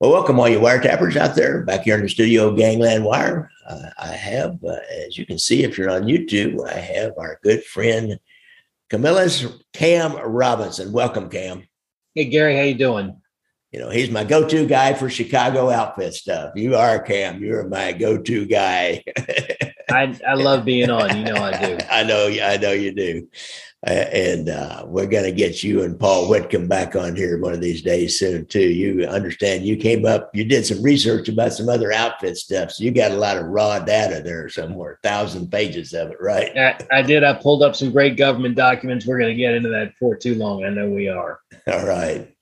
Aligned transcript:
Well, 0.00 0.12
welcome 0.12 0.38
all 0.38 0.48
you 0.48 0.60
wiretappers 0.60 1.16
out 1.16 1.34
there 1.34 1.64
back 1.64 1.82
here 1.82 1.96
in 1.96 2.02
the 2.02 2.08
studio, 2.08 2.54
Gangland 2.54 3.04
Wire. 3.04 3.50
Uh, 3.66 3.90
I 3.98 4.12
have, 4.12 4.62
uh, 4.62 4.76
as 5.04 5.18
you 5.18 5.26
can 5.26 5.40
see, 5.40 5.64
if 5.64 5.76
you're 5.76 5.90
on 5.90 6.04
YouTube, 6.04 6.64
I 6.64 6.78
have 6.78 7.14
our 7.18 7.40
good 7.42 7.64
friend 7.64 8.20
Camillus 8.90 9.44
Cam 9.72 10.14
Robinson. 10.14 10.92
Welcome, 10.92 11.28
Cam. 11.28 11.66
Hey, 12.14 12.26
Gary, 12.26 12.56
how 12.56 12.62
you 12.62 12.76
doing? 12.76 13.20
You 13.72 13.80
know, 13.80 13.90
he's 13.90 14.08
my 14.08 14.22
go-to 14.22 14.68
guy 14.68 14.94
for 14.94 15.10
Chicago 15.10 15.68
outfit 15.68 16.14
stuff. 16.14 16.52
You 16.54 16.76
are 16.76 17.00
Cam. 17.00 17.42
You're 17.42 17.66
my 17.66 17.90
go-to 17.90 18.46
guy. 18.46 19.02
I, 19.90 20.16
I 20.24 20.34
love 20.34 20.64
being 20.64 20.90
on. 20.90 21.16
You 21.16 21.24
know 21.24 21.42
I 21.42 21.60
do. 21.60 21.78
I 21.90 22.04
know. 22.04 22.28
I 22.28 22.56
know 22.56 22.70
you 22.70 22.92
do. 22.92 23.28
Uh, 23.86 23.90
and 23.90 24.48
uh, 24.48 24.82
we're 24.86 25.06
going 25.06 25.24
to 25.24 25.30
get 25.30 25.62
you 25.62 25.84
and 25.84 26.00
Paul 26.00 26.28
Whitcomb 26.28 26.66
back 26.66 26.96
on 26.96 27.14
here 27.14 27.40
one 27.40 27.52
of 27.52 27.60
these 27.60 27.80
days 27.80 28.18
soon 28.18 28.44
too. 28.46 28.68
You 28.68 29.06
understand? 29.06 29.64
You 29.64 29.76
came 29.76 30.04
up, 30.04 30.30
you 30.34 30.44
did 30.44 30.66
some 30.66 30.82
research 30.82 31.28
about 31.28 31.52
some 31.52 31.68
other 31.68 31.92
outfit 31.92 32.36
stuff, 32.36 32.72
so 32.72 32.82
you 32.82 32.90
got 32.90 33.12
a 33.12 33.16
lot 33.16 33.36
of 33.36 33.46
raw 33.46 33.78
data 33.78 34.20
there 34.20 34.48
somewhere, 34.48 34.98
thousand 35.04 35.52
pages 35.52 35.92
of 35.92 36.10
it, 36.10 36.16
right? 36.20 36.56
I, 36.58 36.78
I 36.90 37.02
did. 37.02 37.22
I 37.22 37.34
pulled 37.34 37.62
up 37.62 37.76
some 37.76 37.92
great 37.92 38.16
government 38.16 38.56
documents. 38.56 39.06
We're 39.06 39.20
going 39.20 39.36
to 39.36 39.40
get 39.40 39.54
into 39.54 39.68
that 39.68 39.94
for 39.96 40.16
too 40.16 40.34
long. 40.34 40.64
I 40.64 40.70
know 40.70 40.90
we 40.90 41.08
are. 41.08 41.38
All 41.68 41.86
right. 41.86 42.34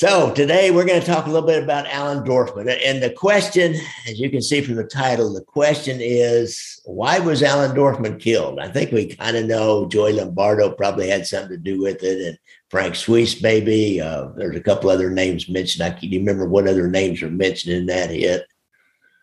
So 0.00 0.32
today 0.32 0.70
we're 0.70 0.86
going 0.86 0.98
to 0.98 1.06
talk 1.06 1.26
a 1.26 1.28
little 1.28 1.46
bit 1.46 1.62
about 1.62 1.86
Allen 1.88 2.24
Dorfman. 2.24 2.74
And 2.86 3.02
the 3.02 3.10
question, 3.10 3.74
as 4.08 4.18
you 4.18 4.30
can 4.30 4.40
see 4.40 4.62
from 4.62 4.76
the 4.76 4.84
title, 4.84 5.30
the 5.30 5.44
question 5.44 5.98
is 6.00 6.80
why 6.86 7.18
was 7.18 7.42
Allen 7.42 7.76
Dorfman 7.76 8.18
killed? 8.18 8.60
I 8.60 8.68
think 8.68 8.92
we 8.92 9.14
kind 9.14 9.36
of 9.36 9.44
know 9.44 9.86
Joey 9.88 10.14
Lombardo 10.14 10.70
probably 10.70 11.10
had 11.10 11.26
something 11.26 11.50
to 11.50 11.58
do 11.58 11.82
with 11.82 12.02
it, 12.02 12.26
and 12.26 12.38
Frank 12.70 12.94
Schweihs, 12.94 13.42
maybe. 13.42 14.00
Uh, 14.00 14.28
there's 14.36 14.56
a 14.56 14.62
couple 14.62 14.88
other 14.88 15.10
names 15.10 15.50
mentioned. 15.50 15.84
I 15.84 15.90
can 15.90 16.10
you 16.10 16.20
remember 16.20 16.48
what 16.48 16.66
other 16.66 16.88
names 16.88 17.20
are 17.20 17.30
mentioned 17.30 17.74
in 17.74 17.84
that 17.84 18.08
hit. 18.08 18.46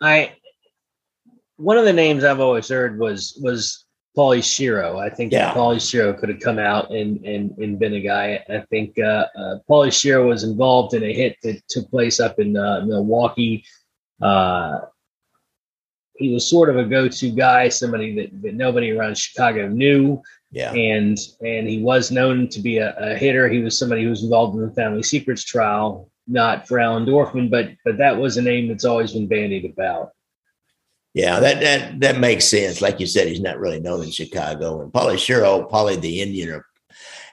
I 0.00 0.36
one 1.56 1.76
of 1.76 1.86
the 1.86 1.92
names 1.92 2.22
I've 2.22 2.38
always 2.38 2.68
heard 2.68 3.00
was 3.00 3.36
was 3.42 3.84
Paulie 4.18 4.42
Schiro. 4.42 4.98
I 4.98 5.10
think 5.14 5.32
yeah. 5.32 5.54
Paulie 5.54 5.76
Schiro 5.76 6.18
could 6.18 6.28
have 6.28 6.40
come 6.40 6.58
out 6.58 6.90
and, 6.90 7.24
and, 7.24 7.56
and 7.58 7.78
been 7.78 7.94
a 7.94 8.00
guy. 8.00 8.44
I 8.50 8.64
think 8.68 8.98
uh, 8.98 9.26
uh, 9.38 9.58
Paulie 9.70 9.92
Schiro 9.92 10.26
was 10.28 10.42
involved 10.42 10.92
in 10.94 11.04
a 11.04 11.12
hit 11.12 11.36
that 11.44 11.62
took 11.68 11.88
place 11.88 12.18
up 12.18 12.40
in 12.40 12.56
uh, 12.56 12.84
Milwaukee. 12.84 13.64
Uh, 14.20 14.80
he 16.16 16.34
was 16.34 16.50
sort 16.50 16.68
of 16.68 16.76
a 16.76 16.84
go-to 16.84 17.30
guy, 17.30 17.68
somebody 17.68 18.12
that, 18.16 18.42
that 18.42 18.54
nobody 18.54 18.90
around 18.90 19.16
Chicago 19.16 19.68
knew. 19.68 20.20
Yeah. 20.50 20.72
And 20.72 21.16
and 21.40 21.68
he 21.68 21.80
was 21.80 22.10
known 22.10 22.48
to 22.48 22.60
be 22.60 22.78
a, 22.78 22.96
a 22.98 23.14
hitter. 23.14 23.48
He 23.48 23.60
was 23.60 23.78
somebody 23.78 24.02
who 24.02 24.10
was 24.10 24.24
involved 24.24 24.56
in 24.56 24.66
the 24.66 24.74
family 24.74 25.04
secrets 25.04 25.44
trial, 25.44 26.10
not 26.26 26.66
for 26.66 26.80
Allen 26.80 27.06
Dorfman, 27.06 27.50
but 27.50 27.70
but 27.84 27.98
that 27.98 28.16
was 28.16 28.36
a 28.36 28.42
name 28.42 28.66
that's 28.66 28.86
always 28.86 29.12
been 29.12 29.28
bandied 29.28 29.66
about. 29.66 30.10
Yeah, 31.14 31.40
that 31.40 31.60
that 31.60 32.00
that 32.00 32.18
makes 32.18 32.44
sense. 32.44 32.80
Like 32.80 33.00
you 33.00 33.06
said, 33.06 33.28
he's 33.28 33.40
not 33.40 33.58
really 33.58 33.80
known 33.80 34.04
in 34.04 34.10
Chicago. 34.10 34.82
And 34.82 34.92
Paulie 34.92 35.14
Schiro, 35.14 35.68
Paulie 35.70 36.00
the 36.00 36.20
Indian, 36.20 36.62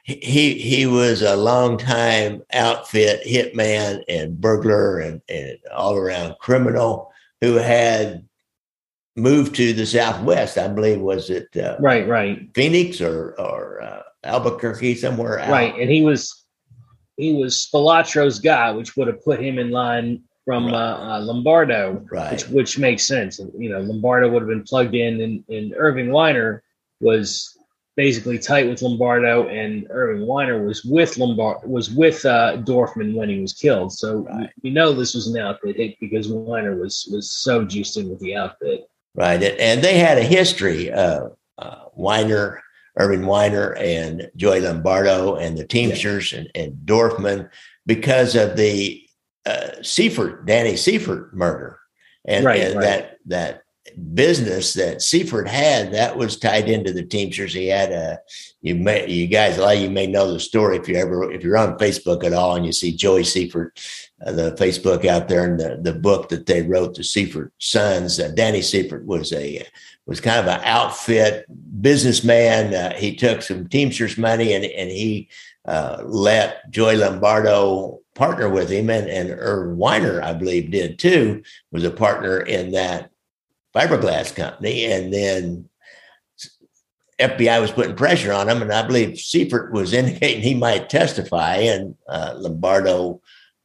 he 0.06 0.54
he 0.54 0.86
was 0.86 1.22
a 1.22 1.36
long 1.36 1.78
time 1.78 2.44
outfit 2.54 3.26
hitman 3.26 4.04
and 4.08 4.40
burglar 4.40 5.00
and, 5.00 5.22
and 5.28 5.58
all 5.74 5.96
around 5.96 6.36
criminal 6.40 7.12
who 7.42 7.56
had 7.56 8.28
moved 9.16 9.56
to 9.56 9.74
the 9.74 9.86
Southwest. 9.86 10.58
I 10.58 10.68
believe 10.68 11.02
was 11.02 11.30
it 11.30 11.48
uh, 11.58 11.76
right, 11.80 12.08
right, 12.08 12.48
Phoenix 12.54 13.02
or 13.02 13.40
or 13.40 13.82
uh, 13.82 14.04
Albuquerque 14.24 14.96
somewhere. 14.96 15.40
Out. 15.40 15.50
Right, 15.50 15.76
and 15.80 15.90
he 15.90 16.04
was 16.04 16.46
he 17.18 17.34
was 17.34 17.68
Spilotro's 17.72 18.40
guy, 18.40 18.72
which 18.72 18.96
would 18.96 19.08
have 19.08 19.24
put 19.24 19.42
him 19.42 19.58
in 19.58 19.72
line 19.72 20.24
from 20.46 20.68
right. 20.68 20.74
uh, 20.74 21.16
uh, 21.16 21.20
Lombardo, 21.22 22.06
right. 22.12 22.32
which, 22.32 22.48
which 22.50 22.80
makes 22.80 23.04
sense. 23.04 23.40
You 23.58 23.70
know, 23.70 23.80
Lombardo 23.80 24.30
would 24.30 24.42
have 24.44 24.50
been 24.50 24.64
plugged 24.64 24.96
in, 24.96 25.20
and, 25.22 25.44
and 25.50 25.74
Irving 25.76 26.12
Weiner 26.12 26.64
was 27.02 27.58
basically 27.96 28.38
tight 28.38 28.68
with 28.68 28.82
Lombardo, 28.82 29.48
and 29.48 29.88
Irving 29.90 30.28
Weiner 30.28 30.64
was 30.64 30.86
with 30.86 31.18
Lombard 31.18 31.68
was 31.68 31.90
with 31.90 32.26
uh, 32.26 32.58
Dorfman 32.58 33.16
when 33.16 33.30
he 33.30 33.40
was 33.40 33.54
killed. 33.54 33.92
So 33.94 34.20
right. 34.20 34.50
you 34.62 34.72
know 34.72 34.94
this 34.94 35.16
was 35.16 35.28
an 35.28 35.38
outfit 35.38 35.78
hit 35.78 36.00
because 36.00 36.28
Weiner 36.28 36.76
was 36.76 37.10
was 37.12 37.32
so 37.32 37.66
juiced 37.66 37.98
in 37.98 38.10
with 38.10 38.20
the 38.20 38.36
outfit. 38.36 38.88
Right, 39.16 39.42
and 39.42 39.82
they 39.82 39.98
had 39.98 40.18
a 40.18 40.24
history. 40.24 40.92
Uh, 40.92 41.30
uh, 41.58 41.86
Weiner, 41.94 42.62
Irving 42.98 43.26
Weiner, 43.26 43.76
and 43.76 44.30
Joey 44.36 44.60
Lombardo, 44.60 45.36
and 45.36 45.58
the 45.58 45.66
Teamsters, 45.66 46.34
yeah. 46.34 46.40
and, 46.40 46.52
and 46.54 46.74
Dorfman 46.86 47.50
because 47.86 48.36
of 48.36 48.58
the 48.58 49.05
uh, 49.46 49.82
Seifert, 49.82 50.46
Danny 50.46 50.76
Seifert 50.76 51.34
murder, 51.34 51.80
and, 52.26 52.46
right, 52.46 52.62
and 52.62 52.76
right. 52.76 52.84
that 52.84 53.18
that 53.28 53.62
business 54.14 54.74
that 54.74 55.02
Seifert 55.02 55.48
had 55.48 55.94
that 55.94 56.18
was 56.18 56.38
tied 56.38 56.70
into 56.70 56.92
the 56.92 57.04
Teamsters. 57.04 57.54
He 57.54 57.68
had 57.68 57.92
a 57.92 58.20
you 58.62 58.76
may 58.76 59.08
you 59.08 59.28
guys 59.28 59.58
a 59.58 59.62
lot 59.62 59.76
of 59.76 59.82
you 59.82 59.90
may 59.90 60.08
know 60.08 60.32
the 60.32 60.40
story 60.40 60.78
if 60.78 60.88
you 60.88 60.96
ever 60.96 61.32
if 61.32 61.44
you're 61.44 61.58
on 61.58 61.78
Facebook 61.78 62.24
at 62.24 62.34
all 62.34 62.56
and 62.56 62.66
you 62.66 62.72
see 62.72 62.96
Joey 62.96 63.24
Seifert, 63.24 63.80
uh, 64.26 64.32
the 64.32 64.52
Facebook 64.54 65.06
out 65.06 65.28
there 65.28 65.46
and 65.46 65.60
the 65.60 65.80
the 65.82 65.98
book 65.98 66.30
that 66.30 66.46
they 66.46 66.62
wrote 66.64 66.96
the 66.96 67.04
Seifert 67.04 67.54
sons. 67.60 68.20
Uh, 68.20 68.30
Danny 68.30 68.62
Seifert 68.62 69.06
was 69.06 69.32
a 69.34 69.66
was 70.08 70.20
kind 70.20 70.40
of 70.40 70.48
an 70.48 70.62
outfit 70.64 71.46
businessman. 71.82 72.74
Uh, 72.74 72.96
he 72.96 73.16
took 73.16 73.42
some 73.42 73.68
Teamsters 73.68 74.18
money 74.18 74.54
and 74.54 74.66
and 74.66 74.90
he 74.90 75.30
uh, 75.66 76.02
let 76.06 76.70
Joey 76.72 76.98
Lombardo 76.98 78.02
partner 78.16 78.50
with 78.50 78.70
him, 78.70 78.90
and 78.90 79.08
and 79.08 79.30
Irv 79.30 79.78
Weiner, 79.78 80.22
I 80.22 80.34
believe, 80.34 80.72
did 80.72 80.98
too. 80.98 81.44
Was 81.72 81.84
a 81.84 81.92
partner 81.92 82.40
in 82.40 82.72
that 82.72 83.12
fiberglass 83.76 84.36
company, 84.36 84.86
and 84.86 85.14
then 85.14 85.70
FBI 87.20 87.62
was 87.62 87.72
putting 87.72 87.96
pressure 87.96 88.34
on 88.34 88.50
him, 88.50 88.62
and 88.62 88.72
I 88.72 88.86
believe 88.86 89.20
Seifert 89.20 89.72
was 89.72 89.94
indicating 89.94 90.42
he 90.42 90.56
might 90.56 90.90
testify, 90.90 91.58
and 91.58 91.96
uh, 92.10 92.34
Lombardo, 92.38 93.22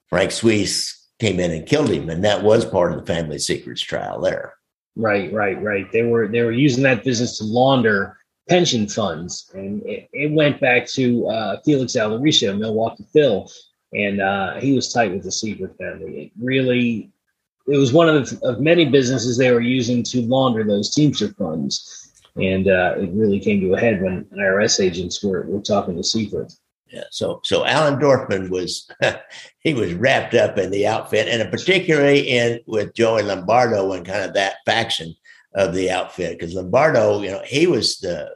Frank 0.09 0.31
Schweihs 0.31 0.97
came 1.19 1.41
in 1.41 1.51
and 1.51 1.67
killed 1.67 1.91
him, 1.91 2.09
and 2.11 2.25
that 2.25 2.43
was 2.43 2.65
part 2.65 2.93
of 2.93 2.99
the 2.99 3.07
family 3.07 3.39
secrets 3.39 3.81
trial 3.81 4.21
there. 4.21 4.55
Right, 4.97 5.33
right, 5.33 5.61
right. 5.63 5.91
They 5.93 6.03
were 6.03 6.29
they 6.29 6.43
were 6.43 6.53
using 6.53 6.83
that 6.85 7.05
business 7.05 7.39
to 7.39 7.45
launder 7.45 8.19
pension 8.49 8.89
funds, 8.89 9.51
and 9.55 9.83
it, 9.85 10.09
it 10.13 10.33
went 10.33 10.61
back 10.61 10.87
to 10.89 11.29
uh, 11.29 11.61
Felix 11.65 11.93
Alderisio, 11.93 12.59
Milwaukee 12.59 13.07
Phil, 13.13 13.49
and 13.93 14.21
uh, 14.21 14.61
he 14.61 14.73
was 14.73 14.93
tight 14.93 15.13
with 15.13 15.23
the 15.23 15.33
Seifert 15.33 15.77
family. 15.77 16.25
It 16.25 16.33
really, 16.41 17.11
it 17.67 17.77
was 17.77 17.93
one 17.93 18.09
of, 18.09 18.29
the, 18.29 18.47
of 18.47 18.61
many 18.61 18.85
businesses 18.85 19.37
they 19.37 19.51
were 19.51 19.61
using 19.61 20.03
to 20.05 20.23
launder 20.23 20.65
those 20.65 20.95
Teamster 20.95 21.29
funds, 21.35 22.13
and 22.37 22.69
uh, 22.69 22.95
it 22.99 23.11
really 23.13 23.41
came 23.41 23.61
to 23.61 23.75
a 23.75 23.81
head 23.81 24.03
when 24.03 24.25
IRS 24.27 24.83
agents 24.83 25.23
were, 25.23 25.43
were 25.47 25.61
talking 25.61 25.97
to 25.97 26.03
Seifert. 26.03 26.53
Yeah, 26.93 27.05
so 27.11 27.41
so 27.45 27.65
Allen 27.65 28.01
Dorfman 28.01 28.51
was 28.51 28.91
he 29.61 29.75
was 29.75 29.95
wrapped 29.95 30.35
up 30.35 30.59
in 30.59 30.71
the 30.71 30.89
outfit, 30.89 31.29
and 31.29 31.49
particularly 31.51 32.29
in 32.29 32.61
with 32.67 32.95
Joey 32.95 33.23
Lombardo 33.23 33.93
and 33.93 34.05
kind 34.05 34.25
of 34.25 34.35
that 34.35 34.57
faction 34.67 35.15
of 35.55 35.73
the 35.73 35.91
outfit 35.91 36.39
because 36.39 36.55
Lombardo, 36.55 37.23
you 37.23 37.31
know, 37.31 37.43
he 37.45 37.67
was 37.69 37.99
the 37.99 38.29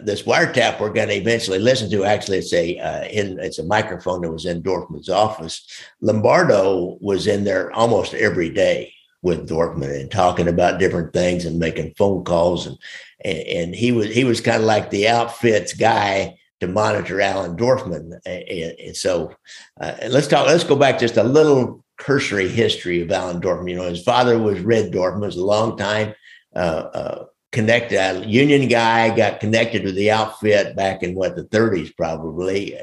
this 0.00 0.22
wiretap 0.22 0.80
we're 0.80 0.92
going 0.92 1.08
to 1.08 1.14
eventually 1.14 1.58
listen 1.58 1.90
to. 1.90 2.04
Actually, 2.04 2.38
it's 2.38 2.52
a 2.52 2.78
uh, 2.78 3.04
in 3.04 3.38
it's 3.38 3.58
a 3.58 3.64
microphone 3.64 4.22
that 4.22 4.32
was 4.32 4.44
in 4.44 4.62
Dorfman's 4.62 5.08
office. 5.08 5.64
Lombardo 6.00 6.98
was 7.00 7.26
in 7.26 7.44
there 7.44 7.72
almost 7.72 8.14
every 8.14 8.50
day 8.50 8.92
with 9.22 9.48
Dorfman 9.48 10.00
and 10.00 10.10
talking 10.10 10.48
about 10.48 10.78
different 10.78 11.12
things 11.12 11.44
and 11.44 11.58
making 11.58 11.94
phone 11.96 12.24
calls 12.24 12.66
and 12.66 12.76
and, 13.24 13.38
and 13.38 13.74
he 13.74 13.92
was 13.92 14.12
he 14.12 14.24
was 14.24 14.40
kind 14.40 14.58
of 14.58 14.66
like 14.66 14.90
the 14.90 15.08
outfits 15.08 15.72
guy 15.74 16.38
to 16.60 16.66
monitor 16.66 17.20
Allen 17.20 17.56
Dorfman. 17.56 18.18
And, 18.26 18.78
and 18.80 18.96
so 18.96 19.34
uh, 19.80 19.94
let's 20.08 20.26
talk. 20.26 20.46
Let's 20.46 20.64
go 20.64 20.76
back 20.76 20.98
just 20.98 21.16
a 21.16 21.22
little 21.22 21.84
cursory 21.98 22.48
history 22.48 23.00
of 23.00 23.10
Allen 23.10 23.40
Dorfman. 23.40 23.70
You 23.70 23.76
know, 23.76 23.88
his 23.88 24.02
father 24.02 24.38
was 24.38 24.60
Red 24.60 24.92
Dorfman, 24.92 25.20
was 25.20 25.36
a 25.36 25.44
long 25.44 25.76
time. 25.76 26.14
Uh, 26.54 26.58
uh 26.92 27.24
connected, 27.52 27.98
a 27.98 28.26
union 28.26 28.68
guy 28.68 29.14
got 29.14 29.40
connected 29.40 29.82
to 29.82 29.92
the 29.92 30.10
outfit 30.10 30.76
back 30.76 31.02
in 31.02 31.14
what 31.14 31.36
the 31.36 31.44
30s, 31.44 31.94
probably. 31.96 32.78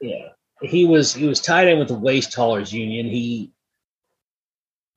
Yeah, 0.00 0.28
he 0.62 0.86
was 0.86 1.14
he 1.14 1.26
was 1.26 1.40
tied 1.40 1.68
in 1.68 1.78
with 1.78 1.88
the 1.88 1.94
waste 1.94 2.34
haulers 2.34 2.72
union. 2.72 3.06
He 3.06 3.52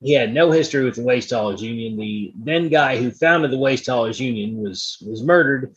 he 0.00 0.12
had 0.12 0.32
no 0.32 0.50
history 0.50 0.84
with 0.84 0.96
the 0.96 1.02
waste 1.02 1.30
haulers 1.30 1.62
union. 1.62 1.96
The 1.98 2.32
then 2.36 2.68
guy 2.68 2.96
who 2.96 3.10
founded 3.10 3.50
the 3.50 3.58
waste 3.58 3.86
haulers 3.86 4.20
union 4.20 4.62
was 4.62 4.98
was 5.06 5.22
murdered. 5.22 5.74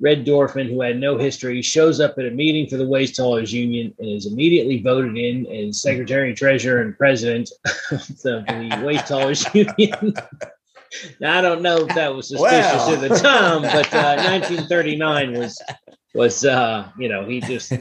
Red 0.00 0.26
Dorfman, 0.26 0.68
who 0.68 0.80
had 0.80 0.98
no 0.98 1.16
history, 1.16 1.62
shows 1.62 2.00
up 2.00 2.18
at 2.18 2.26
a 2.26 2.30
meeting 2.30 2.68
for 2.68 2.76
the 2.76 2.86
waste 2.86 3.16
haulers 3.16 3.52
union 3.52 3.94
and 3.98 4.08
is 4.08 4.26
immediately 4.26 4.82
voted 4.82 5.16
in 5.16 5.46
as 5.46 5.80
secretary, 5.80 6.34
treasurer, 6.34 6.82
and 6.82 6.98
president 6.98 7.48
of 7.92 8.06
the 8.22 8.82
waste 8.84 9.08
haulers 9.08 9.46
union. 9.54 10.14
Now, 11.20 11.38
I 11.38 11.40
don't 11.40 11.62
know 11.62 11.78
if 11.78 11.94
that 11.94 12.14
was 12.14 12.28
suspicious 12.28 12.88
at 12.88 13.00
the 13.00 13.08
time, 13.08 13.62
but 13.62 13.92
uh, 13.94 14.16
1939 14.24 15.38
was 15.38 15.62
was 16.14 16.44
uh, 16.44 16.88
you 16.98 17.08
know 17.08 17.24
he 17.26 17.40
just 17.40 17.72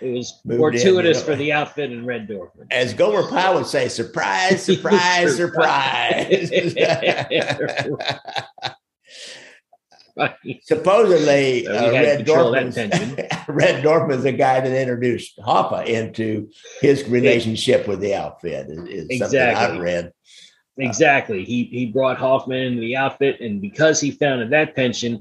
it 0.00 0.12
was 0.12 0.40
Moved 0.44 0.52
in, 0.52 0.58
fortuitous 0.58 1.18
you 1.18 1.22
know. 1.22 1.26
for 1.26 1.36
the 1.36 1.52
outfit 1.52 1.90
and 1.90 2.06
Red 2.06 2.28
Dorfman. 2.28 2.66
As 2.70 2.94
Gomer 2.94 3.28
Pyle 3.28 3.54
would 3.54 3.66
say, 3.66 3.88
surprise, 3.88 4.62
surprise, 4.64 5.36
surprise. 5.36 6.50
Supposedly, 10.62 11.64
So 11.64 11.72
uh, 11.72 11.92
Red 11.92 12.26
Dorfman's. 12.26 12.76
Red 13.48 13.84
Dorfman's 13.84 14.24
the 14.24 14.32
guy 14.32 14.60
that 14.60 14.80
introduced 14.80 15.38
Hoffa 15.38 15.86
into 15.86 16.50
his 16.80 17.08
relationship 17.08 17.86
with 17.86 18.00
the 18.00 18.14
outfit. 18.14 18.66
Is, 18.68 19.08
is 19.08 19.18
something 19.20 19.40
I've 19.40 19.80
read. 19.80 20.12
Exactly. 20.78 21.44
He 21.44 21.64
he 21.64 21.86
brought 21.86 22.18
Hoffman 22.18 22.58
into 22.58 22.80
the 22.80 22.96
outfit, 22.96 23.40
and 23.40 23.60
because 23.60 24.00
he 24.00 24.12
founded 24.12 24.50
that 24.50 24.76
pension, 24.76 25.20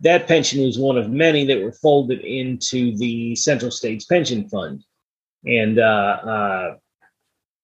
that 0.00 0.28
pension 0.28 0.64
was 0.64 0.78
one 0.78 0.98
of 0.98 1.10
many 1.10 1.44
that 1.46 1.62
were 1.62 1.72
folded 1.72 2.20
into 2.20 2.96
the 2.98 3.34
Central 3.34 3.70
States 3.70 4.04
Pension 4.04 4.48
Fund. 4.48 4.84
And 5.46 5.78
uh, 5.78 5.82
uh, 5.82 6.74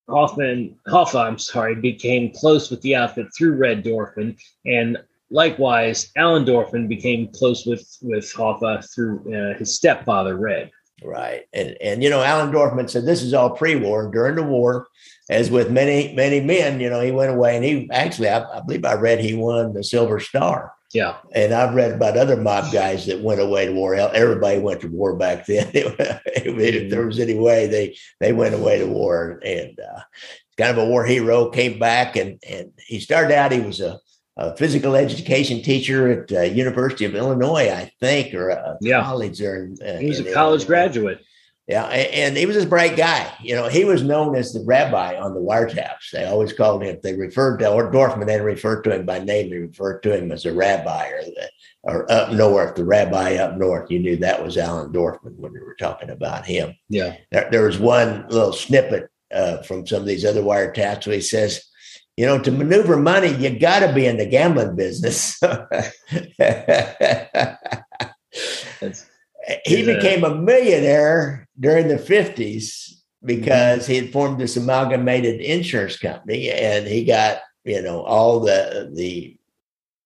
Hoffman, 0.09 0.79
Hoffa, 0.89 1.27
I'm 1.27 1.39
sorry, 1.39 1.75
became 1.75 2.33
close 2.33 2.71
with 2.71 2.81
the 2.81 2.97
outfit 2.97 3.27
through 3.37 3.57
Red 3.57 3.85
Dorfman, 3.85 4.39
and 4.65 4.97
likewise, 5.31 6.11
Allen 6.17 6.45
Dorfman 6.45 6.89
became 6.89 7.29
close 7.29 7.67
with 7.67 7.87
with 8.01 8.33
Hoffa 8.33 8.83
through 8.95 9.21
uh, 9.35 9.59
his 9.59 9.75
stepfather, 9.75 10.37
Red. 10.37 10.71
Right. 11.03 11.43
And 11.53 11.77
and 11.81 12.03
you 12.03 12.11
know, 12.11 12.23
Allen 12.23 12.53
Dorfman 12.53 12.89
said 12.89 13.05
this 13.05 13.23
is 13.23 13.35
all 13.35 13.51
pre-war. 13.51 14.05
And 14.05 14.13
during 14.13 14.37
the 14.37 14.43
war, 14.43 14.89
as 15.29 15.51
with 15.51 15.71
many, 15.71 16.15
many 16.15 16.41
men, 16.41 16.81
you 16.81 16.89
know, 16.89 17.01
he 17.01 17.11
went 17.11 17.33
away 17.33 17.57
and 17.57 17.65
he 17.65 17.89
actually 17.93 18.29
I, 18.29 18.43
I 18.45 18.61
believe 18.61 18.85
I 18.85 18.95
read 18.95 19.21
he 19.21 19.35
won 19.35 19.75
the 19.75 19.85
Silver 19.85 20.21
Star. 20.21 20.73
Yeah, 20.93 21.17
And 21.35 21.53
I've 21.53 21.75
read 21.75 21.93
about 21.93 22.17
other 22.17 22.37
mob 22.37 22.73
guys 22.73 23.07
that 23.07 23.21
went 23.21 23.41
away 23.41 23.67
to 23.67 23.73
war. 23.73 23.95
Everybody 23.95 24.61
went 24.61 24.81
to 24.81 24.89
war 24.89 25.17
back 25.17 25.45
then. 25.45 25.71
if 25.75 26.91
there 26.91 27.05
was 27.05 27.19
any 27.19 27.35
way, 27.35 27.67
they 27.67 27.97
they 28.21 28.33
went 28.33 28.55
away 28.55 28.79
to 28.79 28.87
war. 28.87 29.41
And 29.45 29.79
uh, 29.79 30.01
kind 30.57 30.71
of 30.71 30.79
a 30.79 30.87
war 30.87 31.05
hero. 31.05 31.51
Came 31.51 31.79
back 31.79 32.17
and 32.17 32.43
and 32.49 32.73
he 32.79 33.01
started 33.01 33.35
out. 33.35 33.53
He 33.53 33.61
was 33.61 33.81
a, 33.81 33.99
a 34.37 34.55
physical 34.57 34.95
education 34.95 35.63
teacher 35.63 36.23
at 36.23 36.33
uh, 36.33 36.41
University 36.43 37.05
of 37.07 37.15
Illinois, 37.15 37.71
I 37.71 37.91
think, 38.01 38.35
or 38.35 38.51
a 38.51 38.77
Yeah. 38.81 39.03
college 39.03 39.39
there. 39.39 39.65
In, 39.65 39.77
uh, 39.87 39.99
he 39.99 40.09
was 40.09 40.21
a 40.21 40.33
college 40.33 40.63
Illinois. 40.63 40.67
graduate. 40.67 41.19
Yeah, 41.69 41.89
a- 41.89 42.15
and 42.15 42.37
he 42.37 42.47
was 42.47 42.57
a 42.59 42.67
bright 42.67 42.97
guy. 42.97 43.27
You 43.43 43.57
know, 43.57 43.67
he 43.69 43.85
was 43.85 44.03
known 44.03 44.37
as 44.37 44.53
the 44.53 44.63
rabbi 44.65 45.17
on 45.19 45.35
the 45.35 45.41
wiretaps. 45.41 46.11
They 46.13 46.25
always 46.25 46.53
called 46.53 46.85
him. 46.85 46.99
They 47.03 47.15
referred 47.15 47.57
to 47.59 47.71
or 47.73 47.91
Dorfman. 47.91 48.27
They 48.27 48.41
referred 48.41 48.83
to 48.85 48.95
him 48.95 49.05
by 49.05 49.19
name. 49.19 49.51
They 49.51 49.59
referred 49.59 50.03
to 50.05 50.17
him 50.17 50.31
as 50.31 50.45
a 50.45 50.53
rabbi 50.53 51.09
or 51.09 51.23
the, 51.23 51.51
or 51.83 52.13
up 52.13 52.33
north, 52.33 52.77
the 52.77 52.85
rabbi 52.85 53.35
up 53.37 53.57
north. 53.57 53.91
You 53.91 53.99
knew 53.99 54.17
that 54.19 54.45
was 54.45 54.57
Allen 54.59 54.93
Dorfman 54.93 55.35
when 55.39 55.53
we 55.55 55.61
were 55.61 55.75
talking 55.77 56.11
about 56.11 56.45
him. 56.47 56.73
Yeah, 56.89 57.17
There, 57.33 57.49
there 57.51 57.63
was 57.67 57.79
one 57.79 58.27
little 58.29 58.53
snippet 58.53 59.09
uh, 59.35 59.63
from 59.63 59.87
some 59.89 60.01
of 60.03 60.07
these 60.07 60.25
other 60.25 60.43
wiretaps 60.43 61.07
where 61.07 61.17
he 61.17 61.21
says, 61.21 61.65
"You 62.17 62.27
know, 62.27 62.41
to 62.41 62.51
maneuver 62.51 62.97
money, 62.97 63.35
you 63.35 63.59
got 63.59 63.81
to 63.81 63.93
be 63.93 64.07
in 64.07 64.17
the 64.17 64.27
gambling 64.27 64.77
business." 64.77 65.41
he 69.65 69.85
became 69.85 70.25
a 70.25 70.35
millionaire 70.35 71.49
during 71.59 71.89
the 71.89 71.97
50s 71.97 72.95
because 73.25 73.87
he 73.87 73.97
had 73.97 74.13
formed 74.13 74.41
this 74.41 74.57
amalgamated 74.57 75.41
insurance 75.41 75.99
company 75.99 76.51
and 76.51 76.87
he 76.87 77.05
got 77.05 77.39
you 77.65 77.83
know 77.83 78.03
all 78.03 78.41
the 78.41 78.91
the 78.95 79.37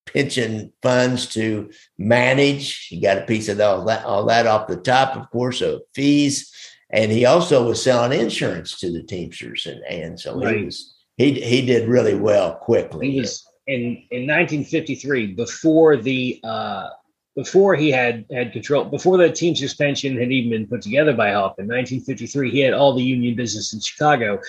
pension 0.06 0.72
funds 0.82 1.26
to 1.26 1.70
manage. 1.98 2.86
He 2.86 3.00
got 3.00 3.18
a 3.18 3.26
piece 3.26 3.48
of 3.48 3.60
all 3.60 3.84
that 3.84 4.04
all 4.04 4.24
that 4.26 4.46
off 4.46 4.68
the 4.68 4.76
top 4.76 5.16
of 5.16 5.30
course 5.30 5.60
of 5.60 5.82
fees. 5.94 6.52
And 6.92 7.12
he 7.12 7.24
also 7.24 7.68
was 7.68 7.82
selling 7.82 8.18
insurance 8.18 8.78
to 8.80 8.90
the 8.90 9.02
teamsters 9.02 9.66
and 9.66 9.82
and 9.84 10.18
so 10.18 10.38
he 10.40 10.64
was 10.64 10.96
he 11.20 11.40
he 11.40 11.66
did 11.66 11.88
really 11.88 12.14
well 12.14 12.54
quickly. 12.54 13.10
He 13.10 13.20
was 13.20 13.46
in 13.66 14.02
in 14.10 14.26
1953 14.26 15.34
before 15.34 15.96
the 15.96 16.40
uh 16.42 16.88
before 17.36 17.76
he 17.76 17.90
had 17.90 18.24
had 18.32 18.52
control 18.52 18.84
before 18.84 19.18
the 19.18 19.30
Teamsters 19.30 19.74
pension 19.74 20.16
had 20.18 20.32
even 20.32 20.50
been 20.50 20.66
put 20.66 20.82
together 20.82 21.12
by 21.12 21.32
Hoffman. 21.32 21.68
1953 21.68 22.50
he 22.50 22.60
had 22.60 22.72
all 22.74 22.94
the 22.94 23.02
union 23.02 23.36
business 23.36 23.72
in 23.72 23.80
chicago. 23.80 24.40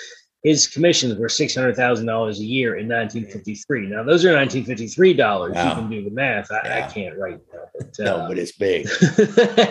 His 0.44 0.68
commissions 0.68 1.20
were 1.20 1.28
$600000 1.28 2.40
a 2.40 2.44
year 2.44 2.78
in 2.78 2.88
1953 2.88 3.88
now 3.88 4.04
those 4.04 4.26
are 4.26 4.34
1953 4.34 5.14
dollars. 5.14 5.56
You 5.58 5.72
can 5.76 5.90
do 5.90 6.04
the 6.04 6.10
math. 6.10 6.52
I, 6.52 6.80
I 6.80 6.82
can't 6.92 7.18
right 7.18 7.40
now 7.54 7.60
but 7.76 8.00
no 8.00 8.16
uh, 8.16 8.28
but 8.30 8.38
it's 8.40 8.54
big. 8.54 8.88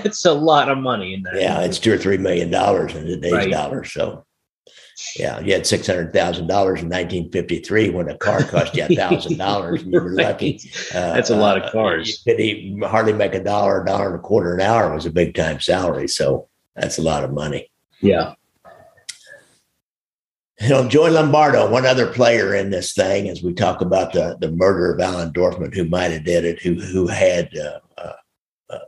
it's 0.06 0.26
a 0.26 0.32
lot 0.32 0.68
of 0.68 0.78
money 0.78 1.14
in 1.14 1.22
that 1.22 1.34
Yeah, 1.34 1.60
it's 1.62 1.78
two 1.78 1.92
or 1.94 1.98
three 1.98 2.18
million 2.18 2.50
dollars 2.50 2.94
in 2.94 3.06
today's 3.06 3.32
Right. 3.32 3.50
dollars. 3.50 3.90
So, 3.92 4.24
yeah, 5.16 5.40
you 5.40 5.52
had 5.52 5.66
six 5.66 5.86
hundred 5.86 6.12
thousand 6.12 6.46
dollars 6.46 6.82
in 6.82 6.88
nineteen 6.88 7.30
fifty 7.30 7.58
three 7.58 7.90
when 7.90 8.08
a 8.08 8.16
car 8.16 8.42
cost 8.42 8.74
you 8.76 8.84
a 8.84 8.94
thousand 8.94 9.38
dollars, 9.38 9.82
and 9.82 9.92
you 9.92 10.00
were 10.00 10.10
lucky. 10.12 10.60
Uh, 10.94 11.14
That's 11.14 11.30
a 11.30 11.36
lot 11.36 11.56
of 11.56 11.64
uh, 11.64 11.70
cars. 11.70 12.22
You 12.26 12.76
could 12.80 12.88
hardly 12.88 13.12
make 13.12 13.34
a 13.34 13.42
dollar, 13.42 13.82
a 13.82 13.86
dollar 13.86 14.08
and 14.08 14.16
a 14.16 14.18
quarter 14.18 14.54
an 14.54 14.60
hour 14.60 14.92
was 14.92 15.06
a 15.06 15.10
big 15.10 15.34
time 15.34 15.60
salary. 15.60 16.08
So 16.08 16.48
that's 16.74 16.98
a 16.98 17.02
lot 17.02 17.22
of 17.22 17.32
money. 17.32 17.70
yeah 18.00 18.34
You 20.60 20.68
know, 20.68 20.88
Joey 20.88 21.10
Lombardo, 21.10 21.70
one 21.70 21.86
other 21.86 22.06
player 22.12 22.54
in 22.54 22.70
this 22.70 22.92
thing, 22.92 23.28
as 23.28 23.42
we 23.42 23.54
talk 23.54 23.80
about 23.80 24.12
the 24.12 24.36
the 24.40 24.50
murder 24.50 24.92
of 24.92 25.00
Allen 25.00 25.32
Dorfman, 25.32 25.74
who 25.74 25.84
might 25.84 26.10
have 26.10 26.24
did 26.24 26.44
it, 26.44 26.60
who 26.60 26.74
who 26.74 27.06
had, 27.06 27.48
uh, 27.56 27.80
uh, 27.96 28.12
uh, 28.68 28.78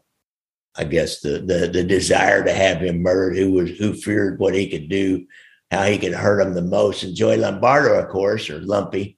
I 0.76 0.84
guess, 0.84 1.20
the, 1.20 1.38
the 1.38 1.70
the 1.72 1.82
desire 1.84 2.44
to 2.44 2.52
have 2.52 2.82
him 2.82 3.00
murdered, 3.00 3.36
who 3.36 3.52
was 3.52 3.70
who 3.78 3.94
feared 3.94 4.38
what 4.38 4.54
he 4.54 4.68
could 4.68 4.88
do, 4.90 5.24
how 5.72 5.84
he 5.84 5.98
could 5.98 6.12
hurt 6.12 6.40
him 6.40 6.52
the 6.54 6.62
most. 6.62 7.02
And 7.02 7.16
Joey 7.16 7.38
Lombardo, 7.38 7.94
of 7.98 8.08
course, 8.10 8.50
or 8.50 8.60
Lumpy, 8.60 9.16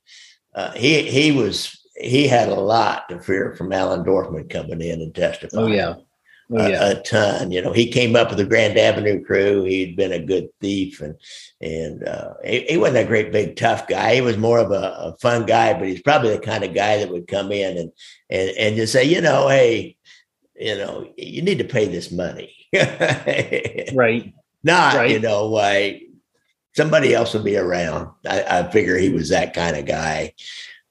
uh, 0.54 0.70
he 0.72 1.02
he 1.02 1.32
was 1.32 1.78
he 1.96 2.28
had 2.28 2.48
a 2.48 2.54
lot 2.54 3.08
to 3.08 3.18
fear 3.20 3.54
from 3.56 3.72
Allen 3.72 4.04
Dorfman 4.04 4.48
coming 4.48 4.80
in 4.80 5.00
and 5.02 5.14
testifying 5.14 5.64
oh 5.64 5.66
yeah 5.68 5.94
oh 6.50 6.56
a, 6.56 6.70
yeah 6.70 6.88
a 6.90 7.02
ton. 7.02 7.50
You 7.50 7.60
know, 7.60 7.72
he 7.72 7.90
came 7.90 8.14
up 8.14 8.28
with 8.28 8.38
the 8.38 8.44
Grand 8.46 8.78
Avenue 8.78 9.24
crew. 9.24 9.64
He'd 9.64 9.96
been 9.96 10.12
a 10.12 10.24
good 10.24 10.48
thief, 10.60 11.00
and 11.00 11.16
and 11.60 12.06
uh, 12.06 12.34
he, 12.44 12.60
he 12.70 12.76
wasn't 12.76 13.04
a 13.04 13.08
great 13.08 13.32
big 13.32 13.56
tough 13.56 13.88
guy. 13.88 14.14
He 14.14 14.20
was 14.20 14.36
more 14.38 14.58
of 14.60 14.70
a, 14.70 14.94
a 14.96 15.16
fun 15.20 15.46
guy, 15.46 15.74
but 15.74 15.88
he's 15.88 16.02
probably 16.02 16.30
the 16.30 16.38
kind 16.38 16.62
of 16.62 16.72
guy 16.72 16.98
that 16.98 17.10
would 17.10 17.26
come 17.26 17.50
in 17.50 17.76
and 17.78 17.92
and 18.30 18.50
and 18.56 18.76
just 18.76 18.92
say, 18.92 19.02
you 19.04 19.20
know, 19.20 19.48
hey, 19.48 19.96
you 20.54 20.76
know, 20.76 21.12
you 21.16 21.42
need 21.42 21.58
to 21.58 21.64
pay 21.64 21.86
this 21.88 22.12
money. 22.12 22.54
right 23.92 24.32
Not, 24.62 24.94
Right. 24.94 25.10
you 25.10 25.18
know, 25.18 25.48
why 25.50 26.02
somebody 26.74 27.14
else 27.14 27.34
will 27.34 27.42
be 27.42 27.56
around. 27.56 28.10
I, 28.28 28.42
I 28.42 28.70
figure 28.70 28.96
he 28.96 29.10
was 29.10 29.28
that 29.30 29.54
kind 29.54 29.76
of 29.76 29.86
guy. 29.86 30.34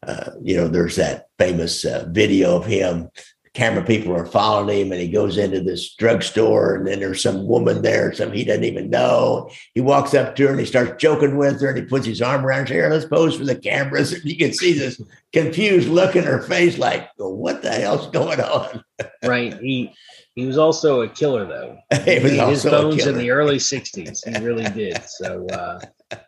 Uh, 0.06 0.32
you 0.42 0.56
know, 0.58 0.68
there's 0.68 0.98
that 0.98 1.28
famous 1.40 1.86
uh, 1.86 2.06
video 2.10 2.58
of 2.58 2.66
him. 2.66 3.10
Camera 3.54 3.86
people 3.86 4.16
are 4.16 4.26
following 4.26 4.88
him, 4.88 4.92
and 4.92 5.00
he 5.00 5.08
goes 5.08 5.38
into 5.38 5.62
this 5.62 5.94
drugstore, 5.94 6.74
and 6.74 6.88
then 6.88 7.00
there's 7.00 7.22
some 7.22 7.46
woman 7.46 7.84
there, 7.84 8.12
some 8.12 8.32
he 8.32 8.44
doesn't 8.44 8.64
even 8.64 8.90
know. 8.90 9.48
He 9.76 9.82
walks 9.82 10.16
up 10.16 10.36
to 10.36 10.46
her 10.46 10.50
and 10.50 10.60
he 10.60 10.66
starts 10.66 11.00
joking 11.00 11.38
with 11.38 11.62
her, 11.62 11.70
and 11.70 11.78
he 11.78 11.84
puts 11.84 12.08
his 12.08 12.20
arm 12.20 12.44
around 12.44 12.70
her. 12.70 12.76
Here, 12.76 12.90
let's 12.90 13.06
pose 13.06 13.36
for 13.38 13.46
the 13.46 13.56
cameras. 13.56 14.12
And 14.12 14.24
you 14.26 14.38
can 14.38 14.54
see 14.54 14.74
this 14.74 15.00
confused 15.34 15.88
look 15.88 16.16
in 16.16 16.24
her 16.24 16.42
face, 16.42 16.80
like, 16.80 17.08
"What 17.18 17.62
the 17.62 17.72
hell's 17.72 18.08
going 18.08 18.42
on?" 18.42 18.84
right 19.24 19.54
he 19.60 19.94
he 20.36 20.46
was 20.46 20.58
also 20.58 21.02
a 21.02 21.08
killer 21.08 21.46
though. 21.46 21.78
He 22.06 22.20
his 22.20 22.64
bones 22.64 23.06
in 23.06 23.18
the 23.18 23.32
early 23.32 23.58
60s 23.58 24.38
he 24.38 24.44
really 24.44 24.66
did. 24.72 25.02
So 25.08 25.46
uh 25.48 25.80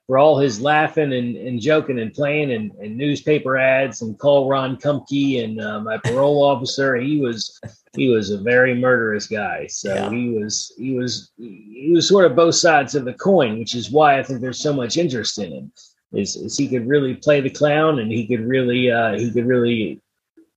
for 0.08 0.18
all 0.18 0.40
his 0.40 0.60
laughing 0.62 1.14
and, 1.14 1.36
and 1.36 1.62
joking 1.62 2.00
and 2.00 2.12
playing 2.14 2.52
and, 2.52 2.72
and 2.82 2.98
newspaper 2.98 3.58
ads 3.58 4.02
and 4.02 4.18
call 4.18 4.50
ron 4.50 4.78
Kumpke 4.78 5.44
and 5.44 5.62
uh, 5.62 5.80
my 5.82 5.98
parole 5.98 6.44
officer 6.44 6.96
he 6.96 7.20
was 7.20 7.60
he 7.96 8.10
was 8.10 8.30
a 8.32 8.40
very 8.40 8.74
murderous 8.76 9.28
guy. 9.28 9.68
So 9.68 9.94
Yeah. 9.94 10.10
he 10.10 10.30
was 10.30 10.74
he 10.78 10.96
was 10.96 11.32
he 11.38 11.92
was 11.94 12.08
sort 12.08 12.26
of 12.26 12.36
both 12.36 12.56
sides 12.56 12.96
of 12.96 13.06
the 13.06 13.14
coin 13.14 13.60
which 13.60 13.76
is 13.76 13.92
why 13.92 14.20
i 14.20 14.24
think 14.24 14.42
there's 14.42 14.60
so 14.60 14.74
much 14.74 14.98
interest 14.98 15.38
in 15.40 15.52
him 15.52 15.72
is, 16.14 16.36
is 16.36 16.58
he 16.58 16.68
could 16.68 16.88
really 16.88 17.16
play 17.16 17.42
the 17.42 17.50
clown 17.50 18.00
and 18.00 18.12
he 18.12 18.28
could 18.28 18.42
really 18.42 18.92
uh 18.92 19.14
he 19.18 19.32
could 19.32 19.46
really 19.46 20.02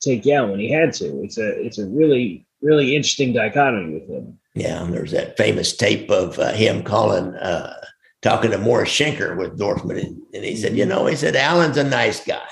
take 0.01 0.25
you 0.25 0.35
out 0.35 0.51
when 0.51 0.61
he 0.61 0.71
had 0.71 0.93
to. 0.95 1.23
It's 1.23 1.39
a 1.39 1.49
it's 1.65 1.79
a 1.79 1.87
really 1.87 2.47
really 2.61 2.97
interesting 2.97 3.33
dichotomy 3.33 3.95
with 3.95 4.09
him 4.09 4.39
Yeah, 4.55 4.83
and 4.83 4.93
there's 4.93 5.13
that 5.13 5.37
famous 5.37 5.77
tape 5.77 6.11
of 6.11 6.39
uh, 6.39 6.53
him 6.53 6.83
calling, 6.83 7.35
uh, 7.35 7.75
talking 8.23 8.51
to 8.51 8.59
Morris 8.59 8.91
Shenker 8.91 9.37
with 9.37 9.59
Dorfman, 9.59 10.03
and, 10.05 10.21
and 10.35 10.45
he 10.45 10.57
said, 10.57 10.77
"You 10.77 10.87
know, 10.87 11.07
he 11.07 11.15
said 11.17 11.37
Allen's 11.37 11.77
a 11.77 11.85
nice 11.85 12.25
guy. 12.25 12.49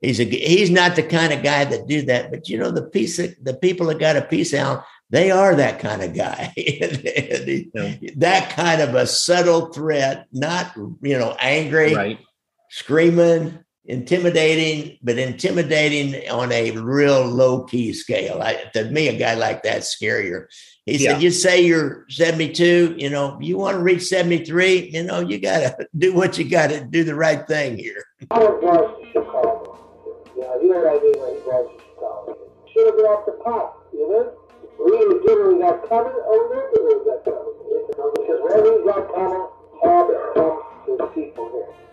He's 0.00 0.20
a 0.20 0.24
he's 0.24 0.70
not 0.70 0.96
the 0.96 1.02
kind 1.02 1.32
of 1.32 1.42
guy 1.42 1.64
that 1.64 1.88
do 1.88 2.02
that, 2.02 2.30
but 2.30 2.48
you 2.48 2.58
know, 2.58 2.70
the 2.70 2.82
piece 2.84 3.18
of, 3.18 3.34
the 3.42 3.54
people 3.54 3.86
that 3.86 3.98
got 3.98 4.16
a 4.16 4.22
piece 4.22 4.52
Allen, 4.54 4.80
they 5.10 5.30
are 5.30 5.54
that 5.56 5.78
kind 5.80 6.02
of 6.02 6.14
guy. 6.14 6.52
He- 6.56 7.70
Yeah. 7.74 8.10
That 8.16 8.50
kind 8.50 8.80
of 8.80 8.94
a 8.94 9.06
subtle 9.06 9.72
threat, 9.72 10.26
not 10.32 10.72
you 11.02 11.18
know, 11.18 11.36
angry, 11.40 11.94
right 11.94 12.18
screaming, 12.70 13.63
intimidating, 13.86 14.98
but 15.02 15.18
intimidating 15.18 16.28
on 16.30 16.50
a 16.52 16.70
real 16.72 17.24
low 17.24 17.64
key 17.64 17.92
scale. 17.92 18.40
I, 18.42 18.54
to 18.74 18.90
me, 18.90 19.08
a 19.08 19.18
guy 19.18 19.34
like 19.34 19.62
that's 19.62 19.94
scarier. 19.94 20.46
He 20.86 20.98
said, 20.98 21.22
"You 21.22 21.30
say 21.30 21.64
you're 21.64 22.04
72. 22.10 22.96
You 22.98 23.10
know, 23.10 23.38
you 23.40 23.56
want 23.56 23.76
to 23.76 23.82
reach 23.82 24.04
73. 24.04 24.90
You 24.90 25.04
know, 25.04 25.20
you 25.20 25.38
got 25.38 25.60
to 25.60 25.88
do 25.98 26.14
what 26.14 26.38
you 26.38 26.48
got 26.48 26.70
to 26.70 26.84
do 26.84 27.04
the 27.04 27.14
right 27.14 27.46
thing 27.46 27.78
here." 27.78 28.04
I 28.30 28.38
was 28.38 29.00
to 29.00 29.06
Chicago. 29.12 29.78
Yeah, 30.36 30.60
you 30.60 30.68
know 30.68 30.80
what 30.80 31.00
I 31.00 31.02
mean 31.02 31.18
when 31.20 31.34
he 31.36 31.40
drives 31.44 31.68
to 31.68 31.84
Chicago. 31.94 32.36
Should 32.72 32.86
have 32.86 32.96
been 32.96 33.06
off 33.06 33.26
the 33.26 33.32
pot, 33.44 33.78
you 33.92 34.08
know. 34.08 34.32
We 34.74 34.92
either 34.98 35.20
did 35.22 35.38
what 35.38 35.54
we 35.54 35.60
got 35.60 35.88
coming, 35.88 36.12
or 36.12 36.36
we 36.42 36.56
didn't 36.56 36.74
do 36.74 36.80
what 36.84 36.96
we 36.98 37.04
got 37.08 37.24
coming. 37.24 37.54
Because 37.54 38.40
whatever 38.42 38.70
we 38.76 38.84
got 38.84 39.04
coming, 39.14 39.46
have 39.84 40.10
it 40.10 40.20
come 40.34 40.56
to 40.84 40.92
the 40.98 41.06
people 41.14 41.48
here. 41.48 41.84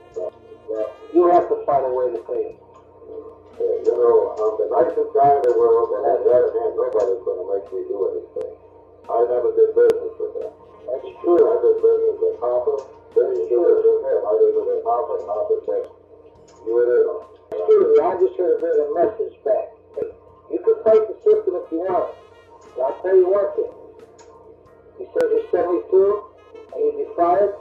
You 1.11 1.27
have 1.31 1.51
to 1.51 1.57
find 1.67 1.83
a 1.83 1.91
way 1.91 2.07
to 2.15 2.21
pay 2.23 2.55
it. 2.55 2.57
Yeah, 3.59 3.75
you 3.83 3.93
know, 3.93 4.31
I'm 4.39 4.55
the 4.57 4.67
nicest 4.71 5.11
guy 5.11 5.27
in 5.35 5.43
the 5.43 5.53
world, 5.59 5.91
and 5.91 6.23
the 6.23 6.31
other 6.31 6.51
hand, 6.55 6.71
nobody's 6.79 7.21
going 7.27 7.39
to 7.43 7.45
make 7.51 7.67
me 7.75 7.81
do 7.91 7.97
anything. 8.15 8.51
I 9.11 9.17
never 9.27 9.51
did 9.51 9.75
business 9.75 10.13
with 10.15 10.33
them. 10.39 10.51
That's 10.87 11.09
true. 11.19 11.43
I 11.43 11.55
did 11.59 11.75
business 11.83 12.17
with 12.23 12.37
Hoffa. 12.39 12.75
Then 13.11 13.27
he 13.35 13.43
did 13.51 13.59
business 13.59 13.83
with 13.83 14.03
him. 14.07 14.19
I 14.23 14.33
did 14.39 14.55
it 14.55 14.63
with 14.63 14.83
Hoffa, 14.87 15.13
and 15.19 15.27
Hoffa 15.27 15.55
said, 15.67 15.83
you 16.63 16.73
it 16.79 16.89
is. 16.89 17.05
Excuse 17.51 17.87
me, 17.91 17.97
I 17.99 18.11
just 18.15 18.35
heard 18.39 18.55
a 18.55 18.59
bit 18.63 18.73
of 18.79 18.85
a 18.87 18.91
message 18.95 19.35
back. 19.43 19.67
You 20.47 20.59
can 20.63 20.77
fight 20.87 21.03
the 21.11 21.15
system 21.19 21.59
if 21.59 21.67
you 21.71 21.83
want. 21.83 22.15
But 22.75 22.81
I'll 22.81 22.99
tell 23.03 23.15
you 23.15 23.27
one 23.27 23.51
thing. 23.59 23.71
You 24.99 25.05
said 25.11 25.27
you're 25.27 25.51
72 25.51 26.23
and 26.71 26.81
you 26.81 26.91
defiant. 27.11 27.51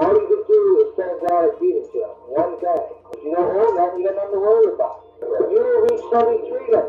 All 0.00 0.12
you 0.16 0.24
can 0.24 0.40
do 0.48 0.60
is 0.80 0.88
send 0.96 1.10
a 1.12 1.18
guy 1.28 1.40
to 1.44 1.52
beat 1.60 1.84
job. 1.92 2.16
One 2.32 2.56
guy. 2.64 2.80
If 3.12 3.20
you 3.20 3.36
don't 3.36 3.52
own 3.52 3.72
that, 3.76 3.92
you 3.92 4.08
got 4.08 4.16
nothing 4.16 4.36
to 4.36 4.40
worry 4.40 4.72
about. 4.72 5.04
You 5.20 5.60
will 5.60 5.84
reach 5.84 6.04
73 6.08 6.72
then. 6.72 6.88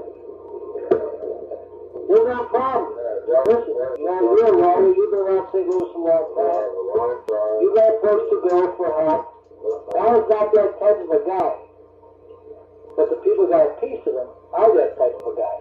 There's 2.08 2.28
no 2.32 2.48
problem. 2.48 2.96
Listen, 3.44 3.76
now 4.08 4.20
you're 4.24 4.48
a 4.48 4.56
lawyer. 4.56 4.94
You've 4.96 5.12
been 5.12 5.20
around 5.20 5.52
St. 5.52 5.68
Louis 5.68 5.92
a 5.92 6.00
long 6.00 6.26
time. 6.40 6.70
You 7.60 7.70
got 7.76 7.92
folks 8.00 8.26
to 8.32 8.38
go 8.48 8.56
for 8.78 8.88
help. 9.04 9.24
I 10.00 10.06
was 10.16 10.26
not 10.32 10.48
that 10.56 10.72
type 10.80 11.00
of 11.04 11.10
a 11.12 11.22
guy. 11.28 11.52
But 12.96 13.10
the 13.10 13.18
people 13.20 13.48
got 13.48 13.68
a 13.68 13.74
piece 13.82 14.00
of 14.08 14.14
him. 14.16 14.30
I'm 14.56 14.72
that 14.78 14.96
type 14.96 15.16
of 15.20 15.28
a 15.28 15.36
guy. 15.36 15.58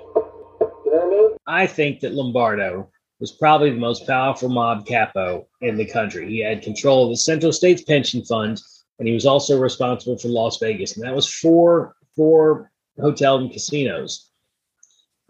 You 0.85 0.91
know 0.95 1.03
what 1.03 1.03
I 1.03 1.11
mean? 1.11 1.31
I 1.47 1.67
think 1.67 2.01
that 2.01 2.13
Lombardo 2.15 2.89
was 3.23 3.31
probably 3.31 3.71
the 3.71 3.77
most 3.77 4.05
powerful 4.05 4.49
mob 4.49 4.85
capo 4.85 5.47
in 5.61 5.77
the 5.77 5.87
country. 5.87 6.29
He 6.29 6.41
had 6.41 6.61
control 6.61 7.05
of 7.05 7.11
the 7.11 7.17
Central 7.17 7.53
States 7.53 7.81
Pension 7.81 8.25
Fund, 8.25 8.61
and 8.99 9.07
he 9.07 9.15
was 9.15 9.27
also 9.27 9.61
responsible 9.61 10.19
for 10.19 10.27
Las 10.27 10.59
Vegas, 10.59 10.97
and 10.97 11.07
that 11.07 11.15
was 11.15 11.33
four 11.33 11.95
four 12.17 12.73
hotels 13.01 13.43
and 13.43 13.53
casinos. 13.53 14.29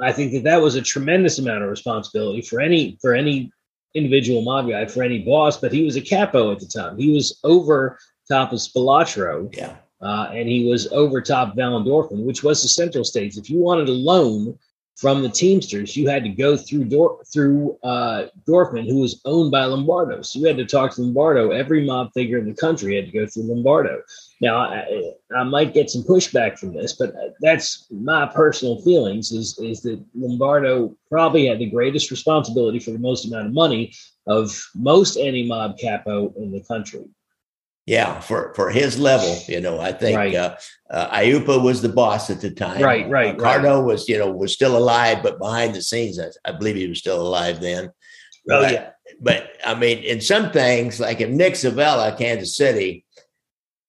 I 0.00 0.10
think 0.10 0.32
that 0.32 0.44
that 0.44 0.62
was 0.62 0.74
a 0.74 0.80
tremendous 0.80 1.38
amount 1.38 1.64
of 1.64 1.68
responsibility 1.68 2.40
for 2.40 2.62
any 2.62 2.96
for 3.02 3.12
any 3.14 3.52
individual 3.94 4.40
mob 4.40 4.70
guy, 4.70 4.86
for 4.86 5.02
any 5.02 5.18
boss. 5.18 5.58
But 5.58 5.72
he 5.72 5.84
was 5.84 5.96
a 5.96 6.00
capo 6.00 6.50
at 6.50 6.60
the 6.60 6.66
time. 6.66 6.96
He 6.96 7.12
was 7.12 7.40
over 7.44 7.98
top 8.26 8.54
of 8.54 8.58
Spilotro, 8.60 9.54
yeah, 9.54 9.76
uh, 10.00 10.30
and 10.32 10.48
he 10.48 10.64
was 10.66 10.90
over 10.92 11.20
top 11.20 11.54
Valendorfen, 11.54 12.24
which 12.24 12.42
was 12.42 12.62
the 12.62 12.68
Central 12.68 13.04
States. 13.04 13.36
If 13.36 13.50
you 13.50 13.58
wanted 13.58 13.90
a 13.90 13.92
loan 13.92 14.58
from 14.96 15.22
the 15.22 15.28
Teamsters, 15.28 15.96
you 15.96 16.08
had 16.08 16.22
to 16.22 16.28
go 16.28 16.56
through 16.56 16.84
Dor- 16.84 17.18
through 17.32 17.78
uh, 17.82 18.26
Dorfman, 18.46 18.86
who 18.86 18.98
was 18.98 19.20
owned 19.24 19.50
by 19.50 19.64
Lombardo. 19.64 20.22
So 20.22 20.38
you 20.38 20.46
had 20.46 20.58
to 20.58 20.66
talk 20.66 20.94
to 20.94 21.02
Lombardo. 21.02 21.50
Every 21.50 21.84
mob 21.84 22.12
figure 22.12 22.38
in 22.38 22.46
the 22.46 22.54
country 22.54 22.96
had 22.96 23.06
to 23.06 23.18
go 23.18 23.26
through 23.26 23.44
Lombardo. 23.44 24.02
Now, 24.40 24.58
I, 24.58 25.12
I 25.36 25.44
might 25.44 25.74
get 25.74 25.90
some 25.90 26.02
pushback 26.02 26.58
from 26.58 26.74
this, 26.74 26.92
but 26.92 27.14
that's 27.40 27.86
my 27.90 28.26
personal 28.26 28.80
feelings. 28.82 29.32
Is 29.32 29.58
is 29.58 29.80
that 29.82 30.04
Lombardo 30.14 30.94
probably 31.08 31.46
had 31.46 31.58
the 31.58 31.70
greatest 31.70 32.10
responsibility 32.10 32.78
for 32.78 32.90
the 32.90 32.98
most 32.98 33.26
amount 33.26 33.46
of 33.46 33.52
money 33.52 33.92
of 34.26 34.62
most 34.74 35.16
any 35.16 35.46
mob 35.46 35.78
capo 35.78 36.32
in 36.36 36.52
the 36.52 36.60
country. 36.60 37.04
Yeah, 37.84 38.20
for 38.20 38.54
for 38.54 38.70
his 38.70 38.98
level, 38.98 39.36
you 39.48 39.60
know, 39.60 39.80
I 39.80 39.92
think 39.92 40.16
right. 40.16 40.34
uh, 40.34 40.56
uh, 40.88 41.18
Aiuppa 41.18 41.60
was 41.60 41.82
the 41.82 41.88
boss 41.88 42.30
at 42.30 42.40
the 42.40 42.50
time. 42.50 42.80
Right, 42.80 43.08
right. 43.10 43.34
Uh, 43.34 43.42
Cardo 43.42 43.78
right. 43.78 43.84
was, 43.84 44.08
you 44.08 44.18
know, 44.18 44.30
was 44.30 44.52
still 44.52 44.76
alive, 44.76 45.18
but 45.22 45.40
behind 45.40 45.74
the 45.74 45.82
scenes, 45.82 46.20
I, 46.20 46.28
I 46.44 46.52
believe 46.52 46.76
he 46.76 46.86
was 46.86 47.00
still 47.00 47.20
alive 47.20 47.60
then. 47.60 47.86
Oh 48.50 48.62
but, 48.62 48.72
yeah. 48.72 48.90
But 49.20 49.50
I 49.66 49.74
mean, 49.74 49.98
in 49.98 50.20
some 50.20 50.52
things, 50.52 51.00
like 51.00 51.20
if 51.20 51.28
Nick 51.28 51.54
Civella, 51.54 52.16
Kansas 52.16 52.56
City, 52.56 53.04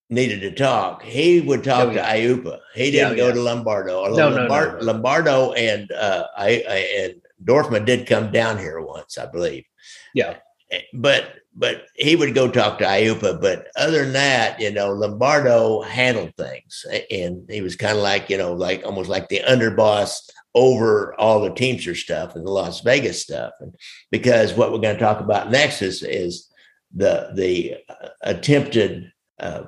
needed 0.09 0.41
to 0.41 0.51
talk, 0.51 1.03
he 1.03 1.41
would 1.41 1.63
talk 1.63 1.89
oh, 1.89 1.91
yeah. 1.91 2.13
to 2.13 2.19
Aiuppa. 2.19 2.59
He 2.73 2.91
didn't 2.91 3.11
yeah, 3.11 3.17
go 3.17 3.27
yeah. 3.27 3.33
to 3.33 3.41
Lombardo. 3.41 4.05
No, 4.15 4.29
no, 4.29 4.47
no, 4.47 4.47
no, 4.47 4.77
Lombardo 4.81 5.53
and 5.53 5.91
uh, 5.91 6.25
I, 6.35 6.63
I 6.67 6.75
and 7.03 7.21
Dorfman 7.43 7.85
did 7.85 8.07
come 8.07 8.31
down 8.31 8.57
here 8.57 8.79
once, 8.81 9.17
I 9.17 9.25
believe. 9.25 9.65
Yeah. 10.13 10.37
But 10.93 11.35
but 11.55 11.85
he 11.95 12.15
would 12.15 12.33
go 12.33 12.49
talk 12.49 12.79
to 12.79 12.85
Aiuppa. 12.85 13.39
But 13.39 13.67
other 13.75 14.03
than 14.03 14.13
that, 14.13 14.59
you 14.59 14.71
know, 14.71 14.91
Lombardo 14.91 15.81
handled 15.81 16.33
things, 16.35 16.85
and 17.11 17.47
he 17.49 17.61
was 17.61 17.75
kind 17.75 17.97
of 17.97 18.03
like 18.03 18.29
you 18.29 18.37
know, 18.37 18.53
like 18.53 18.85
almost 18.85 19.09
like 19.09 19.29
the 19.29 19.41
underboss 19.47 20.29
over 20.55 21.19
all 21.19 21.41
the 21.41 21.53
Teamster 21.53 21.95
stuff 21.95 22.35
and 22.35 22.45
the 22.45 22.51
Las 22.51 22.81
Vegas 22.81 23.21
stuff. 23.21 23.53
And 23.59 23.73
because 24.11 24.53
what 24.53 24.71
we're 24.71 24.79
going 24.79 24.95
to 24.95 25.01
talk 25.01 25.19
about 25.19 25.51
next 25.51 25.81
is 25.81 26.03
is 26.03 26.49
the 26.95 27.31
the 27.35 27.75
uh, 27.89 28.09
attempted 28.21 29.11
uh, 29.39 29.63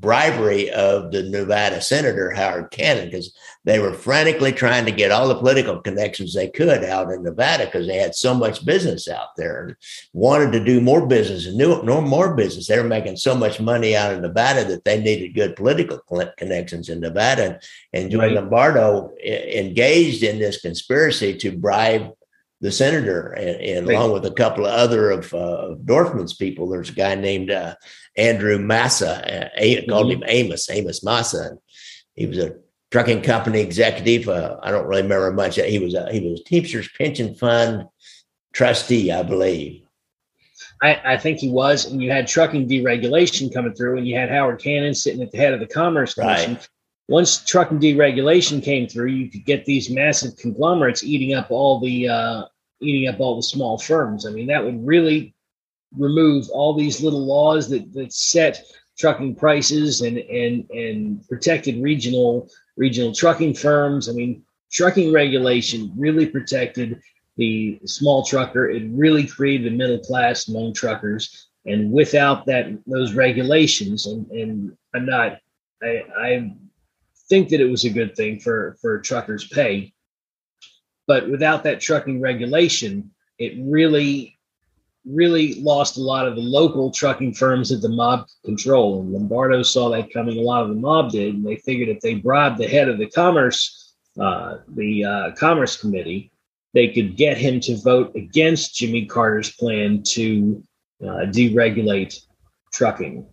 bribery 0.00 0.70
of 0.70 1.10
the 1.10 1.22
Nevada 1.22 1.80
Senator 1.80 2.30
Howard 2.30 2.70
Cannon 2.70 3.06
because 3.06 3.34
they 3.64 3.78
were 3.78 3.92
frantically 3.92 4.52
trying 4.52 4.84
to 4.84 4.92
get 4.92 5.10
all 5.10 5.26
the 5.26 5.34
political 5.34 5.80
connections 5.80 6.34
they 6.34 6.48
could 6.48 6.84
out 6.84 7.10
in 7.10 7.22
Nevada 7.22 7.64
because 7.64 7.86
they 7.86 7.96
had 7.96 8.14
so 8.14 8.34
much 8.34 8.64
business 8.64 9.08
out 9.08 9.34
there 9.36 9.66
and 9.66 9.76
wanted 10.12 10.52
to 10.52 10.64
do 10.64 10.80
more 10.80 11.06
business 11.06 11.46
and 11.46 11.56
knew 11.56 11.82
no 11.82 12.00
more 12.00 12.34
business. 12.34 12.68
They 12.68 12.78
were 12.78 12.84
making 12.84 13.16
so 13.16 13.34
much 13.34 13.58
money 13.58 13.96
out 13.96 14.12
of 14.12 14.20
Nevada 14.20 14.64
that 14.64 14.84
they 14.84 15.00
needed 15.00 15.34
good 15.34 15.56
political 15.56 16.00
connections 16.36 16.88
in 16.88 17.00
Nevada. 17.00 17.58
And 17.92 18.10
Joey 18.10 18.20
right. 18.20 18.32
Lombardo 18.32 19.12
engaged 19.24 20.22
in 20.22 20.38
this 20.38 20.60
conspiracy 20.60 21.36
to 21.38 21.56
bribe 21.56 22.12
the 22.60 22.72
senator 22.72 23.32
and, 23.32 23.60
and 23.60 23.90
along 23.90 24.12
with 24.12 24.24
a 24.24 24.30
couple 24.30 24.64
of 24.64 24.72
other 24.72 25.10
of 25.10 25.32
uh, 25.34 25.74
Dorfman's 25.84 26.34
people. 26.34 26.68
There's 26.68 26.90
a 26.90 26.94
guy 26.94 27.14
named 27.14 27.50
uh, 27.50 27.74
Andrew 28.16 28.58
Massa, 28.58 29.46
uh, 29.46 29.48
called 29.88 30.06
mm-hmm. 30.06 30.22
him 30.22 30.24
Amos, 30.26 30.70
Amos 30.70 31.04
Massa. 31.04 31.58
He 32.14 32.26
was 32.26 32.38
a 32.38 32.56
trucking 32.90 33.22
company 33.22 33.60
executive. 33.60 34.28
Uh, 34.28 34.56
I 34.62 34.70
don't 34.70 34.86
really 34.86 35.02
remember 35.02 35.32
much. 35.32 35.56
He 35.56 35.78
was 35.78 35.94
a, 35.94 36.10
he 36.10 36.20
was 36.20 36.42
Teamsters 36.44 36.88
pension 36.96 37.34
fund 37.34 37.84
trustee, 38.52 39.12
I 39.12 39.22
believe. 39.22 39.82
I, 40.82 41.00
I, 41.04 41.16
think 41.16 41.38
he 41.38 41.50
was, 41.50 41.90
and 41.90 42.02
you 42.02 42.10
had 42.10 42.26
trucking 42.26 42.68
deregulation 42.68 43.52
coming 43.52 43.74
through, 43.74 43.96
and 43.98 44.06
you 44.06 44.14
had 44.14 44.30
Howard 44.30 44.60
Cannon 44.60 44.94
sitting 44.94 45.22
at 45.22 45.30
the 45.30 45.38
head 45.38 45.54
of 45.54 45.60
the 45.60 45.66
Commerce 45.66 46.14
Commission. 46.14 46.54
Right. 46.54 46.68
Once 47.08 47.44
trucking 47.44 47.78
deregulation 47.78 48.62
came 48.62 48.88
through, 48.88 49.06
you 49.06 49.30
could 49.30 49.44
get 49.44 49.64
these 49.64 49.90
massive 49.90 50.36
conglomerates 50.36 51.04
eating 51.04 51.34
up 51.34 51.50
all 51.50 51.78
the 51.78 52.08
uh, 52.08 52.42
eating 52.80 53.08
up 53.08 53.20
all 53.20 53.36
the 53.36 53.42
small 53.42 53.78
firms. 53.78 54.26
I 54.26 54.30
mean, 54.30 54.46
that 54.48 54.64
would 54.64 54.84
really 54.86 55.34
remove 55.96 56.48
all 56.50 56.74
these 56.74 57.00
little 57.00 57.24
laws 57.24 57.68
that 57.70 57.92
that 57.92 58.12
set 58.12 58.64
trucking 58.98 59.36
prices 59.36 60.00
and 60.00 60.18
and 60.18 60.68
and 60.70 61.28
protected 61.28 61.82
regional 61.82 62.48
regional 62.76 63.14
trucking 63.14 63.54
firms. 63.54 64.08
I 64.08 64.12
mean, 64.12 64.42
trucking 64.70 65.12
regulation 65.12 65.92
really 65.96 66.26
protected 66.26 67.00
the 67.36 67.78
small 67.84 68.24
trucker. 68.24 68.68
It 68.70 68.84
really 68.90 69.26
created 69.26 69.72
a 69.72 69.76
middle 69.76 69.98
class 69.98 70.48
among 70.48 70.74
truckers. 70.74 71.48
And 71.66 71.92
without 71.92 72.46
that, 72.46 72.66
those 72.86 73.14
regulations, 73.14 74.06
and, 74.06 74.30
and 74.30 74.76
I'm 74.94 75.04
not, 75.04 75.38
I, 75.82 76.04
I 76.18 76.54
think 77.28 77.48
that 77.48 77.60
it 77.60 77.70
was 77.70 77.84
a 77.84 77.90
good 77.90 78.16
thing 78.16 78.40
for 78.40 78.76
for 78.80 79.00
truckers' 79.00 79.48
pay. 79.48 79.92
But 81.06 81.30
without 81.30 81.62
that 81.64 81.80
trucking 81.80 82.20
regulation, 82.20 83.10
it 83.38 83.54
really 83.60 84.36
really 85.06 85.54
lost 85.62 85.96
a 85.96 86.02
lot 86.02 86.26
of 86.26 86.34
the 86.34 86.42
local 86.42 86.90
trucking 86.90 87.32
firms 87.32 87.68
that 87.68 87.76
the 87.76 87.88
mob 87.88 88.26
control. 88.44 89.00
And 89.00 89.12
Lombardo 89.12 89.62
saw 89.62 89.88
that 89.90 90.12
coming. 90.12 90.36
A 90.36 90.42
lot 90.42 90.62
of 90.62 90.68
the 90.68 90.74
mob 90.74 91.12
did, 91.12 91.34
and 91.34 91.46
they 91.46 91.56
figured 91.56 91.88
if 91.88 92.00
they 92.00 92.14
bribed 92.14 92.58
the 92.58 92.66
head 92.66 92.88
of 92.88 92.98
the 92.98 93.08
commerce, 93.08 93.94
uh, 94.20 94.58
the 94.68 95.04
uh, 95.04 95.30
commerce 95.36 95.76
committee, 95.76 96.32
they 96.74 96.88
could 96.88 97.16
get 97.16 97.38
him 97.38 97.60
to 97.60 97.76
vote 97.76 98.14
against 98.16 98.74
Jimmy 98.74 99.06
Carter's 99.06 99.52
plan 99.52 100.02
to 100.02 100.62
uh, 101.02 101.26
deregulate 101.26 102.18
trucking. 102.72 103.26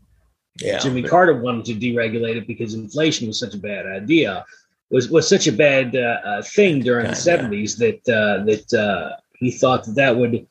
Yeah, 0.59 0.79
Jimmy 0.79 1.01
but- 1.01 1.09
Carter 1.09 1.35
wanted 1.39 1.65
to 1.65 1.73
deregulate 1.75 2.35
it 2.35 2.47
because 2.47 2.73
inflation 2.73 3.27
was 3.27 3.39
such 3.39 3.53
a 3.53 3.59
bad 3.59 3.85
idea. 3.85 4.45
Was, 4.91 5.09
was 5.09 5.27
such 5.27 5.47
a 5.47 5.51
bad 5.51 5.95
uh, 5.95 6.19
uh, 6.23 6.41
thing 6.43 6.81
during 6.81 7.07
the 7.07 7.15
seventies 7.15 7.77
that 7.77 8.07
uh, 8.07 8.43
that 8.45 9.17
he 9.33 9.49
thought 9.49 9.85
that 9.85 9.95
that 9.95 10.15
would 10.15 10.45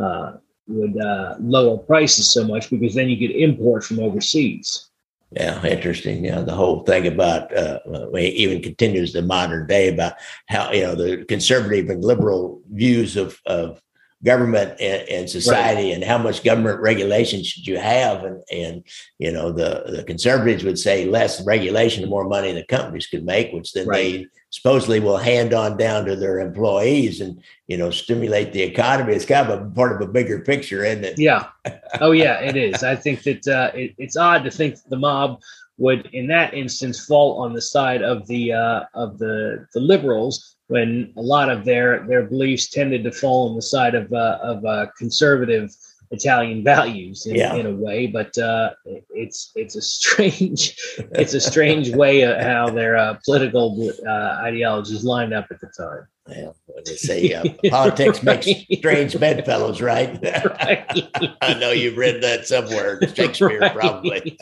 uh, 0.00 0.32
would 0.68 0.98
uh, 0.98 1.36
lower 1.40 1.76
prices 1.76 2.32
so 2.32 2.44
much 2.44 2.70
because 2.70 2.94
then 2.94 3.08
you 3.08 3.16
could 3.18 3.36
import 3.36 3.84
from 3.84 4.00
overseas. 4.00 4.88
Yeah, 5.32 5.64
interesting. 5.64 6.24
Yeah, 6.24 6.40
the 6.42 6.54
whole 6.54 6.84
thing 6.84 7.06
about 7.06 7.54
uh, 7.56 7.80
even 8.16 8.62
continues 8.62 9.12
the 9.12 9.22
modern 9.22 9.66
day 9.66 9.88
about 9.88 10.14
how 10.46 10.72
you 10.72 10.82
know 10.82 10.94
the 10.94 11.24
conservative 11.24 11.88
and 11.90 12.04
liberal 12.04 12.60
views 12.70 13.16
of 13.16 13.40
of 13.46 13.82
government 14.24 14.80
and, 14.80 15.08
and 15.08 15.30
society 15.30 15.88
right. 15.88 15.94
and 15.94 16.04
how 16.04 16.18
much 16.18 16.44
government 16.44 16.80
regulation 16.80 17.42
should 17.42 17.66
you 17.66 17.78
have? 17.78 18.24
And 18.24 18.42
and 18.50 18.84
you 19.18 19.32
know 19.32 19.52
the 19.52 19.84
the 19.86 20.04
conservatives 20.04 20.64
would 20.64 20.78
say 20.78 21.06
less 21.06 21.44
regulation 21.44 22.02
the 22.02 22.08
more 22.08 22.28
money 22.28 22.52
the 22.52 22.64
companies 22.64 23.06
could 23.06 23.24
make 23.24 23.52
which 23.52 23.72
then 23.72 23.86
right. 23.86 23.96
they 23.96 24.26
supposedly 24.50 25.00
will 25.00 25.16
hand 25.16 25.54
on 25.54 25.76
down 25.76 26.04
to 26.04 26.14
their 26.14 26.38
employees 26.38 27.20
and 27.20 27.42
you 27.66 27.76
know 27.76 27.90
stimulate 27.90 28.52
the 28.52 28.62
economy. 28.62 29.14
It's 29.14 29.24
kind 29.24 29.48
of 29.48 29.60
a 29.60 29.70
part 29.70 30.00
of 30.00 30.08
a 30.08 30.12
bigger 30.12 30.40
picture 30.40 30.84
isn't 30.84 31.04
it? 31.04 31.18
Yeah. 31.18 31.48
Oh 32.00 32.12
yeah 32.12 32.40
it 32.40 32.56
is. 32.56 32.82
I 32.82 32.96
think 32.96 33.22
that 33.24 33.46
uh, 33.46 33.70
it, 33.74 33.94
it's 33.98 34.16
odd 34.16 34.44
to 34.44 34.50
think 34.50 34.78
the 34.88 34.96
mob 34.96 35.40
would 35.78 36.06
in 36.12 36.26
that 36.28 36.54
instance 36.54 37.04
fall 37.04 37.42
on 37.42 37.52
the 37.52 37.60
side 37.60 38.02
of 38.02 38.26
the 38.28 38.52
uh, 38.52 38.84
of 38.94 39.18
the 39.18 39.66
the 39.74 39.80
liberals 39.80 40.51
when 40.68 41.12
a 41.16 41.22
lot 41.22 41.50
of 41.50 41.64
their 41.64 42.06
their 42.06 42.24
beliefs 42.24 42.68
tended 42.68 43.04
to 43.04 43.12
fall 43.12 43.48
on 43.48 43.56
the 43.56 43.62
side 43.62 43.94
of 43.94 44.12
uh, 44.12 44.38
of 44.42 44.64
uh, 44.64 44.86
conservative 44.96 45.74
Italian 46.12 46.62
values 46.74 47.26
in, 47.26 47.34
yeah. 47.34 47.54
in 47.54 47.66
a 47.66 47.72
way, 47.72 48.06
but 48.06 48.36
uh, 48.38 48.70
it's 49.10 49.50
it's 49.56 49.74
a 49.74 49.82
strange 49.82 50.76
it's 51.12 51.34
a 51.34 51.40
strange 51.40 51.90
way 51.90 52.22
of 52.22 52.40
how 52.40 52.70
their 52.70 52.96
uh, 52.96 53.18
political 53.24 53.90
uh, 54.06 54.10
ideologies 54.42 55.04
lined 55.04 55.34
up 55.34 55.46
at 55.50 55.60
the 55.60 55.68
time. 55.76 56.06
Yeah, 56.28 56.52
when 56.66 56.84
they 56.86 56.94
say 56.94 57.32
uh, 57.34 57.42
politics 57.68 58.22
makes 58.22 58.46
strange 58.78 59.18
bedfellows, 59.18 59.82
right? 59.82 60.20
right? 60.22 61.34
I 61.40 61.54
know 61.54 61.72
you've 61.72 61.96
read 61.96 62.22
that 62.22 62.46
somewhere, 62.46 63.00
Shakespeare 63.12 63.58
right. 63.58 63.74
probably. 63.74 64.38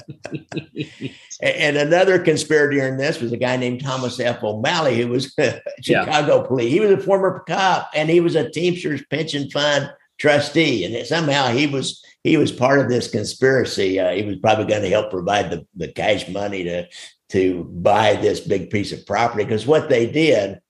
and 1.40 1.78
another 1.78 2.18
conspirator 2.18 2.86
in 2.86 2.98
this 2.98 3.22
was 3.22 3.32
a 3.32 3.38
guy 3.38 3.56
named 3.56 3.82
Thomas 3.82 4.20
F. 4.20 4.44
O'Malley, 4.44 5.00
who 5.00 5.08
was 5.08 5.32
a 5.38 5.62
Chicago 5.80 6.42
yeah. 6.42 6.46
police. 6.46 6.70
He 6.70 6.80
was 6.80 6.90
a 6.90 6.98
former 6.98 7.42
cop, 7.48 7.90
and 7.94 8.10
he 8.10 8.20
was 8.20 8.34
a 8.34 8.50
Teamsters 8.50 9.02
pension 9.06 9.48
fund 9.48 9.90
trustee, 10.20 10.84
and 10.84 11.06
somehow 11.06 11.48
he 11.48 11.66
was 11.66 12.04
he 12.22 12.36
was 12.36 12.52
part 12.52 12.78
of 12.78 12.88
this 12.88 13.10
conspiracy. 13.10 13.98
Uh, 13.98 14.12
he 14.12 14.22
was 14.22 14.36
probably 14.36 14.66
going 14.66 14.82
to 14.82 14.88
help 14.88 15.10
provide 15.10 15.50
the, 15.50 15.66
the 15.74 15.88
cash 15.88 16.28
money 16.28 16.64
to 16.64 16.86
to 17.30 17.64
buy 17.64 18.14
this 18.16 18.40
big 18.40 18.70
piece 18.70 18.92
of 18.92 19.06
property 19.06 19.44
because 19.44 19.66
what 19.66 19.88
they 19.88 20.10
did 20.10 20.60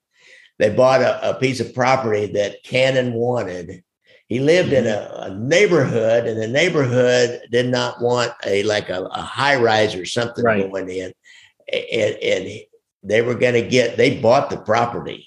they 0.61 0.69
bought 0.69 1.01
a, 1.01 1.31
a 1.31 1.35
piece 1.35 1.59
of 1.59 1.75
property 1.75 2.27
that 2.27 2.63
Cannon 2.63 3.15
wanted. 3.15 3.83
He 4.29 4.41
lived 4.41 4.75
in 4.75 4.85
mm-hmm. 4.85 5.23
a, 5.23 5.35
a, 5.35 5.35
neighborhood, 5.35 6.27
and 6.27 6.41
the 6.41 6.47
neighborhood 6.47 7.41
did 7.51 7.67
not 7.67 8.01
want 8.01 8.33
a 8.45 8.63
like 8.65 8.91
a, 8.91 9.03
a 9.05 9.23
high 9.23 9.57
rise 9.57 9.95
or 9.95 10.05
something 10.05 10.45
right. 10.45 10.71
going 10.71 10.89
in, 10.91 11.15
and, 11.73 12.15
and 12.17 12.61
they 13.03 13.23
were 13.23 13.35
going 13.35 13.55
to 13.55 13.67
get. 13.67 13.97
They 13.97 14.21
bought 14.21 14.51
the 14.51 14.59
property, 14.59 15.27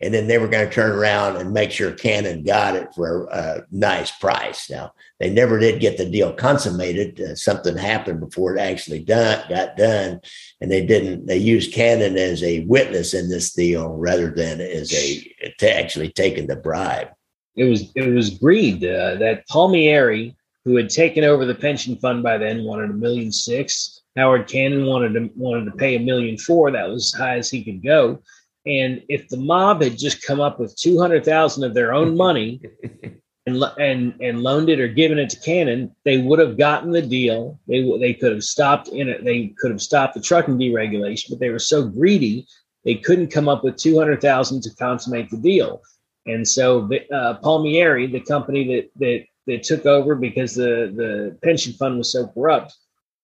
and 0.00 0.14
then 0.14 0.28
they 0.28 0.38
were 0.38 0.48
going 0.48 0.66
to 0.66 0.72
turn 0.72 0.92
around 0.92 1.36
and 1.36 1.52
make 1.52 1.72
sure 1.72 1.90
Cannon 1.90 2.44
got 2.44 2.76
it 2.76 2.94
for 2.94 3.24
a, 3.32 3.64
nice 3.70 4.10
price. 4.12 4.70
Now 4.70 4.92
they 5.18 5.30
never 5.30 5.58
did 5.58 5.80
get 5.80 5.98
the 5.98 6.08
deal 6.08 6.32
consummated. 6.32 7.20
Uh, 7.20 7.34
something 7.34 7.76
happened 7.76 8.20
before 8.20 8.56
it 8.56 8.60
actually 8.60 9.00
done 9.00 9.44
got 9.48 9.76
done, 9.76 10.20
and 10.60 10.70
they 10.70 10.84
didn't. 10.86 11.26
They 11.26 11.38
used 11.38 11.74
Cannon 11.74 12.16
as 12.16 12.42
a 12.42 12.64
witness 12.66 13.14
in 13.14 13.28
this 13.28 13.52
deal 13.52 13.88
rather 13.88 14.30
than 14.30 14.60
as 14.60 14.92
a 14.94 15.52
to 15.58 15.76
actually 15.76 16.10
taking 16.10 16.46
the 16.46 16.56
bribe. 16.56 17.08
It 17.56 17.64
was 17.64 17.90
it 17.94 18.08
was 18.08 18.30
greed 18.30 18.84
uh, 18.84 19.16
that 19.16 19.46
Palmieri, 19.48 20.36
who 20.64 20.76
had 20.76 20.90
taken 20.90 21.24
over 21.24 21.44
the 21.44 21.54
pension 21.54 21.96
fund 21.96 22.22
by 22.22 22.38
then, 22.38 22.64
wanted 22.64 22.90
a 22.90 22.94
million 22.94 23.32
six. 23.32 24.02
Howard 24.16 24.48
Cannon 24.48 24.86
wanted 24.86 25.14
to 25.14 25.30
wanted 25.36 25.64
to 25.66 25.76
pay 25.76 25.96
a 25.96 26.00
million 26.00 26.38
four. 26.38 26.70
That 26.70 26.88
was 26.88 27.12
as 27.12 27.18
high 27.18 27.36
as 27.36 27.50
he 27.50 27.64
could 27.64 27.82
go 27.82 28.22
and 28.66 29.02
if 29.08 29.28
the 29.28 29.36
mob 29.36 29.82
had 29.82 29.96
just 29.96 30.22
come 30.22 30.40
up 30.40 30.58
with 30.58 30.76
200,000 30.76 31.64
of 31.64 31.74
their 31.74 31.92
own 31.92 32.16
money 32.16 32.60
and, 33.46 33.62
and, 33.78 34.14
and 34.20 34.42
loaned 34.42 34.68
it 34.68 34.80
or 34.80 34.88
given 34.88 35.18
it 35.18 35.30
to 35.30 35.40
Cannon, 35.40 35.94
they 36.04 36.18
would 36.18 36.38
have 36.38 36.58
gotten 36.58 36.90
the 36.90 37.02
deal. 37.02 37.58
They, 37.66 37.82
they 37.98 38.14
could 38.14 38.32
have 38.32 38.44
stopped 38.44 38.88
in 38.88 39.08
it. 39.08 39.24
They 39.24 39.54
could 39.58 39.70
have 39.70 39.80
stopped 39.80 40.14
the 40.14 40.20
trucking 40.20 40.58
deregulation, 40.58 41.30
but 41.30 41.38
they 41.38 41.50
were 41.50 41.58
so 41.58 41.86
greedy, 41.86 42.46
they 42.84 42.96
couldn't 42.96 43.32
come 43.32 43.48
up 43.48 43.64
with 43.64 43.76
200,000 43.76 44.62
to 44.62 44.74
consummate 44.76 45.30
the 45.30 45.36
deal. 45.36 45.82
And 46.26 46.46
so 46.46 46.88
uh, 47.12 47.34
Palmieri, 47.34 48.06
the 48.06 48.20
company 48.20 48.66
that, 48.74 48.90
that, 48.96 49.24
that 49.46 49.62
took 49.62 49.86
over 49.86 50.14
because 50.14 50.54
the, 50.54 50.92
the 50.94 51.38
pension 51.42 51.72
fund 51.72 51.96
was 51.96 52.12
so 52.12 52.26
corrupt, 52.28 52.74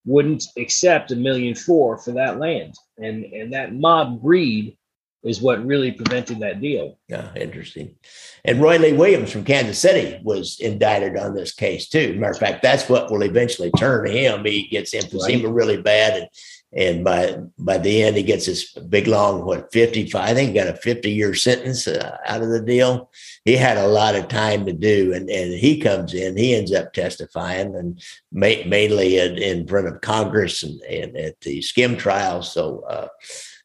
wouldn't 0.07 0.45
accept 0.57 1.13
a 1.13 1.17
million 1.17 1.55
four 1.55 1.99
for 1.99 2.13
that 2.13 2.39
land. 2.39 2.75
And, 2.99 3.25
and 3.25 3.53
that 3.53 3.75
mob 3.75 4.23
greed 4.23 4.77
is 5.25 5.41
what 5.41 5.65
really 5.65 5.91
prevented 5.91 6.41
that 6.41 6.61
deal. 6.61 6.99
Yeah, 7.09 7.33
interesting. 7.35 7.97
And 8.45 8.61
Roy 8.61 8.79
Lee 8.79 8.93
Williams 8.93 9.33
from 9.33 9.45
Kansas 9.45 9.79
City 9.79 10.21
was 10.23 10.61
indicted 10.61 11.17
on 11.17 11.35
this 11.35 11.53
case 11.53 11.89
too. 11.89 12.15
Matter 12.19 12.33
of 12.33 12.39
fact, 12.39 12.63
that's 12.63 12.89
what 12.89 13.11
will 13.11 13.23
eventually 13.23 13.71
turn 13.73 14.07
him. 14.07 14.45
He 14.45 14.69
gets 14.69 14.95
emphysema 14.95 15.45
right. 15.45 15.53
really 15.53 15.81
bad, 15.81 16.21
and 16.21 16.29
and 16.77 17.05
by 17.05 17.37
by 17.59 17.79
the 17.79 18.03
end, 18.03 18.17
he 18.17 18.23
gets 18.23 18.47
this 18.47 18.73
big 18.73 19.07
long 19.07 19.45
what 19.47 19.73
fifty 19.73 20.11
five. 20.11 20.29
I 20.29 20.35
think 20.35 20.51
he 20.51 20.55
got 20.55 20.67
a 20.67 20.77
fifty 20.77 21.13
year 21.13 21.35
sentence 21.35 21.89
uh, 21.89 22.19
out 22.27 22.43
of 22.43 22.51
the 22.51 22.61
deal. 22.61 23.11
He 23.45 23.57
had 23.57 23.79
a 23.79 23.87
lot 23.87 24.17
of 24.17 24.29
time 24.29 24.67
to 24.67 24.73
do, 24.73 25.15
and 25.15 25.31
and 25.31 25.55
he 25.55 25.81
comes 25.81 26.13
in. 26.13 26.37
He 26.37 26.55
ends 26.55 26.73
up 26.73 26.93
testifying, 26.93 27.75
and 27.77 28.03
ma- 28.31 28.67
mainly 28.67 29.19
in, 29.19 29.39
in, 29.39 29.67
front 29.67 29.87
of 29.87 30.01
Congress 30.01 30.63
and, 30.63 30.81
and 30.83 31.17
at 31.17 31.41
the 31.41 31.63
Skim 31.63 31.97
trial. 31.97 32.43
So. 32.43 32.81
Uh, 32.81 33.09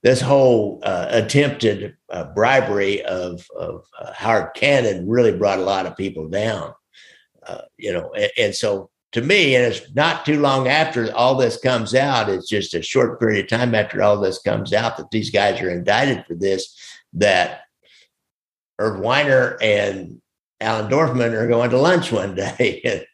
this 0.02 0.22
whole 0.22 0.80
uh, 0.84 1.08
attempted 1.10 1.96
uh, 2.10 2.26
bribery 2.34 3.04
of, 3.04 3.46
of 3.58 3.86
uh, 4.00 4.14
Howard 4.14 4.54
Cannon 4.56 5.08
really 5.08 5.36
brought 5.36 5.60
a 5.60 5.64
lot 5.64 5.86
of 5.86 5.98
people 5.98 6.28
down. 6.30 6.74
Uh, 7.46 7.62
you 7.78 7.92
know, 7.92 8.12
and, 8.14 8.32
and, 8.38 8.56
so 8.56 8.90
to 9.12 9.22
me, 9.22 9.56
and 9.56 9.66
it's 9.66 9.94
not 9.96 10.26
too 10.26 10.40
long 10.40 10.68
after 10.68 11.14
all 11.16 11.36
this 11.36 11.58
comes 11.58 11.96
out, 11.96 12.30
it's 12.30 12.48
just 12.48 12.74
a 12.74 12.82
short 12.82 13.20
period 13.20 13.46
of 13.46 13.50
time 13.50 13.74
after 13.74 14.02
all 14.02 14.20
this 14.20 14.40
comes 14.40 14.72
out 14.72 14.98
that 14.98 15.12
these 15.12 15.32
guys 15.32 15.60
are 15.62 15.70
indicted 15.70 16.26
for 16.26 16.36
this, 16.36 16.78
that 17.14 17.62
Irv 18.78 19.00
Weiner 19.00 19.58
and 19.62 20.22
Allen 20.62 20.92
Dorfman 20.92 21.34
are 21.34 21.48
going 21.48 21.72
to 21.72 21.78
lunch 21.78 22.12
one 22.12 22.36
day. 22.58 23.06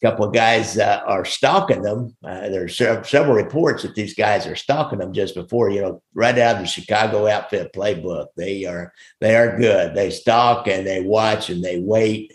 Couple 0.00 0.24
of 0.24 0.32
guys 0.32 0.78
uh, 0.78 1.02
are 1.06 1.24
stalking 1.24 1.82
them. 1.82 2.16
Uh, 2.24 2.48
there's 2.48 2.76
several 2.76 3.34
reports 3.34 3.82
that 3.82 3.94
these 3.94 4.14
guys 4.14 4.46
are 4.46 4.56
stalking 4.56 4.98
them 4.98 5.12
just 5.12 5.34
before, 5.34 5.70
you 5.70 5.82
know, 5.82 6.02
right 6.14 6.38
out 6.38 6.56
of 6.56 6.62
the 6.62 6.66
Chicago 6.66 7.26
outfit 7.26 7.72
playbook. 7.74 8.28
They 8.36 8.64
are 8.64 8.92
they 9.20 9.36
are 9.36 9.58
good. 9.58 9.94
They 9.94 10.10
stalk 10.10 10.68
and 10.68 10.86
they 10.86 11.02
watch 11.02 11.50
and 11.50 11.62
they 11.62 11.80
wait 11.80 12.32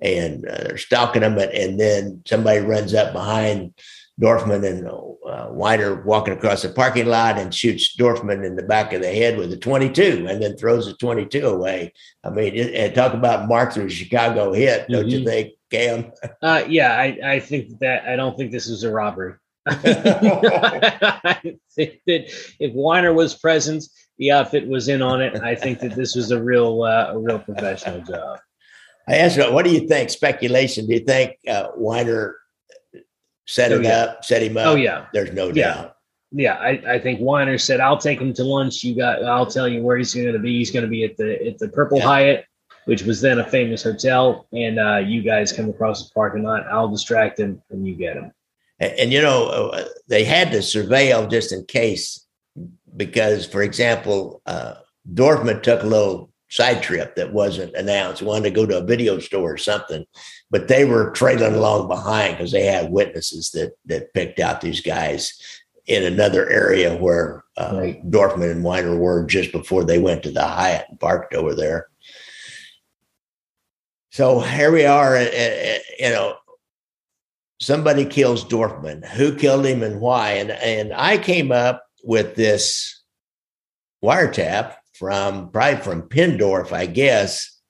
and 0.00 0.46
uh, 0.46 0.64
they're 0.64 0.78
stalking 0.78 1.22
them. 1.22 1.38
And, 1.38 1.50
and, 1.50 1.80
then 1.80 2.22
somebody 2.24 2.60
runs 2.60 2.94
up 2.94 3.12
behind 3.12 3.74
Dorfman 4.20 4.64
and 4.64 4.86
uh, 4.88 5.48
Weiner 5.50 6.02
walking 6.02 6.34
across 6.34 6.62
the 6.62 6.68
parking 6.68 7.06
lot 7.06 7.38
and 7.38 7.54
shoots 7.54 7.96
Dorfman 7.96 8.44
in 8.44 8.56
the 8.56 8.62
back 8.62 8.92
of 8.92 9.02
the 9.02 9.12
head 9.12 9.38
with 9.38 9.52
a 9.52 9.56
22 9.56 10.26
and 10.28 10.42
then 10.42 10.56
throws 10.56 10.86
the 10.86 10.94
22 10.94 11.46
away. 11.46 11.92
I 12.24 12.30
mean, 12.30 12.54
it, 12.54 12.74
and 12.74 12.94
talk 12.94 13.14
about 13.14 13.48
mark 13.48 13.72
through 13.72 13.90
Chicago 13.90 14.52
hit, 14.52 14.88
don't 14.88 15.02
mm-hmm. 15.02 15.10
you 15.10 15.24
think? 15.24 15.52
Cam? 15.70 16.12
Uh, 16.42 16.64
yeah, 16.68 16.96
I, 16.96 17.18
I 17.24 17.40
think 17.40 17.78
that 17.80 18.08
I 18.08 18.16
don't 18.16 18.36
think 18.36 18.52
this 18.52 18.68
was 18.68 18.84
a 18.84 18.92
robbery. 18.92 19.34
I 19.66 21.40
think 21.74 22.00
that 22.06 22.32
if 22.58 22.72
Weiner 22.72 23.12
was 23.12 23.34
present, 23.34 23.84
the 24.18 24.32
outfit 24.32 24.66
was 24.66 24.88
in 24.88 25.02
on 25.02 25.20
it. 25.20 25.40
I 25.42 25.54
think 25.54 25.80
that 25.80 25.94
this 25.94 26.14
was 26.14 26.30
a 26.30 26.42
real, 26.42 26.82
uh, 26.82 27.12
a 27.12 27.18
real 27.18 27.38
professional 27.38 28.00
job. 28.00 28.38
I 29.08 29.16
asked 29.16 29.36
you, 29.36 29.52
what 29.52 29.64
do 29.64 29.72
you 29.72 29.88
think? 29.88 30.10
Speculation. 30.10 30.86
Do 30.86 30.94
you 30.94 31.00
think 31.00 31.36
uh, 31.48 31.68
Weiner 31.76 32.36
set 33.46 33.72
oh, 33.72 33.80
yeah. 33.80 34.02
up, 34.04 34.24
set 34.24 34.42
him 34.42 34.56
up? 34.56 34.66
Oh 34.66 34.74
yeah, 34.74 35.06
there's 35.12 35.32
no 35.32 35.48
yeah. 35.48 35.74
doubt. 35.74 35.94
Yeah, 36.30 36.54
I, 36.54 36.82
I 36.86 36.98
think 36.98 37.20
Weiner 37.20 37.56
said, 37.56 37.80
"I'll 37.80 37.96
take 37.96 38.20
him 38.20 38.34
to 38.34 38.44
lunch. 38.44 38.84
You 38.84 38.94
got, 38.94 39.24
I'll 39.24 39.46
tell 39.46 39.66
you 39.66 39.82
where 39.82 39.96
he's 39.96 40.14
going 40.14 40.30
to 40.30 40.38
be. 40.38 40.58
He's 40.58 40.70
going 40.70 40.82
to 40.82 40.90
be 40.90 41.04
at 41.04 41.16
the 41.16 41.46
at 41.46 41.58
the 41.58 41.68
Purple 41.68 41.98
yeah. 41.98 42.04
Hyatt 42.04 42.44
which 42.88 43.02
was 43.02 43.20
then 43.20 43.38
a 43.38 43.44
famous 43.46 43.82
hotel. 43.82 44.46
And 44.50 44.80
uh, 44.80 44.96
you 44.96 45.20
guys 45.20 45.52
come 45.52 45.68
across 45.68 46.08
the 46.08 46.14
parking 46.14 46.42
lot. 46.42 46.66
I'll 46.68 46.88
distract 46.88 47.38
him, 47.38 47.60
and 47.68 47.86
you 47.86 47.94
get 47.94 48.16
him. 48.16 48.32
And, 48.80 48.92
and 48.92 49.12
you 49.12 49.20
know, 49.20 49.48
uh, 49.48 49.84
they 50.08 50.24
had 50.24 50.50
to 50.52 50.58
surveil 50.58 51.30
just 51.30 51.52
in 51.52 51.66
case, 51.66 52.26
because, 52.96 53.44
for 53.44 53.60
example, 53.60 54.40
uh, 54.46 54.76
Dorfman 55.12 55.62
took 55.62 55.82
a 55.82 55.86
little 55.86 56.32
side 56.48 56.82
trip 56.82 57.14
that 57.16 57.30
wasn't 57.30 57.74
announced. 57.74 58.22
wanted 58.22 58.44
to 58.44 58.54
go 58.54 58.64
to 58.64 58.78
a 58.78 58.86
video 58.86 59.18
store 59.18 59.52
or 59.52 59.58
something, 59.58 60.06
but 60.50 60.68
they 60.68 60.86
were 60.86 61.10
trailing 61.10 61.56
along 61.56 61.88
behind 61.88 62.38
because 62.38 62.52
they 62.52 62.64
had 62.64 62.90
witnesses 62.90 63.50
that 63.50 63.72
that 63.84 64.14
picked 64.14 64.40
out 64.40 64.62
these 64.62 64.80
guys 64.80 65.38
in 65.84 66.04
another 66.04 66.48
area 66.48 66.96
where 66.96 67.44
uh, 67.58 67.70
right. 67.74 68.10
Dorfman 68.10 68.50
and 68.50 68.64
Weiner 68.64 68.96
were 68.96 69.26
just 69.26 69.52
before 69.52 69.84
they 69.84 69.98
went 69.98 70.22
to 70.22 70.30
the 70.30 70.42
Hyatt 70.42 70.86
and 70.88 70.98
parked 70.98 71.34
over 71.34 71.54
there. 71.54 71.87
So 74.18 74.40
here 74.40 74.72
we 74.72 74.84
are, 74.84 75.16
uh, 75.16 75.22
uh, 75.22 75.78
you 75.96 76.10
know, 76.10 76.34
somebody 77.60 78.04
kills 78.04 78.44
Dorfman. 78.44 79.06
Who 79.10 79.36
killed 79.36 79.64
him 79.64 79.84
and 79.84 80.00
why? 80.00 80.32
And 80.32 80.50
and 80.50 80.92
I 80.92 81.18
came 81.18 81.52
up 81.52 81.84
with 82.02 82.34
this 82.34 83.00
wiretap 84.02 84.74
from 84.94 85.52
probably 85.52 85.80
from 85.82 86.08
Pendorf, 86.08 86.72
I 86.72 86.86
guess. 86.86 87.60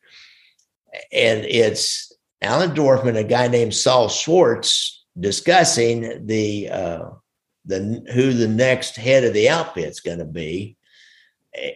And 1.12 1.44
it's 1.44 2.16
Allen 2.40 2.70
Dorfman, 2.70 3.18
a 3.18 3.24
guy 3.24 3.48
named 3.48 3.74
Saul 3.74 4.08
Schwartz, 4.08 5.04
discussing 5.20 6.24
the 6.24 6.70
uh, 6.70 7.10
the 7.66 8.02
who 8.14 8.32
the 8.32 8.48
next 8.48 8.96
head 8.96 9.24
of 9.24 9.34
the 9.34 9.50
outfit's 9.50 10.00
going 10.00 10.20
to 10.20 10.24
be. 10.24 10.78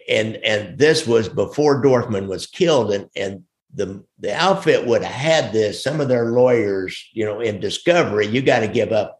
And 0.09 0.37
and 0.37 0.79
this 0.79 1.05
was 1.05 1.29
before 1.29 1.79
Dorfman 1.83 2.25
was 2.25 2.47
killed, 2.47 2.91
and 2.91 3.07
and 3.15 3.43
the 3.73 4.03
the 4.19 4.33
outfit 4.35 4.85
would 4.85 5.03
have 5.03 5.13
had 5.13 5.53
this. 5.53 5.83
Some 5.83 5.99
of 5.99 6.07
their 6.07 6.31
lawyers, 6.31 7.09
you 7.13 7.25
know, 7.25 7.39
in 7.39 7.59
discovery, 7.59 8.27
you 8.27 8.41
got 8.41 8.59
to 8.59 8.67
give 8.67 8.91
up 8.91 9.19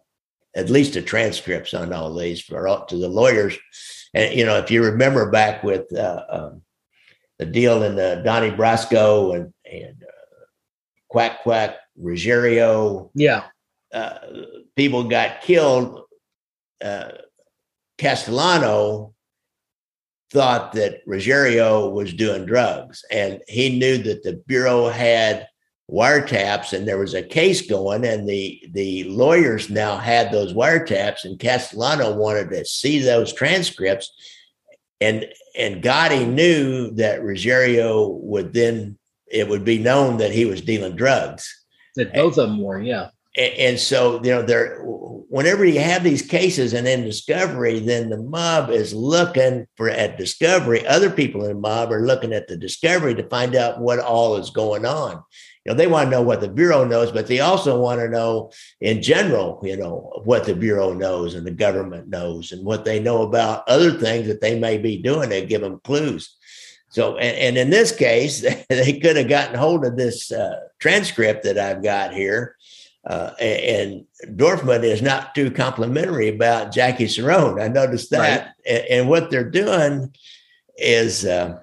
at 0.55 0.69
least 0.69 0.93
the 0.93 1.01
transcripts 1.01 1.73
on 1.73 1.91
all 1.91 2.13
these 2.13 2.41
for 2.41 2.85
to 2.87 2.97
the 2.97 3.07
lawyers. 3.07 3.57
And 4.13 4.33
you 4.35 4.45
know, 4.45 4.57
if 4.57 4.69
you 4.69 4.83
remember 4.83 5.29
back 5.31 5.63
with 5.63 5.91
uh, 5.95 6.23
um, 6.29 6.61
the 7.39 7.45
deal 7.45 7.83
in 7.83 7.95
the 7.95 8.21
Donnie 8.23 8.51
Brasco 8.51 9.35
and 9.35 9.53
and 9.69 10.03
uh, 10.03 10.45
Quack 11.09 11.43
Quack 11.43 11.75
Ruggiero, 11.97 13.11
yeah, 13.15 13.45
uh, 13.93 14.17
people 14.75 15.05
got 15.05 15.41
killed. 15.41 16.01
Uh, 16.83 17.11
Castellano 17.97 19.12
thought 20.33 20.73
that 20.73 21.01
Ruggiero 21.05 21.89
was 21.89 22.11
doing 22.11 22.45
drugs, 22.45 23.05
and 23.11 23.41
he 23.47 23.77
knew 23.77 23.99
that 23.99 24.23
the 24.23 24.41
bureau 24.47 24.89
had 24.89 25.47
wiretaps, 25.89 26.73
and 26.73 26.87
there 26.87 26.97
was 26.97 27.13
a 27.13 27.21
case 27.21 27.61
going, 27.61 28.03
and 28.03 28.27
the 28.27 28.61
the 28.73 29.03
lawyers 29.05 29.69
now 29.69 29.95
had 29.97 30.31
those 30.31 30.53
wiretaps, 30.53 31.23
and 31.23 31.39
Castellano 31.39 32.15
wanted 32.15 32.49
to 32.49 32.65
see 32.65 32.99
those 32.99 33.31
transcripts, 33.31 34.11
and 34.99 35.25
and 35.57 35.83
Gotti 35.83 36.27
knew 36.27 36.91
that 36.95 37.23
Ruggiero 37.23 38.07
would 38.07 38.53
then 38.53 38.97
it 39.31 39.47
would 39.47 39.63
be 39.63 39.77
known 39.77 40.17
that 40.17 40.31
he 40.31 40.45
was 40.45 40.61
dealing 40.61 40.95
drugs. 40.95 41.47
That 41.95 42.13
both 42.13 42.39
of 42.39 42.49
them 42.49 42.59
were, 42.59 42.81
yeah 42.81 43.09
and 43.35 43.79
so 43.79 44.23
you 44.23 44.29
know 44.29 44.43
there 44.43 44.79
whenever 44.83 45.65
you 45.65 45.79
have 45.79 46.03
these 46.03 46.21
cases 46.21 46.73
and 46.73 46.85
then 46.85 47.03
discovery 47.03 47.79
then 47.79 48.09
the 48.09 48.21
mob 48.21 48.69
is 48.69 48.93
looking 48.93 49.65
for 49.75 49.89
at 49.89 50.17
discovery. 50.17 50.85
Other 50.85 51.09
people 51.09 51.41
in 51.41 51.47
the 51.47 51.59
mob 51.59 51.91
are 51.91 52.05
looking 52.05 52.33
at 52.33 52.47
the 52.47 52.55
discovery 52.55 53.15
to 53.15 53.27
find 53.29 53.55
out 53.55 53.81
what 53.81 53.97
all 53.99 54.37
is 54.37 54.51
going 54.51 54.85
on. 54.85 55.23
You 55.65 55.71
know 55.71 55.73
they 55.73 55.87
want 55.87 56.07
to 56.07 56.11
know 56.11 56.21
what 56.21 56.41
the 56.41 56.49
bureau 56.49 56.85
knows 56.85 57.11
but 57.11 57.25
they 57.25 57.39
also 57.39 57.79
want 57.79 58.01
to 58.01 58.09
know 58.09 58.51
in 58.81 59.01
general 59.01 59.59
you 59.63 59.77
know 59.77 60.21
what 60.25 60.43
the 60.43 60.53
bureau 60.53 60.93
knows 60.93 61.33
and 61.33 61.47
the 61.47 61.51
government 61.51 62.09
knows 62.09 62.51
and 62.51 62.63
what 62.63 62.85
they 62.85 62.99
know 62.99 63.23
about 63.23 63.67
other 63.67 63.91
things 63.91 64.27
that 64.27 64.41
they 64.41 64.59
may 64.59 64.77
be 64.77 65.01
doing 65.01 65.29
to 65.31 65.45
give 65.45 65.61
them 65.61 65.79
clues. 65.83 66.35
So 66.89 67.17
and, 67.17 67.35
and 67.37 67.57
in 67.57 67.69
this 67.71 67.95
case 67.95 68.41
they 68.69 68.99
could 68.99 69.15
have 69.15 69.29
gotten 69.29 69.55
hold 69.55 69.83
of 69.85 69.97
this 69.97 70.31
uh, 70.31 70.59
transcript 70.77 71.43
that 71.45 71.57
i've 71.57 71.81
got 71.81 72.13
here 72.13 72.55
uh, 73.05 73.31
and, 73.39 74.05
Dorfman 74.37 74.83
is 74.83 75.01
not 75.01 75.35
too 75.35 75.51
complimentary 75.51 76.29
about 76.29 76.71
Jackie 76.71 77.07
Cerrone. 77.07 77.61
I 77.61 77.67
noticed 77.67 78.09
that. 78.11 78.39
Right. 78.39 78.51
And, 78.65 78.85
and, 78.89 79.09
what 79.09 79.29
they're 79.29 79.49
doing 79.49 80.15
is, 80.77 81.25
uh, 81.25 81.59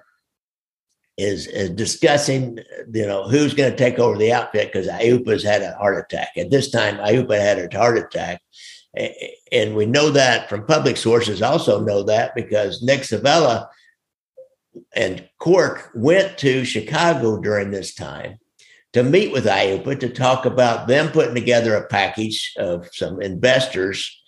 is 1.16 1.46
is 1.46 1.70
discussing, 1.70 2.58
you 2.92 3.06
know, 3.06 3.28
who's 3.28 3.54
going 3.54 3.70
to 3.70 3.76
take 3.76 3.98
over 3.98 4.18
the 4.18 4.32
outfit 4.32 4.72
because 4.72 4.88
Aiuppa's 4.88 5.42
had 5.42 5.62
a 5.62 5.74
heart 5.76 6.04
attack. 6.04 6.36
At 6.36 6.50
this 6.50 6.70
time, 6.70 6.96
Aiuppa 6.96 7.38
had 7.38 7.58
a 7.58 7.78
heart 7.78 7.96
attack. 7.96 8.42
And 9.52 9.76
we 9.76 9.86
know 9.86 10.10
that 10.10 10.48
from 10.48 10.66
public 10.66 10.96
sources, 10.96 11.42
also 11.42 11.82
know 11.82 12.02
that 12.02 12.34
because 12.34 12.82
Nick 12.82 13.02
Civella 13.02 13.68
and 14.94 15.28
Cork 15.38 15.90
went 15.94 16.36
to 16.38 16.64
Chicago 16.64 17.40
during 17.40 17.70
this 17.70 17.94
time 17.94 18.39
to 18.92 19.02
meet 19.02 19.32
with 19.32 19.44
Aiuppa 19.44 20.00
to 20.00 20.08
talk 20.08 20.46
about 20.46 20.88
them 20.88 21.10
putting 21.12 21.34
together 21.34 21.74
a 21.74 21.86
package 21.86 22.52
of 22.58 22.88
some 22.92 23.22
investors 23.22 24.20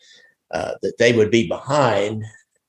uh, 0.52 0.72
that 0.82 0.98
they 0.98 1.12
would 1.12 1.30
be 1.30 1.48
behind 1.48 2.24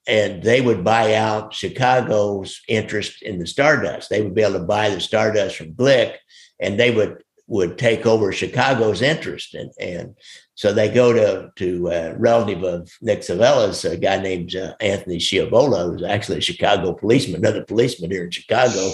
and 0.07 0.43
they 0.43 0.59
would 0.59 0.83
buy 0.83 1.15
out 1.15 1.53
Chicago's 1.53 2.61
interest 2.67 3.21
in 3.21 3.39
the 3.39 3.47
Stardust. 3.47 4.09
They 4.09 4.21
would 4.21 4.35
be 4.35 4.41
able 4.41 4.59
to 4.59 4.65
buy 4.65 4.89
the 4.89 4.99
Stardust 4.99 5.55
from 5.55 5.73
Glick 5.73 6.15
and 6.59 6.79
they 6.79 6.91
would 6.91 7.23
would 7.47 7.77
take 7.77 8.05
over 8.05 8.31
Chicago's 8.31 9.01
interest. 9.01 9.53
And, 9.53 9.71
and 9.79 10.15
so 10.55 10.71
they 10.71 10.89
go 10.89 11.13
to 11.13 11.51
to 11.57 11.87
a 11.89 12.15
relative 12.15 12.63
of 12.63 12.91
Nick 13.01 13.19
Civella's, 13.19 13.85
a 13.85 13.97
guy 13.97 14.17
named 14.17 14.55
uh, 14.55 14.73
Anthony 14.79 15.17
Chiavola, 15.17 15.91
who's 15.91 16.03
actually 16.03 16.37
a 16.37 16.41
Chicago 16.41 16.93
policeman, 16.93 17.41
another 17.41 17.63
policeman 17.63 18.11
here 18.11 18.23
in 18.23 18.31
Chicago. 18.31 18.91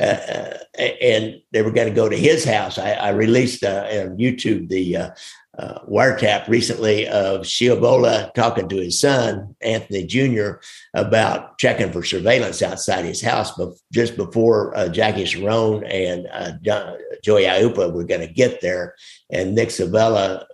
Uh, 0.00 0.58
and 0.78 1.40
they 1.52 1.62
were 1.62 1.70
going 1.70 1.88
to 1.88 1.94
go 1.94 2.08
to 2.08 2.16
his 2.16 2.44
house. 2.44 2.78
I, 2.78 2.92
I 2.92 3.08
released 3.10 3.62
uh, 3.62 3.86
on 3.90 4.16
YouTube 4.16 4.68
the 4.68 4.96
uh, 4.96 5.10
uh, 5.58 5.78
wiretap 5.88 6.48
recently 6.48 7.06
of 7.06 7.42
Chiavola 7.42 8.32
talking 8.34 8.68
to 8.68 8.76
his 8.76 8.98
son, 8.98 9.54
Anthony 9.60 10.04
Jr., 10.04 10.54
about 10.94 11.58
checking 11.58 11.92
for 11.92 12.02
surveillance 12.02 12.62
outside 12.62 13.04
his 13.04 13.22
house 13.22 13.52
but 13.56 13.70
just 13.92 14.16
before 14.16 14.76
uh, 14.76 14.88
Jackie 14.88 15.24
Cerrone 15.24 15.86
and 15.88 16.26
uh, 16.32 16.96
Joey 17.22 17.44
Aiuppa 17.44 17.92
were 17.92 18.04
going 18.04 18.20
to 18.26 18.32
get 18.32 18.60
there. 18.60 18.96
And 19.30 19.54
Nick 19.54 19.68
Civella, 19.68 20.44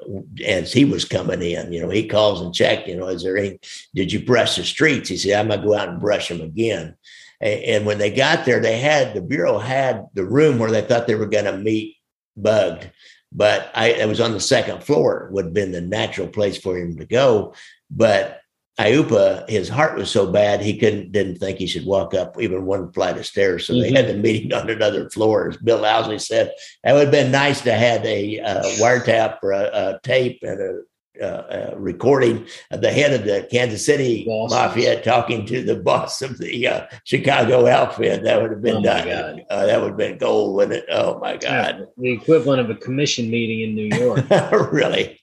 as 0.47 0.73
he 0.73 0.85
was 0.85 1.05
coming 1.05 1.43
in, 1.43 1.73
you 1.73 1.81
know, 1.81 1.91
he 1.91 2.07
calls 2.07 2.41
and 2.41 2.55
checked, 2.55 2.89
you 2.89 2.97
know, 2.97 3.09
is 3.09 3.23
there 3.23 3.37
any, 3.37 3.59
did 3.95 4.13
you 4.13 4.25
brush 4.25 4.57
the 4.57 4.65
streets? 4.65 5.09
He 5.09 5.17
said, 5.17 5.39
I'm 5.39 5.49
going 5.49 5.61
to 5.61 5.67
go 5.67 5.77
out 5.77 5.89
and 5.89 6.01
brush 6.01 6.29
them 6.29 6.41
again. 6.41 6.97
And 7.41 7.87
when 7.87 7.99
they 7.99 8.11
got 8.11 8.45
there, 8.45 8.61
they 8.61 8.79
had 8.79 9.15
the 9.15 9.23
bureau 9.23 9.59
had 9.59 10.07
the 10.15 10.25
room 10.25 10.59
where 10.59 10.71
they 10.71 10.83
thought 10.83 11.07
they 11.07 11.15
were 11.15 11.27
going 11.27 11.47
to 11.47 11.57
meet 11.57 11.97
bugged, 12.37 12.91
but 13.33 13.71
I 13.75 13.89
it 13.89 14.09
was 14.09 14.21
on 14.21 14.33
the 14.33 14.41
second 14.41 14.85
floor. 14.85 15.29
Would 15.33 15.47
have 15.47 15.55
been 15.55 15.73
the 15.73 15.81
natural 15.81 16.29
place 16.29 16.59
for 16.59 16.77
him 16.77 16.99
to 16.99 17.07
go. 17.07 17.55
But 17.91 18.41
Aiuppa, 18.79 19.49
his 19.49 19.69
heart 19.69 19.97
was 19.97 20.11
so 20.11 20.31
bad 20.31 20.61
he 20.61 20.79
couldn't 20.79 21.13
didn't 21.13 21.37
think 21.37 21.59
he 21.59 21.67
should 21.67 21.85
walk 21.85 22.15
up 22.15 22.41
even 22.41 22.67
one 22.67 22.93
flight 22.93 23.19
of 23.19 23.27
stairs. 23.27 23.67
So 23.67 23.75
mm-hmm. 23.75 23.83
they 23.83 23.93
had 23.93 24.09
the 24.09 24.15
meeting 24.15 24.53
on 24.53 24.71
another 24.71 25.09
floor. 25.11 25.49
As 25.49 25.57
Bill 25.57 25.81
Ouseley 25.81 26.21
said, 26.21 26.53
that 26.85 26.93
would 26.93 27.05
have 27.05 27.11
been 27.11 27.31
nice 27.31 27.61
to 27.63 27.75
have 27.75 28.05
a 28.05 28.41
uh, 28.41 28.63
wiretap 28.81 29.39
or 29.43 29.53
a, 29.53 29.65
a 29.65 30.01
tape 30.03 30.41
and 30.43 30.61
a 30.61 30.81
uh, 31.21 31.25
uh, 31.25 31.75
recording 31.77 32.47
the 32.71 32.91
head 32.91 33.13
of 33.13 33.25
the 33.25 33.47
Kansas 33.51 33.85
City 33.85 34.25
boss. 34.25 34.51
Mafia 34.51 35.03
talking 35.03 35.47
to 35.47 35.63
the 35.63 35.77
boss 35.77 36.23
of 36.23 36.39
the 36.39 36.67
uh, 36.67 36.87
Chicago 37.05 37.67
outfit. 37.67 38.23
That 38.23 38.41
would 38.41 38.51
have 38.51 38.63
been 38.63 38.77
oh 38.77 38.83
done. 38.83 39.43
Uh, 39.51 39.67
that 39.67 39.81
would 39.81 39.89
have 39.89 39.97
been 39.97 40.19
gold, 40.19 40.57
wouldn't 40.57 40.79
it? 40.79 40.87
Oh 40.91 41.19
my 41.19 41.37
God. 41.37 41.79
Yeah, 41.79 41.85
the 41.97 42.13
equivalent 42.13 42.61
of 42.61 42.71
a 42.71 42.75
commission 42.75 43.31
meeting 43.31 43.61
in 43.61 43.75
New 43.75 43.97
York. 43.97 44.25
really? 44.73 45.21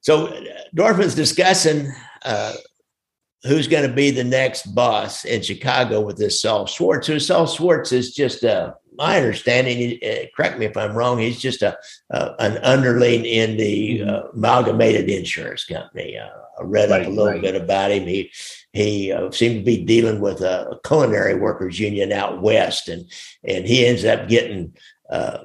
So 0.00 0.28
Dorfman's 0.76 1.14
discussing 1.14 1.90
uh, 2.24 2.54
who's 3.44 3.68
going 3.68 3.88
to 3.88 3.94
be 3.94 4.10
the 4.10 4.24
next 4.24 4.74
boss 4.74 5.24
in 5.24 5.42
Chicago 5.42 6.00
with 6.00 6.16
this 6.16 6.40
Saul 6.40 6.66
Schwartz. 6.66 7.06
Who 7.06 7.18
Saul 7.18 7.46
Schwartz 7.46 7.92
is 7.92 8.14
just 8.14 8.42
a 8.42 8.74
my 8.96 9.16
understanding, 9.16 9.98
uh, 10.04 10.26
correct 10.36 10.58
me 10.58 10.66
if 10.66 10.76
I'm 10.76 10.94
wrong, 10.94 11.18
he's 11.18 11.40
just 11.40 11.62
a, 11.62 11.76
an 12.10 12.58
underling 12.58 13.24
in 13.24 13.56
the 13.56 14.00
mm-hmm. 14.00 14.10
uh, 14.10 14.20
amalgamated 14.34 15.08
insurance 15.08 15.64
company. 15.64 16.18
Uh, 16.18 16.28
I 16.58 16.62
read 16.62 16.90
right, 16.90 17.02
up 17.02 17.08
a 17.08 17.10
little 17.10 17.32
right. 17.32 17.40
bit 17.40 17.56
about 17.56 17.90
him. 17.90 18.06
He 18.06 18.32
he 18.72 19.12
uh, 19.12 19.30
seemed 19.30 19.60
to 19.60 19.64
be 19.64 19.84
dealing 19.84 20.20
with 20.20 20.40
a 20.40 20.78
culinary 20.84 21.34
workers 21.34 21.78
union 21.78 22.12
out 22.12 22.42
west, 22.42 22.88
and 22.88 23.10
and 23.42 23.66
he 23.66 23.86
ends 23.86 24.04
up 24.04 24.28
getting 24.28 24.74
uh, 25.10 25.38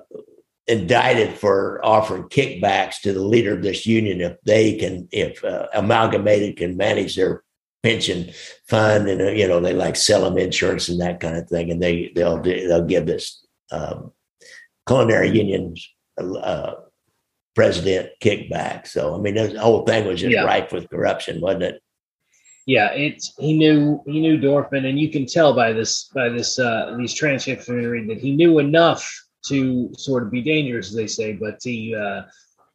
indicted 0.67 1.37
for 1.37 1.83
offering 1.83 2.23
kickbacks 2.23 3.01
to 3.01 3.11
the 3.11 3.23
leader 3.23 3.53
of 3.53 3.63
this 3.63 3.87
union 3.87 4.21
if 4.21 4.37
they 4.43 4.77
can 4.77 5.07
if 5.11 5.43
uh, 5.43 5.67
amalgamated 5.73 6.57
can 6.57 6.77
manage 6.77 7.15
their 7.15 7.43
pension 7.83 8.31
fund 8.67 9.07
and 9.07 9.37
you 9.37 9.47
know 9.47 9.59
they 9.59 9.73
like 9.73 9.95
sell 9.95 10.23
them 10.23 10.37
insurance 10.37 10.89
and 10.89 10.99
that 10.99 11.19
kind 11.19 11.37
of 11.37 11.47
thing 11.47 11.71
and 11.71 11.81
they 11.81 12.11
they'll 12.15 12.41
they'll 12.41 12.85
give 12.85 13.05
this 13.05 13.45
um, 13.71 14.11
culinary 14.87 15.29
unions 15.29 15.87
uh, 16.19 16.73
president 17.55 18.09
kickback 18.21 18.85
so 18.85 19.15
i 19.15 19.17
mean 19.17 19.35
the 19.35 19.59
whole 19.59 19.85
thing 19.85 20.05
was 20.05 20.19
just 20.19 20.33
yeah. 20.33 20.43
rife 20.43 20.71
with 20.71 20.89
corruption 20.89 21.39
wasn't 21.39 21.63
it 21.63 21.81
yeah 22.65 22.91
it's 22.91 23.33
he 23.39 23.57
knew 23.57 24.01
he 24.05 24.19
knew 24.19 24.37
dorfman 24.37 24.87
and 24.87 24.99
you 24.99 25.09
can 25.09 25.25
tell 25.25 25.53
by 25.53 25.71
this 25.71 26.09
by 26.13 26.27
this 26.27 26.59
uh 26.59 26.95
these 26.97 27.13
transcripts 27.13 27.65
that 27.65 28.19
he 28.21 28.35
knew 28.35 28.59
enough 28.59 29.09
to 29.45 29.89
sort 29.97 30.23
of 30.23 30.31
be 30.31 30.41
dangerous 30.41 30.89
as 30.89 30.95
they 30.95 31.07
say 31.07 31.33
but 31.33 31.57
he 31.63 31.95
uh 31.95 32.21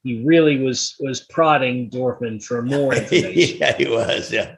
he 0.04 0.22
really 0.24 0.58
was 0.58 0.94
was 1.00 1.22
prodding 1.22 1.90
Dorfman 1.90 2.42
for 2.44 2.62
more 2.62 2.94
information. 3.00 3.58
yeah, 3.58 3.76
he 3.76 3.88
was. 3.88 4.30
Yeah. 4.30 4.56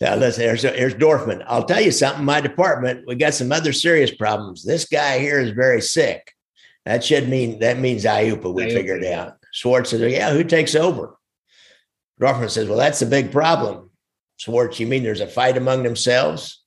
Now 0.00 0.14
listen, 0.16 0.42
here's, 0.44 0.62
here's 0.62 0.94
Dorfman. 0.94 1.42
I'll 1.48 1.64
tell 1.64 1.80
you 1.80 1.90
something. 1.90 2.24
My 2.24 2.40
department, 2.42 3.04
we 3.06 3.14
got 3.14 3.32
some 3.34 3.50
other 3.50 3.72
serious 3.72 4.14
problems. 4.14 4.62
This 4.62 4.84
guy 4.84 5.18
here 5.18 5.40
is 5.40 5.50
very 5.50 5.80
sick. 5.80 6.32
That 6.84 7.02
should 7.02 7.28
mean 7.28 7.58
that 7.60 7.78
means 7.78 8.04
Aiuppa. 8.04 8.52
We 8.54 8.64
Aiuppa. 8.66 8.72
figured 8.74 9.04
out. 9.06 9.38
Schwartz 9.52 9.90
says, 9.90 10.00
Yeah, 10.12 10.32
who 10.32 10.44
takes 10.44 10.74
over? 10.74 11.16
Dorfman 12.20 12.50
says, 12.50 12.68
Well, 12.68 12.78
that's 12.78 13.00
the 13.00 13.06
big 13.06 13.32
problem. 13.32 13.90
Schwartz, 14.36 14.78
you 14.78 14.86
mean 14.86 15.02
there's 15.02 15.22
a 15.22 15.26
fight 15.26 15.56
among 15.56 15.82
themselves? 15.82 16.62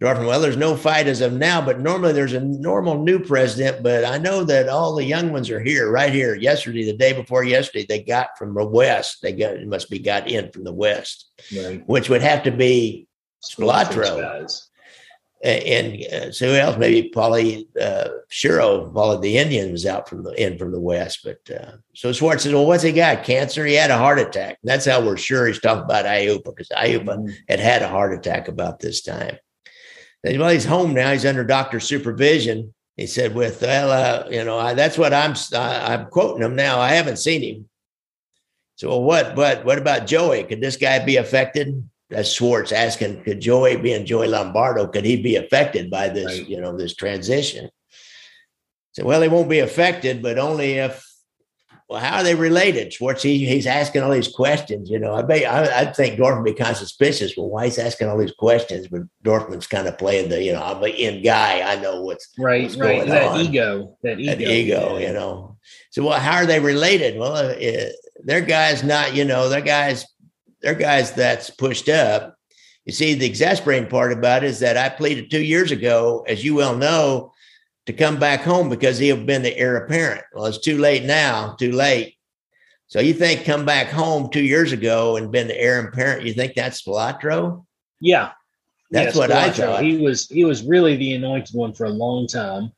Dorfman, 0.00 0.26
well, 0.26 0.40
there's 0.40 0.58
no 0.58 0.76
fight 0.76 1.06
as 1.06 1.22
of 1.22 1.32
now, 1.32 1.64
but 1.64 1.80
normally 1.80 2.12
there's 2.12 2.34
a 2.34 2.40
normal 2.40 3.02
new 3.02 3.18
president. 3.18 3.82
But 3.82 4.04
I 4.04 4.18
know 4.18 4.44
that 4.44 4.68
all 4.68 4.94
the 4.94 5.04
young 5.04 5.32
ones 5.32 5.48
are 5.50 5.60
here, 5.62 5.90
right 5.90 6.12
here. 6.12 6.34
Yesterday, 6.34 6.84
the 6.84 6.96
day 6.96 7.14
before 7.14 7.44
yesterday, 7.44 7.86
they 7.88 8.02
got 8.02 8.36
from 8.38 8.54
the 8.54 8.66
west. 8.66 9.22
They 9.22 9.32
got 9.32 9.54
it 9.54 9.66
must 9.66 9.88
be 9.88 9.98
got 9.98 10.30
in 10.30 10.50
from 10.52 10.64
the 10.64 10.72
west, 10.72 11.30
Right. 11.56 11.82
which 11.88 12.10
would 12.10 12.20
have 12.20 12.42
to 12.42 12.50
be 12.50 13.08
Spilotro. 13.42 14.46
And 15.42 16.02
uh, 16.12 16.32
so 16.32 16.48
who 16.48 16.54
else? 16.54 16.76
Maybe 16.78 17.10
Paulie 17.10 17.66
uh, 17.80 18.08
Schiro, 18.32 18.92
Paulie 18.92 19.20
the 19.20 19.36
Indians 19.38 19.84
out 19.86 20.08
from 20.08 20.24
the 20.24 20.30
in 20.32 20.58
from 20.58 20.72
the 20.72 20.80
west. 20.80 21.20
But 21.24 21.38
uh, 21.54 21.72
so 21.94 22.12
Schwartz 22.12 22.42
says, 22.42 22.52
"Well, 22.54 22.66
what's 22.66 22.82
he 22.82 22.90
got? 22.90 23.22
Cancer? 23.22 23.64
He 23.66 23.74
had 23.74 23.90
a 23.90 23.98
heart 23.98 24.18
attack." 24.18 24.58
And 24.62 24.70
that's 24.70 24.86
how 24.86 25.00
we're 25.04 25.18
sure 25.18 25.46
he's 25.46 25.60
talking 25.60 25.84
about 25.84 26.06
Aiuppa 26.06 26.44
because 26.44 26.68
Aiuppa 26.70 27.18
Mhm. 27.18 27.34
had 27.48 27.60
had 27.60 27.82
a 27.82 27.88
heart 27.88 28.14
attack 28.14 28.48
about 28.48 28.80
this 28.80 29.02
time. 29.02 29.36
Well, 30.24 30.50
he's 30.50 30.64
home 30.64 30.94
now. 30.94 31.12
He's 31.12 31.24
under 31.24 31.44
doctor 31.44 31.78
supervision. 31.80 32.74
He 32.96 33.06
said, 33.06 33.34
"With 33.34 33.62
well, 33.62 33.90
uh, 33.90 34.28
you 34.30 34.44
know, 34.44 34.58
I, 34.58 34.74
that's 34.74 34.98
what 34.98 35.12
I'm. 35.12 35.34
I, 35.54 35.94
I'm 35.94 36.06
quoting 36.06 36.42
him 36.42 36.56
now. 36.56 36.80
I 36.80 36.88
haven't 36.88 37.18
seen 37.18 37.42
him. 37.42 37.68
So, 38.76 38.88
well, 38.88 39.02
what? 39.02 39.36
But 39.36 39.64
what 39.64 39.78
about 39.78 40.06
Joey? 40.06 40.44
Could 40.44 40.60
this 40.60 40.76
guy 40.76 41.04
be 41.04 41.16
affected?" 41.16 41.88
That's 42.08 42.32
Schwartz 42.32 42.72
asking, 42.72 43.22
"Could 43.22 43.40
Joey, 43.40 43.76
being 43.76 44.06
Joey 44.06 44.28
Lombardo, 44.28 44.86
could 44.86 45.04
he 45.04 45.22
be 45.22 45.36
affected 45.36 45.90
by 45.90 46.08
this? 46.08 46.38
Right. 46.38 46.48
You 46.48 46.60
know, 46.60 46.76
this 46.76 46.94
transition?" 46.94 47.70
So, 48.92 49.04
well, 49.04 49.20
he 49.20 49.28
won't 49.28 49.50
be 49.50 49.60
affected, 49.60 50.22
but 50.22 50.38
only 50.38 50.74
if. 50.74 51.05
Well, 51.88 52.00
how 52.00 52.16
are 52.16 52.24
they 52.24 52.34
related? 52.34 52.92
Schwartz, 52.92 53.22
he, 53.22 53.46
he's 53.46 53.66
asking 53.66 54.02
all 54.02 54.10
these 54.10 54.26
questions. 54.26 54.90
You 54.90 54.98
know, 54.98 55.14
I 55.14 55.22
bet 55.22 55.44
I, 55.44 55.82
I 55.82 55.84
think 55.92 56.18
Dorfman 56.18 56.42
would 56.42 56.44
be 56.44 56.54
kind 56.54 56.72
of 56.72 56.76
suspicious. 56.76 57.36
Well, 57.36 57.48
why 57.48 57.66
he's 57.66 57.78
asking 57.78 58.08
all 58.08 58.18
these 58.18 58.32
questions? 58.32 58.88
But 58.88 59.02
Dorfman's 59.24 59.68
kind 59.68 59.86
of 59.86 59.96
playing 59.96 60.28
the, 60.28 60.42
you 60.42 60.52
know, 60.52 60.62
I'm 60.62 60.82
an 60.82 60.90
in 60.90 61.22
guy. 61.22 61.60
I 61.60 61.80
know 61.80 62.02
what's 62.02 62.28
Right, 62.38 62.64
what's 62.64 62.76
right. 62.76 63.06
That 63.06 63.28
on. 63.28 63.40
ego, 63.40 63.96
that 64.02 64.18
ego, 64.18 64.32
an 64.32 64.40
ego, 64.40 64.98
yeah. 64.98 65.06
you 65.06 65.12
know. 65.14 65.58
So, 65.90 66.04
well, 66.04 66.18
how 66.18 66.34
are 66.38 66.46
they 66.46 66.58
related? 66.58 67.18
Well, 67.18 67.36
uh, 67.36 67.52
uh, 67.52 67.90
they're 68.24 68.40
guys 68.40 68.82
not, 68.82 69.14
you 69.14 69.24
know, 69.24 69.48
they're 69.48 69.60
guys, 69.60 70.06
they're 70.62 70.74
guys 70.74 71.12
that's 71.12 71.50
pushed 71.50 71.88
up. 71.88 72.36
You 72.84 72.92
see, 72.92 73.14
the 73.14 73.26
exasperating 73.26 73.88
part 73.88 74.12
about 74.12 74.42
it 74.42 74.48
is 74.48 74.58
that 74.60 74.76
I 74.76 74.88
pleaded 74.88 75.30
two 75.30 75.42
years 75.42 75.70
ago, 75.70 76.24
as 76.26 76.44
you 76.44 76.56
well 76.56 76.76
know, 76.76 77.32
to 77.86 77.92
come 77.92 78.18
back 78.18 78.42
home 78.42 78.68
because 78.68 78.98
he 78.98 79.08
had 79.08 79.26
been 79.26 79.42
the 79.42 79.56
heir 79.56 79.76
apparent. 79.76 80.24
Well, 80.34 80.46
it's 80.46 80.58
too 80.58 80.78
late 80.78 81.04
now, 81.04 81.54
too 81.58 81.72
late. 81.72 82.16
So 82.88 83.00
you 83.00 83.14
think 83.14 83.44
come 83.44 83.64
back 83.64 83.88
home 83.88 84.28
two 84.30 84.44
years 84.44 84.72
ago 84.72 85.16
and 85.16 85.32
been 85.32 85.48
the 85.48 85.60
heir 85.60 85.80
apparent? 85.80 86.24
You 86.24 86.34
think 86.34 86.54
that's 86.54 86.82
Spilotro? 86.82 87.64
Yeah, 88.00 88.32
That's 88.90 89.06
Yes, 89.06 89.16
what 89.16 89.32
I 89.32 89.50
thought. 89.50 89.82
He 89.82 89.98
was 89.98 90.28
he 90.28 90.44
was 90.44 90.62
really 90.64 90.96
the 90.96 91.14
anointed 91.14 91.54
one 91.54 91.72
for 91.72 91.86
a 91.86 91.90
long 91.90 92.26
time, 92.26 92.70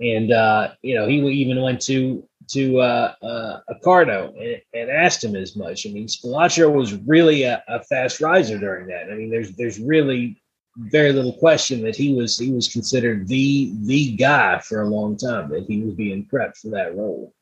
and 0.00 0.32
uh, 0.32 0.72
you 0.82 0.94
know 0.94 1.06
he 1.06 1.18
even 1.18 1.62
went 1.62 1.80
to 1.82 2.26
to 2.48 2.80
uh, 2.80 3.14
uh, 3.22 3.60
Accardo 3.70 4.34
and, 4.40 4.60
and 4.74 4.90
asked 4.90 5.22
him 5.22 5.36
as 5.36 5.54
much. 5.54 5.86
I 5.86 5.90
mean, 5.90 6.06
Spilotro 6.06 6.72
was 6.72 6.94
really 6.94 7.44
a, 7.44 7.62
a 7.68 7.82
fast 7.84 8.20
riser 8.20 8.58
during 8.58 8.88
that. 8.88 9.12
I 9.12 9.14
mean, 9.14 9.30
there's 9.30 9.52
there's 9.52 9.78
really 9.78 10.41
very 10.76 11.12
little 11.12 11.34
question 11.34 11.82
that 11.82 11.96
he 11.96 12.14
was 12.14 12.38
he 12.38 12.50
was 12.50 12.68
considered 12.68 13.28
the 13.28 13.74
the 13.82 14.16
guy 14.16 14.58
for 14.60 14.82
a 14.82 14.88
long 14.88 15.16
time 15.16 15.50
that 15.50 15.66
he 15.68 15.82
was 15.82 15.94
being 15.94 16.26
prepped 16.26 16.56
for 16.56 16.68
that 16.70 16.96
role. 16.96 17.34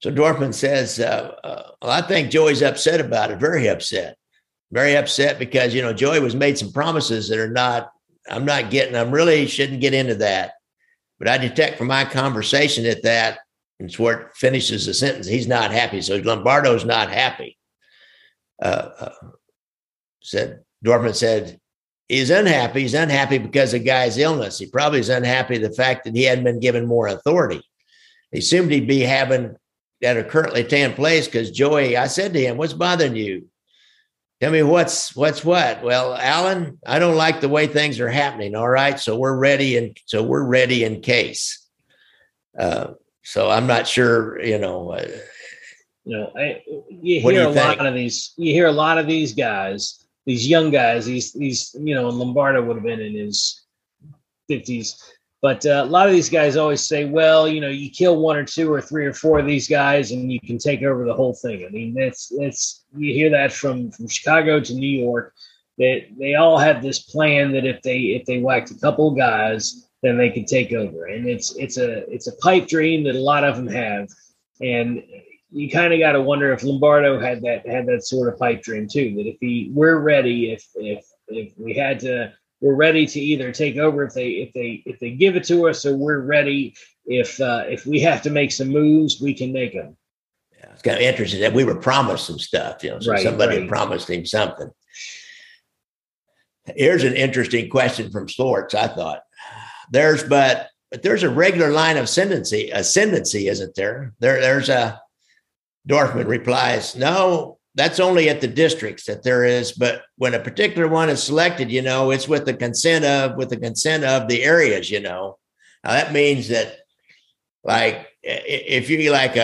So 0.00 0.12
Dorfman 0.12 0.54
says, 0.54 1.00
uh, 1.00 1.34
uh, 1.42 1.70
well, 1.82 1.90
I 1.90 2.02
think 2.02 2.30
Joey's 2.30 2.62
upset 2.62 3.00
about 3.00 3.32
it, 3.32 3.40
very 3.40 3.66
upset, 3.68 4.16
very 4.70 4.96
upset 4.96 5.40
because, 5.40 5.74
you 5.74 5.82
know, 5.82 5.92
Joey 5.92 6.20
was 6.20 6.36
made 6.36 6.56
some 6.56 6.72
promises 6.72 7.28
that 7.28 7.38
are 7.38 7.50
not, 7.50 7.90
I'm 8.30 8.44
not 8.44 8.70
getting, 8.70 8.94
I'm 8.94 9.10
really 9.10 9.46
shouldn't 9.48 9.80
get 9.80 9.94
into 9.94 10.14
that. 10.16 10.52
But 11.18 11.26
I 11.26 11.36
detect 11.36 11.78
from 11.78 11.88
my 11.88 12.04
conversation 12.04 12.86
at 12.86 13.02
that, 13.02 13.40
and 13.80 13.90
Schwartz 13.90 14.38
finishes 14.38 14.86
the 14.86 14.94
sentence, 14.94 15.26
he's 15.26 15.48
not 15.48 15.72
happy. 15.72 16.00
So 16.00 16.16
Lombardo's 16.18 16.84
not 16.84 17.10
happy. 17.10 17.58
Uh, 18.62 18.90
uh, 19.00 19.14
said, 20.22 20.60
Dorfman 20.84 21.14
said, 21.14 21.58
he's 22.08 22.30
unhappy. 22.30 22.82
He's 22.82 22.94
unhappy 22.94 23.38
because 23.38 23.74
of 23.74 23.84
guy's 23.84 24.18
illness. 24.18 24.58
He 24.58 24.66
probably 24.66 25.00
is 25.00 25.08
unhappy 25.08 25.58
the 25.58 25.72
fact 25.72 26.04
that 26.04 26.14
he 26.14 26.24
hadn't 26.24 26.44
been 26.44 26.60
given 26.60 26.86
more 26.86 27.06
authority. 27.08 27.62
He 28.32 28.40
seemed 28.40 28.70
to 28.70 28.80
be 28.80 29.00
having 29.00 29.56
that 30.00 30.16
are 30.16 30.24
currently 30.24 30.62
taking 30.64 30.94
place 30.94 31.26
because 31.26 31.50
Joey, 31.50 31.96
I 31.96 32.06
said 32.06 32.32
to 32.32 32.40
him, 32.40 32.56
What's 32.56 32.72
bothering 32.72 33.16
you? 33.16 33.48
Tell 34.40 34.52
me 34.52 34.62
what's 34.62 35.16
what's 35.16 35.44
what. 35.44 35.82
Well, 35.82 36.14
Allen, 36.14 36.78
I 36.86 37.00
don't 37.00 37.16
like 37.16 37.40
the 37.40 37.48
way 37.48 37.66
things 37.66 37.98
are 37.98 38.08
happening. 38.08 38.54
All 38.54 38.68
right. 38.68 39.00
So 39.00 39.18
we're 39.18 39.36
ready 39.36 39.76
and 39.76 39.96
so 40.06 40.22
we're 40.22 40.44
ready 40.44 40.84
in 40.84 41.00
case. 41.00 41.66
Uh, 42.56 42.92
so 43.24 43.50
I'm 43.50 43.66
not 43.66 43.88
sure, 43.88 44.40
you 44.40 44.58
know, 44.58 44.90
uh, 44.90 45.08
You 46.04 46.16
know, 46.18 46.32
I, 46.38 46.62
you 46.88 47.20
hear 47.20 47.32
you 47.32 47.48
a 47.48 47.52
think? 47.52 47.78
lot 47.78 47.86
of 47.86 47.94
these. 47.94 48.32
You 48.36 48.52
hear 48.52 48.66
a 48.66 48.72
lot 48.72 48.98
of 48.98 49.06
these 49.08 49.34
guys, 49.34 50.04
these 50.28 50.46
young 50.46 50.70
guys. 50.70 51.06
These 51.06 51.32
these 51.32 51.74
you 51.80 51.94
know, 51.94 52.06
Lombardo 52.10 52.62
would 52.62 52.76
have 52.76 52.84
been 52.84 53.00
in 53.00 53.14
his 53.14 53.64
fifties, 54.46 55.02
but 55.40 55.64
uh, 55.64 55.84
a 55.86 55.90
lot 55.90 56.06
of 56.06 56.12
these 56.12 56.28
guys 56.28 56.56
always 56.56 56.86
say, 56.86 57.06
"Well, 57.06 57.48
you 57.48 57.62
know, 57.62 57.70
you 57.70 57.90
kill 57.90 58.20
one 58.20 58.36
or 58.36 58.44
two 58.44 58.70
or 58.70 58.82
three 58.82 59.06
or 59.06 59.14
four 59.14 59.38
of 59.38 59.46
these 59.46 59.66
guys, 59.66 60.12
and 60.12 60.30
you 60.30 60.38
can 60.38 60.58
take 60.58 60.82
over 60.82 61.06
the 61.06 61.14
whole 61.14 61.32
thing." 61.32 61.64
I 61.64 61.70
mean, 61.70 61.94
that's 61.94 62.30
that's 62.38 62.84
you 62.94 63.14
hear 63.14 63.30
that 63.30 63.52
from 63.52 63.90
from 63.90 64.06
Chicago 64.06 64.60
to 64.60 64.74
New 64.74 64.98
York. 65.00 65.34
That 65.78 66.02
they 66.18 66.34
all 66.34 66.58
have 66.58 66.82
this 66.82 66.98
plan 66.98 67.52
that 67.52 67.64
if 67.64 67.80
they 67.80 67.98
if 68.18 68.26
they 68.26 68.38
whacked 68.38 68.70
a 68.70 68.78
couple 68.78 69.08
of 69.08 69.16
guys, 69.16 69.88
then 70.02 70.18
they 70.18 70.28
could 70.28 70.46
take 70.46 70.74
over, 70.74 71.06
and 71.06 71.26
it's 71.26 71.56
it's 71.56 71.78
a 71.78 72.06
it's 72.12 72.26
a 72.26 72.36
pipe 72.36 72.68
dream 72.68 73.02
that 73.04 73.16
a 73.16 73.20
lot 73.32 73.44
of 73.44 73.56
them 73.56 73.68
have, 73.68 74.10
and 74.60 75.02
you 75.50 75.70
kind 75.70 75.92
of 75.92 75.98
got 75.98 76.12
to 76.12 76.22
wonder 76.22 76.52
if 76.52 76.62
Lombardo 76.62 77.18
had 77.18 77.42
that 77.42 77.66
had 77.66 77.86
that 77.86 78.04
sort 78.04 78.32
of 78.32 78.38
pipe 78.38 78.62
dream 78.62 78.86
too. 78.88 79.14
That 79.16 79.26
if 79.26 79.36
he 79.40 79.70
we're 79.72 79.98
ready, 79.98 80.52
if 80.52 80.66
if 80.74 81.04
if 81.28 81.52
we 81.56 81.74
had 81.74 82.00
to, 82.00 82.32
we're 82.60 82.74
ready 82.74 83.06
to 83.06 83.20
either 83.20 83.52
take 83.52 83.76
over 83.76 84.04
if 84.04 84.14
they 84.14 84.28
if 84.30 84.52
they 84.52 84.82
if 84.84 84.98
they 84.98 85.10
give 85.10 85.36
it 85.36 85.44
to 85.44 85.68
us, 85.68 85.86
or 85.86 85.96
we're 85.96 86.20
ready 86.20 86.74
if 87.06 87.40
uh, 87.40 87.64
if 87.66 87.86
we 87.86 88.00
have 88.00 88.20
to 88.22 88.30
make 88.30 88.52
some 88.52 88.68
moves, 88.68 89.20
we 89.20 89.32
can 89.32 89.52
make 89.52 89.72
them. 89.72 89.96
yeah, 90.58 90.70
it's 90.72 90.82
kind 90.82 90.98
of 90.98 91.02
interesting 91.02 91.40
that 91.40 91.54
we 91.54 91.64
were 91.64 91.76
promised 91.76 92.26
some 92.26 92.38
stuff, 92.38 92.84
you 92.84 92.90
know, 92.90 93.00
so 93.00 93.12
Right, 93.12 93.22
somebody 93.22 93.60
right. 93.60 93.68
promised 93.68 94.10
him 94.10 94.26
something. 94.26 94.70
Here's 96.76 97.04
an 97.04 97.14
interesting 97.14 97.70
question 97.70 98.10
from 98.10 98.26
Schwartz, 98.26 98.74
I 98.74 98.88
thought. 98.88 99.22
There's 99.90 100.22
but 100.22 100.68
but 100.90 101.02
there's 101.02 101.22
a 101.22 101.30
regular 101.30 101.70
line 101.70 101.96
of 101.96 102.04
ascendancy, 102.04 102.70
ascendancy, 102.70 103.48
isn't 103.48 103.74
there? 103.74 104.12
There 104.20 104.40
there's 104.40 104.68
a 104.68 105.00
Dorfman 105.88 106.26
replies, 106.26 106.94
No, 106.96 107.58
that's 107.74 108.00
only 108.00 108.28
at 108.28 108.40
the 108.40 108.48
districts 108.48 109.04
that 109.06 109.22
there 109.22 109.44
is, 109.44 109.72
but 109.72 110.02
when 110.16 110.34
a 110.34 110.38
particular 110.40 110.88
one 110.88 111.08
is 111.08 111.22
selected, 111.22 111.70
you 111.70 111.82
know, 111.82 112.10
it's 112.10 112.28
with 112.28 112.44
the 112.44 112.54
consent 112.54 113.04
of 113.04 113.36
with 113.36 113.50
the 113.50 113.56
consent 113.56 114.04
of 114.04 114.28
the 114.28 114.42
areas, 114.42 114.90
you 114.90 115.00
know. 115.00 115.38
Now 115.84 115.92
that 115.92 116.12
means 116.12 116.48
that 116.48 116.76
like 117.64 118.08
if 118.22 118.90
you 118.90 119.10
like 119.10 119.36
a, 119.36 119.40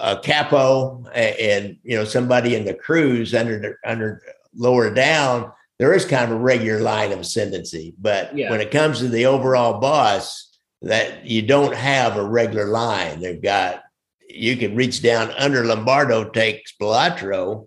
a, 0.00 0.12
a 0.12 0.20
capo 0.20 1.04
and 1.14 1.76
you 1.82 1.96
know 1.96 2.04
somebody 2.04 2.54
in 2.54 2.64
the 2.64 2.74
cruise 2.74 3.34
under 3.34 3.78
under 3.84 4.22
lower 4.54 4.92
down, 4.92 5.50
there 5.78 5.94
is 5.94 6.04
kind 6.04 6.24
of 6.24 6.36
a 6.36 6.40
regular 6.40 6.80
line 6.80 7.12
of 7.12 7.20
ascendancy. 7.20 7.94
But 7.98 8.36
Yeah. 8.36 8.50
when 8.50 8.60
it 8.60 8.70
comes 8.70 8.98
to 8.98 9.08
the 9.08 9.26
overall 9.26 9.80
boss, 9.80 10.56
that 10.82 11.26
you 11.26 11.42
don't 11.42 11.74
have 11.74 12.16
a 12.16 12.24
regular 12.24 12.66
line. 12.66 13.20
They've 13.20 13.42
got 13.42 13.82
you 14.28 14.56
can 14.56 14.76
reach 14.76 15.02
down 15.02 15.30
under 15.32 15.64
Lombardo, 15.64 16.28
take 16.28 16.66
Spilotro, 16.66 17.66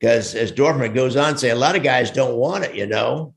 because 0.00 0.34
as 0.34 0.52
Dorfman 0.52 0.94
goes 0.94 1.16
on, 1.16 1.36
say 1.36 1.50
a 1.50 1.56
lot 1.56 1.76
of 1.76 1.82
guys 1.82 2.10
don't 2.10 2.36
want 2.36 2.64
it, 2.64 2.74
you 2.74 2.86
know. 2.86 3.34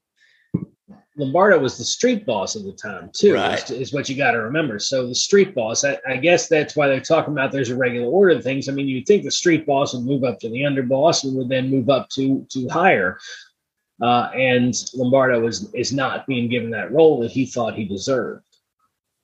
Lombardo 1.17 1.57
was 1.57 1.79
the 1.79 1.83
street 1.83 2.27
boss 2.27 2.55
at 2.55 2.63
the 2.63 2.73
time 2.73 3.09
too. 3.11 3.33
Right. 3.33 3.63
Is, 3.71 3.71
is 3.71 3.93
what 3.93 4.07
you 4.07 4.15
got 4.15 4.31
to 4.31 4.41
remember. 4.41 4.77
So 4.77 5.07
the 5.07 5.15
street 5.15 5.55
boss, 5.55 5.83
I, 5.83 5.97
I 6.07 6.17
guess 6.17 6.47
that's 6.47 6.75
why 6.75 6.87
they're 6.87 6.99
talking 6.99 7.33
about 7.33 7.51
there's 7.51 7.71
a 7.71 7.75
regular 7.75 8.07
order 8.07 8.35
of 8.35 8.43
things. 8.43 8.69
I 8.69 8.71
mean, 8.71 8.87
you'd 8.87 9.07
think 9.07 9.23
the 9.23 9.31
street 9.31 9.65
boss 9.65 9.95
would 9.95 10.05
move 10.05 10.23
up 10.23 10.39
to 10.39 10.49
the 10.49 10.61
underboss 10.61 11.23
and 11.23 11.35
would 11.35 11.49
then 11.49 11.71
move 11.71 11.89
up 11.89 12.09
to 12.09 12.45
to 12.51 12.67
higher. 12.67 13.17
Uh, 13.99 14.29
and 14.35 14.75
Lombardo 14.93 15.47
is 15.47 15.73
is 15.73 15.91
not 15.91 16.27
being 16.27 16.49
given 16.49 16.69
that 16.71 16.91
role 16.91 17.19
that 17.21 17.31
he 17.31 17.47
thought 17.47 17.73
he 17.73 17.85
deserved. 17.85 18.45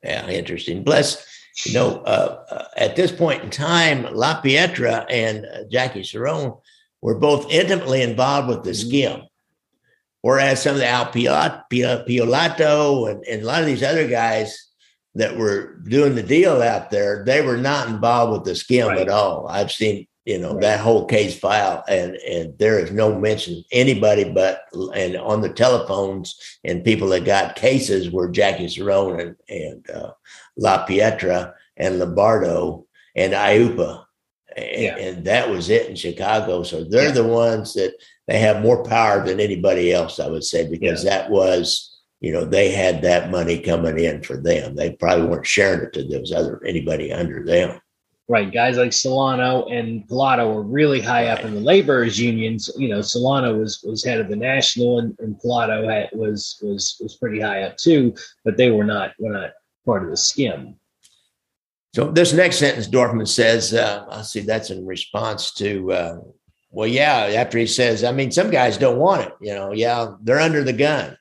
Yeah, 0.04 0.28
interesting. 0.30 0.84
Bless, 0.84 1.26
you 1.66 1.74
know, 1.74 2.02
uh, 2.06 2.44
uh, 2.50 2.66
at 2.78 2.96
this 2.96 3.12
point 3.12 3.44
in 3.44 3.50
time, 3.50 4.08
La 4.14 4.42
Pietra 4.42 5.06
and 5.10 5.46
uh, 5.46 5.64
Jackie 5.72 6.02
Cerrone 6.02 6.60
were 7.02 7.16
both 7.20 7.52
intimately 7.52 8.02
involved 8.02 8.48
with 8.48 8.64
the 8.64 8.72
Mhm. 8.72 8.88
skim. 8.88 9.22
Whereas 10.22 10.62
some 10.62 10.74
of 10.76 10.80
the 10.80 10.88
Al 10.88 11.08
Pilotto 11.08 13.12
and, 13.12 13.24
and 13.26 13.42
a 13.42 13.46
lot 13.46 13.60
of 13.62 13.66
these 13.68 13.84
other 13.84 14.08
guys, 14.08 14.58
that 15.16 15.38
were 15.38 15.76
doing 15.88 16.16
the 16.16 16.24
deal 16.24 16.62
out 16.62 16.90
there, 16.90 17.24
they 17.26 17.42
were 17.42 17.58
not 17.58 17.88
involved 17.88 18.34
with 18.34 18.44
the 18.46 18.56
skim 18.56 18.88
Right. 18.88 19.00
at 19.00 19.10
all. 19.10 19.48
I've 19.48 19.72
seen, 19.72 20.08
you 20.26 20.40
know, 20.40 20.54
Right. 20.54 20.62
that 20.62 20.80
whole 20.80 21.06
case 21.06 21.38
file 21.38 21.84
and 21.88 22.16
and 22.16 22.58
there 22.58 22.80
is 22.80 22.92
no 22.92 23.14
mention 23.20 23.64
anybody 23.72 24.24
but 24.24 24.62
and 24.96 25.16
on 25.18 25.42
the 25.42 25.50
telephones 25.50 26.36
and 26.64 26.84
people 26.84 27.10
that 27.10 27.26
got 27.26 27.56
cases 27.56 28.10
were 28.10 28.28
Jackie 28.30 28.66
Cerrone 28.66 29.22
and, 29.22 29.36
and 29.50 29.90
uh, 29.92 30.12
La 30.58 30.86
Pietra 30.86 31.54
and 31.78 32.00
Lombardo 32.00 32.86
and 33.16 33.34
Aiuppa. 33.34 34.06
And, 34.56 34.82
Yeah. 34.84 34.98
and 34.98 35.26
that 35.26 35.50
was 35.50 35.70
it 35.70 35.90
in 35.90 35.96
Chicago. 35.96 36.64
So 36.64 36.84
they're 36.84 37.06
Yeah. 37.08 37.12
the 37.12 37.28
ones 37.28 37.74
that 37.74 37.94
they 38.28 38.40
have 38.40 38.62
more 38.62 38.84
power 38.84 39.26
than 39.26 39.40
anybody 39.40 39.92
else, 39.92 40.20
I 40.20 40.28
would 40.28 40.44
say, 40.44 40.68
because 40.68 41.04
that 41.04 41.30
was, 41.30 41.90
you 42.22 42.32
know, 42.32 42.46
they 42.46 42.70
had 42.72 43.02
that 43.02 43.32
money 43.32 43.60
coming 43.60 44.00
in 44.00 44.22
for 44.22 44.38
them. 44.38 44.76
They 44.76 44.92
probably 44.92 45.28
weren't 45.28 45.46
sharing 45.46 45.82
it 45.82 45.94
to 45.94 46.04
those 46.04 46.32
other 46.32 46.62
anybody 46.66 47.12
under 47.12 47.44
them. 47.44 47.80
Right, 48.30 48.50
guys 48.54 48.78
like 48.78 48.94
Solano 48.94 49.66
and 49.66 50.08
Pilotto 50.08 50.56
were 50.56 50.64
really 50.64 51.02
high 51.02 51.28
up 51.28 51.44
in 51.44 51.54
the 51.54 51.60
laborers 51.60 52.18
unions. 52.18 52.72
You 52.78 52.88
know, 52.88 53.02
Solano 53.02 53.58
was 53.58 53.84
was 53.84 54.02
head 54.06 54.22
of 54.22 54.30
the 54.30 54.38
national, 54.38 55.00
and, 55.00 55.14
and 55.20 55.36
Pilotto 55.44 55.92
had, 55.92 56.10
was 56.14 56.58
was 56.62 56.96
was 57.02 57.18
pretty 57.18 57.42
high 57.42 57.64
up 57.64 57.76
too. 57.76 58.14
But 58.46 58.56
they 58.56 58.72
were 58.72 58.86
not 58.86 59.12
were 59.20 59.34
not 59.34 59.52
part 59.86 60.04
of 60.04 60.10
the 60.10 60.18
skin. 60.18 60.76
So 61.96 62.10
this 62.12 62.34
next 62.34 62.58
sentence, 62.58 62.88
Dorfman 62.88 63.28
says, 63.28 63.74
uh, 63.74 64.06
I 64.10 64.24
see 64.24 64.40
that's 64.40 64.72
in 64.72 64.86
response 64.86 65.54
to, 65.56 65.92
uh, 65.92 66.18
well, 66.72 66.88
yeah, 66.88 67.18
after 67.36 67.60
he 67.60 67.68
says, 67.68 68.04
I 68.04 68.12
mean, 68.12 68.32
some 68.32 68.50
guys 68.50 68.78
don't 68.78 68.98
want 68.98 69.28
it, 69.28 69.34
you 69.40 69.54
know, 69.54 69.72
yeah, 69.72 70.14
they're 70.22 70.40
under 70.40 70.64
the 70.64 70.74
gun. 70.74 71.16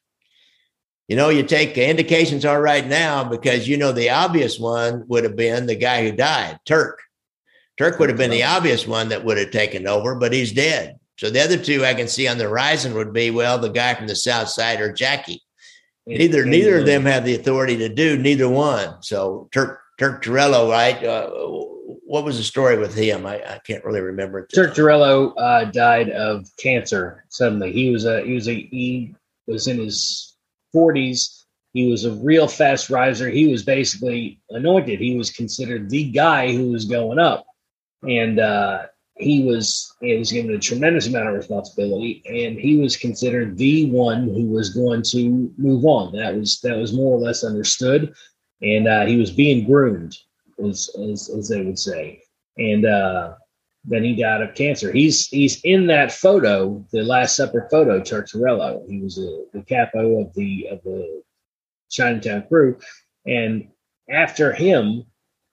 You 1.09 1.16
know, 1.16 1.29
you 1.29 1.42
take 1.42 1.77
indications 1.77 2.46
are 2.46 2.62
right 2.62 2.87
now 2.87 3.22
because 3.22 3.68
you 3.68 3.77
know 3.77 3.92
the 3.92 4.09
obvious 4.09 4.59
one 4.59 5.05
would 5.09 5.25
have 5.25 5.37
been 5.37 5.66
the 5.66 5.75
guy 5.75 6.03
who 6.09 6.16
died, 6.16 6.59
Turk. 6.64 7.03
Turk 7.77 7.98
would 7.98 8.09
have 8.09 8.16
been 8.16 8.31
the 8.31 8.44
obvious 8.44 8.87
one 8.87 9.11
that 9.11 9.25
would 9.25 9.37
have 9.37 9.51
taken 9.51 9.87
over, 9.87 10.14
but 10.14 10.33
he's 10.33 10.53
dead. 10.53 10.98
So 11.18 11.29
the 11.29 11.40
other 11.40 11.59
two 11.59 11.85
I 11.85 11.94
can 11.94 12.09
see 12.09 12.29
on 12.29 12.38
the 12.38 12.44
horizon 12.44 12.94
would 12.94 13.12
be 13.12 13.31
well, 13.31 13.59
the 13.59 13.68
guy 13.68 13.94
from 13.94 14.07
the 14.07 14.16
south 14.16 14.48
side 14.48 14.81
or 14.81 14.92
Jackie. 14.92 15.42
Neither 16.06 16.44
neither 16.44 16.78
of 16.78 16.86
them 16.86 17.04
have 17.04 17.24
the 17.24 17.34
authority 17.34 17.76
to 17.78 17.88
do 17.88 18.16
neither 18.18 18.48
one. 18.48 19.02
So 19.02 19.48
Turk 19.52 19.80
Turk 19.98 20.22
Torello, 20.22 20.70
right? 20.70 21.02
Uh, 21.02 21.30
what 22.04 22.24
was 22.24 22.36
the 22.36 22.42
story 22.42 22.76
with 22.76 22.94
him? 22.94 23.24
I, 23.24 23.36
I 23.36 23.60
can't 23.64 23.84
really 23.84 24.00
remember. 24.00 24.46
Turk 24.46 24.74
Torello 24.74 25.32
uh, 25.34 25.64
died 25.66 26.10
of 26.10 26.46
cancer 26.58 27.24
suddenly. 27.28 27.72
He 27.72 27.90
was 27.90 28.04
a 28.04 28.24
he 28.24 28.34
was 28.34 28.48
a 28.48 28.54
he 28.54 29.14
was 29.46 29.68
in 29.68 29.78
his 29.78 30.36
forties. 30.72 31.46
He 31.72 31.90
was 31.90 32.04
a 32.04 32.12
real 32.12 32.48
fast 32.48 32.90
riser. 32.90 33.30
He 33.30 33.46
was 33.46 33.62
basically 33.62 34.40
anointed. 34.50 35.00
He 35.00 35.16
was 35.16 35.30
considered 35.30 35.88
the 35.88 36.10
guy 36.10 36.52
who 36.52 36.70
was 36.70 36.84
going 36.84 37.18
up, 37.18 37.46
and 38.02 38.40
uh, 38.40 38.86
he 39.16 39.44
was 39.44 39.94
he 40.01 40.16
was 40.16 40.33
given 40.33 40.55
a 40.55 40.59
tremendous 40.59 41.07
amount 41.07 41.29
of 41.29 41.35
responsibility. 41.35 42.22
And 42.27 42.59
he 42.59 42.77
was 42.77 42.96
considered 42.96 43.57
the 43.57 43.90
one 43.90 44.25
who 44.25 44.46
was 44.46 44.70
going 44.70 45.03
to 45.11 45.53
move 45.57 45.85
on. 45.85 46.14
That 46.16 46.37
was 46.37 46.61
that 46.61 46.77
was 46.77 46.92
more 46.92 47.16
or 47.16 47.20
less 47.20 47.44
understood, 47.44 48.14
and 48.61 48.88
uh, 48.88 49.07
he 49.07 49.16
was 49.16 49.31
being 49.31 49.66
groomed, 49.66 50.16
as 50.64 50.90
as, 51.11 51.31
as 51.31 51.48
they 51.48 51.62
would 51.62 51.79
say. 51.79 52.22
And 52.59 52.87
uh, 52.87 53.35
then 53.85 54.05
he 54.05 54.14
died 54.14 54.42
of 54.42 54.55
cancer. 54.55 54.92
He's 54.92 55.29
he's 55.29 55.61
in 55.62 55.87
that 55.88 56.12
photo, 56.12 56.85
the 56.92 57.03
Last 57.03 57.37
Supper 57.37 57.68
photo, 57.70 58.01
Turturello. 58.01 58.88
He 58.88 59.01
was 59.01 59.18
a, 59.18 59.44
the 59.53 59.62
capo 59.62 60.20
of 60.20 60.35
the 60.35 60.68
of 60.70 60.83
the 60.85 61.22
Chinatown 61.90 62.46
crew, 62.48 62.79
and 63.27 63.68
after 64.11 64.53
him 64.53 65.05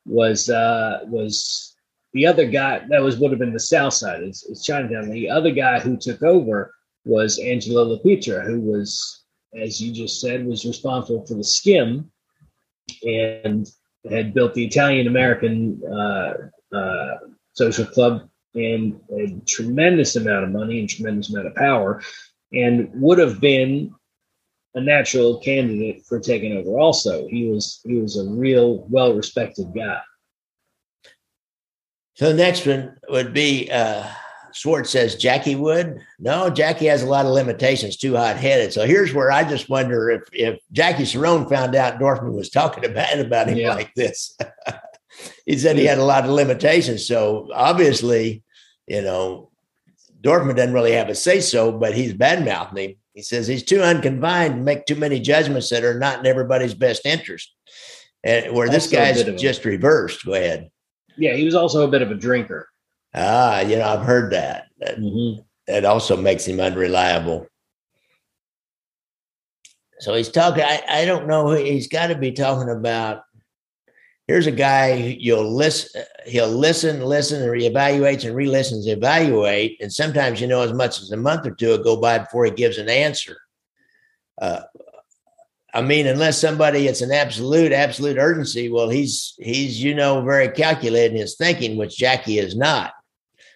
was 0.06 0.50
uh, 0.50 1.02
was 1.08 1.69
the 2.14 2.26
other 2.26 2.46
guy 2.46 2.82
that 2.90 3.02
was 3.02 3.18
would 3.18 3.32
have 3.32 3.40
been 3.40 3.54
the 3.54 3.60
South 3.60 3.94
Side. 3.94 4.24
is, 4.24 4.46
it's 4.50 4.64
Chinatown. 4.64 5.10
The 5.10 5.30
other 5.30 5.52
guy 5.52 5.80
who 5.80 5.98
took 5.98 6.24
over 6.24 6.74
was 7.06 7.40
Angelo 7.40 7.98
LaPietra, 7.98 8.46
who 8.46 8.60
was, 8.60 9.24
as 9.56 9.80
you 9.80 9.92
just 9.94 10.20
said, 10.20 10.46
was 10.46 10.66
responsible 10.66 11.26
for 11.26 11.36
the 11.36 11.44
skim 11.44 12.12
and 13.04 13.68
had 14.10 14.34
built 14.34 14.54
the 14.54 14.66
Italian 14.66 15.08
American 15.08 15.82
uh, 15.86 16.34
uh, 16.76 17.18
social 17.54 17.86
club 17.86 18.28
and 18.56 19.00
a 19.12 19.40
tremendous 19.46 20.16
amount 20.16 20.46
of 20.46 20.52
money 20.52 20.80
and 20.80 20.90
tremendous 20.90 21.30
amount 21.30 21.48
of 21.48 21.56
power, 21.56 22.02
and 22.52 22.90
would 22.94 23.20
have 23.20 23.40
been 23.40 23.94
a 24.76 24.82
natural 24.82 25.40
candidate 25.40 26.04
for 26.08 26.20
taking 26.20 26.54
over. 26.54 26.80
Also, 26.80 27.28
he 27.28 27.48
was 27.48 27.82
he 27.86 27.96
was 27.96 28.18
a 28.18 28.30
real 28.30 28.86
well 28.90 29.14
respected 29.14 29.68
guy. 29.76 30.00
So 32.20 32.28
the 32.28 32.34
next 32.34 32.66
one 32.66 32.98
would 33.08 33.34
be 33.34 33.72
uh, 33.72 34.06
Schwartz 34.52 34.90
says 34.90 35.16
Jackie 35.16 35.56
Wood. 35.56 36.02
No, 36.20 36.50
Jackie 36.50 36.88
has 36.88 37.02
a 37.02 37.06
lot 37.06 37.26
of 37.26 37.32
limitations, 37.32 37.96
too 37.96 38.18
hot 38.18 38.36
headed. 38.36 38.74
So 38.74 38.86
here's 38.86 39.14
where 39.14 39.32
I 39.32 39.48
just 39.48 39.70
wonder 39.70 40.10
if 40.10 40.24
if 40.34 40.60
Jackie 40.74 41.04
Cerrone 41.04 41.48
found 41.50 41.76
out 41.76 41.98
Dorfman 41.98 42.34
was 42.34 42.50
talking 42.50 42.84
about 42.92 43.18
about 43.18 43.48
him 43.48 43.58
Yeah. 43.58 43.74
like 43.74 43.94
this. 43.96 44.38
he 45.46 45.58
said 45.58 45.78
he 45.78 45.86
had 45.86 45.98
a 45.98 46.04
lot 46.04 46.26
of 46.26 46.32
limitations. 46.32 47.06
So 47.08 47.48
obviously, 47.54 48.44
you 48.86 49.02
know, 49.02 49.50
Dorfman 50.20 50.58
doesn't 50.58 50.74
really 50.74 50.92
have 50.92 51.08
a 51.08 51.16
say 51.16 51.40
so, 51.40 51.72
but 51.72 51.96
he's 51.96 52.14
bad 52.14 52.44
mouthing 52.44 52.90
him. 52.90 52.96
He 53.14 53.22
says 53.22 53.48
he's 53.48 53.64
too 53.64 53.80
unconfined 53.82 54.56
to 54.56 54.62
make 54.62 54.86
too 54.86 54.96
many 54.96 55.22
judgments 55.22 55.70
that 55.70 55.86
are 55.86 55.98
not 55.98 56.20
in 56.20 56.26
everybody's 56.26 56.74
best 56.74 57.06
interest. 57.06 57.56
And 58.26 58.54
where 58.54 58.68
this 58.68 58.88
guy's 58.92 59.24
just 59.40 59.64
reversed. 59.64 60.26
Go 60.26 60.34
ahead. 60.34 60.70
Yeah, 61.20 61.34
he 61.34 61.44
was 61.44 61.56
also 61.56 61.86
a 61.86 61.92
bit 61.92 62.02
of 62.02 62.12
a 62.12 62.16
drinker. 62.16 62.70
Ah, 63.14 63.60
you 63.62 63.76
know, 63.76 63.88
I've 63.88 64.06
heard 64.06 64.32
that. 64.32 64.68
That, 64.80 64.98
Mhm. 64.98 65.44
that 65.68 65.86
also 65.86 66.16
makes 66.16 66.46
him 66.46 66.60
unreliable. 66.60 67.48
So 70.00 70.16
he's 70.16 70.30
talking, 70.30 70.64
I, 70.64 70.82
I 70.88 71.06
don't 71.06 71.28
know, 71.28 71.52
he's 71.52 71.90
got 71.90 72.08
to 72.08 72.16
be 72.16 72.32
talking 72.32 72.70
about 72.70 73.24
here's 74.28 74.48
a 74.48 74.52
guy 74.52 74.94
you'll 74.94 75.52
listen, 75.56 76.04
he'll 76.26 76.48
listen, 76.48 77.02
listen, 77.02 77.42
and 77.42 77.52
reevaluates 77.52 78.26
and 78.26 78.36
re-listens, 78.36 78.86
evaluate. 78.88 79.82
And 79.82 79.92
sometimes, 79.92 80.40
you 80.40 80.46
know, 80.46 80.62
as 80.62 80.72
much 80.72 81.02
as 81.02 81.12
a 81.12 81.18
month 81.18 81.48
or 81.48 81.52
two 81.52 81.70
will 81.70 81.84
go 81.84 82.00
by 82.00 82.20
before 82.20 82.46
he 82.46 82.52
gives 82.52 82.78
an 82.78 82.90
answer. 82.90 83.36
Uh, 84.40 84.62
I 85.74 85.82
mean, 85.82 86.08
unless 86.08 86.40
somebody 86.40 86.88
it's 86.88 87.02
an 87.02 87.12
absolute, 87.12 87.72
absolute 87.72 88.18
urgency. 88.18 88.70
Well, 88.72 88.90
he's 88.90 89.36
he's 89.40 89.82
you 89.84 89.94
know 89.94 90.22
very 90.22 90.50
calculated 90.50 91.14
in 91.14 91.20
his 91.22 91.36
thinking, 91.36 91.78
which 91.78 91.98
Jackie 91.98 92.40
is 92.40 92.56
not. 92.56 92.94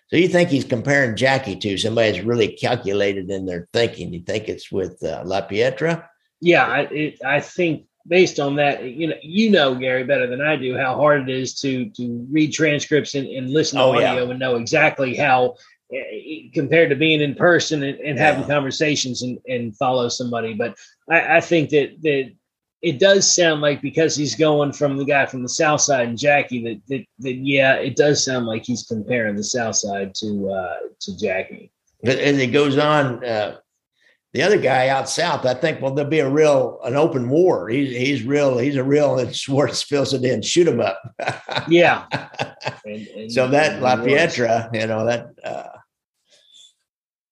So 0.10 0.18
you 0.18 0.28
think 0.28 0.50
he's 0.50 0.66
comparing 0.66 1.16
Jackie 1.16 1.56
to 1.56 1.78
somebody 1.78 2.12
that's 2.12 2.24
really 2.24 2.50
calculated 2.50 3.32
in 3.32 3.46
their 3.48 3.68
thinking? 3.74 4.14
You 4.14 4.22
think 4.22 4.48
it's 4.48 4.72
with 4.72 5.02
uh, 5.04 5.24
La 5.26 5.42
Pietra? 5.42 6.06
Yeah, 6.40 6.66
I 6.66 6.80
it, 6.92 7.20
I 7.26 7.40
think 7.40 7.86
based 8.06 8.40
on 8.40 8.58
that, 8.58 8.84
you 8.84 9.08
know, 9.08 9.16
you 9.24 9.50
know 9.50 9.74
Gary 9.74 10.04
better 10.04 10.28
than 10.28 10.42
I 10.42 10.56
do 10.56 10.78
how 10.78 10.96
hard 10.96 11.28
it 11.28 11.36
is 11.36 11.60
to 11.62 11.90
to 11.92 12.28
read 12.30 12.54
transcripts 12.54 13.16
and, 13.16 13.28
and 13.28 13.50
listen 13.50 13.80
to 13.80 13.86
Oh, 13.86 13.98
yeah. 14.00 14.12
audio 14.12 14.30
and 14.30 14.40
know 14.40 14.58
exactly 14.58 15.16
how 15.16 15.56
eh, 15.92 16.50
compared 16.54 16.90
to 16.90 16.96
being 16.96 17.22
in 17.22 17.34
person 17.34 17.82
and, 17.82 17.98
and 18.00 18.20
having 18.20 18.42
Yeah. 18.42 18.48
conversations 18.56 19.24
and, 19.24 19.40
and 19.48 19.76
follow 19.78 20.10
somebody. 20.10 20.54
But 20.54 20.76
I, 21.10 21.38
I 21.38 21.42
think 21.42 21.70
that 21.72 22.02
that 22.02 22.32
it 22.82 23.00
does 23.00 23.34
sound 23.34 23.62
like 23.62 23.82
because 23.82 24.16
he's 24.16 24.36
going 24.36 24.74
from 24.74 24.98
the 24.98 25.06
guy 25.06 25.26
from 25.26 25.42
the 25.42 25.50
south 25.50 25.82
side 25.82 26.08
and 26.08 26.18
Jackie 26.18 26.64
that 26.64 26.82
that, 26.90 27.06
that 27.20 27.34
yeah, 27.36 27.76
it 27.76 27.96
does 27.96 28.24
sound 28.24 28.46
like 28.46 28.64
he's 28.66 28.84
comparing 28.84 29.36
the 29.36 29.44
south 29.44 29.76
side 29.78 30.14
to 30.16 30.50
uh 30.52 30.76
to 31.02 31.18
Jackie. 31.18 31.72
But 32.04 32.18
as 32.20 32.38
it 32.38 32.48
goes 32.48 32.78
on, 32.78 33.24
uh, 33.24 33.58
the 34.34 34.42
other 34.42 34.58
guy 34.58 34.90
out 34.90 35.08
south, 35.08 35.46
I 35.46 35.54
think, 35.54 35.80
well, 35.80 35.94
there'll 35.94 36.10
be 36.10 36.20
a 36.20 36.30
real 36.30 36.80
an 36.84 36.96
open 36.96 37.30
war. 37.30 37.70
He's 37.70 37.96
he's 37.96 38.24
real. 38.24 38.58
He's 38.58 38.76
a 38.76 38.84
real. 38.84 39.20
And 39.20 39.34
Schwartz 39.44 39.82
fills 39.84 40.14
it 40.14 40.24
in. 40.26 40.42
Shoot 40.42 40.68
him 40.68 40.82
up. 40.82 41.00
Yeah. 41.70 42.06
And, 42.86 43.08
and- 43.08 43.32
so 43.32 43.48
that 43.48 43.82
La. 43.82 43.96
Pietra, 43.96 44.70
you 44.74 44.88
know 44.88 45.06
that. 45.06 45.28
Uh, 45.44 45.68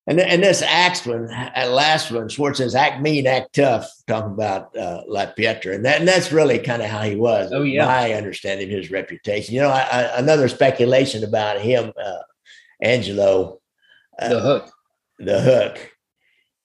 and 0.08 0.20
and 0.20 0.44
this 0.44 0.62
axe 0.64 1.06
one, 1.06 1.28
last 1.28 2.12
one, 2.12 2.28
Schwartz 2.28 2.58
says, 2.58 2.74
"Act 2.74 3.02
mean, 3.02 3.28
act 3.28 3.54
tough." 3.54 3.88
Talking 4.08 4.34
about 4.34 4.76
uh, 4.76 5.04
La 5.08 5.28
Pietra, 5.28 5.76
and 5.76 5.86
that 5.86 6.00
and 6.00 6.08
that's 6.08 6.32
really 6.32 6.58
kind 6.58 6.82
of 6.82 6.90
how 6.90 7.02
he 7.02 7.16
was. 7.16 7.52
Oh, 7.54 7.62
yeah. 7.62 7.86
my 7.86 8.13
understanding 8.13 8.71
of 8.71 8.78
his 8.78 8.90
reputation. 8.90 9.54
You 9.54 9.62
know, 9.62 9.69
I, 9.69 9.82
I, 9.82 10.19
another 10.19 10.48
speculation 10.48 11.23
about 11.23 11.62
him, 11.62 11.94
uh, 12.04 12.21
Angelo, 12.82 13.60
uh, 14.19 14.30
the 14.30 14.40
hook. 14.40 14.71
the 15.19 15.42
hook 15.42 15.92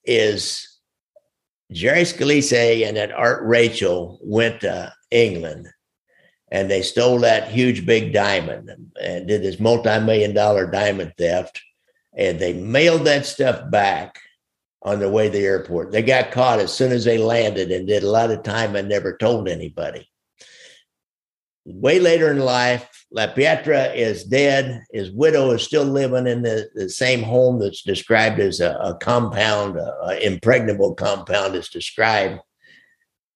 is 0.05 0.79
Jerry 1.73 2.03
Scalise 2.03 2.87
and 2.87 2.97
that 2.97 3.13
Art 3.13 3.43
Rachel 3.45 4.19
went 4.23 4.61
to 4.61 4.93
England 5.11 5.69
and 6.51 6.71
they 6.71 6.83
stole 6.83 7.19
that 7.21 7.49
huge 7.49 7.85
big 7.85 8.13
diamond 8.13 8.71
and 9.01 9.27
did 9.27 9.43
this 9.43 9.59
multi-million 9.59 10.33
dollar 10.33 10.71
diamond 10.71 11.13
theft 11.19 11.61
and 12.17 12.39
they 12.39 12.55
mailed 12.55 13.05
that 13.05 13.27
stuff 13.27 13.71
back 13.71 14.19
on 14.83 14.99
their 14.99 15.11
way 15.11 15.27
to 15.27 15.33
the 15.33 15.45
airport. 15.45 15.93
They 15.93 16.03
got 16.03 16.31
caught 16.31 16.61
as 16.61 16.73
soon 16.73 16.93
as 16.93 17.05
they 17.05 17.19
landed 17.19 17.71
and 17.71 17.87
did 17.87 18.03
a 18.03 18.11
lot 18.11 18.31
of 18.31 18.43
time 18.43 18.75
and 18.75 18.89
never 18.89 19.17
told 19.17 19.49
anybody. 19.49 20.09
way 21.65 21.99
later 21.99 22.31
in 22.31 22.39
life, 22.39 22.89
La 23.11 23.27
Pietra 23.27 23.95
is 23.95 24.25
dead. 24.25 24.83
His 24.93 25.11
widow 25.11 25.51
is 25.51 25.63
still 25.63 25.85
living 25.85 26.27
in 26.27 26.43
the, 26.43 26.69
the 26.75 26.89
same 26.89 27.23
home 27.23 27.59
that's 27.59 27.83
described 27.83 28.41
as 28.41 28.61
a, 28.61 28.77
a 28.77 28.97
compound, 28.99 29.77
an 29.77 30.19
impregnable 30.23 30.95
compound 30.95 31.55
is 31.55 31.69
described. 31.69 32.41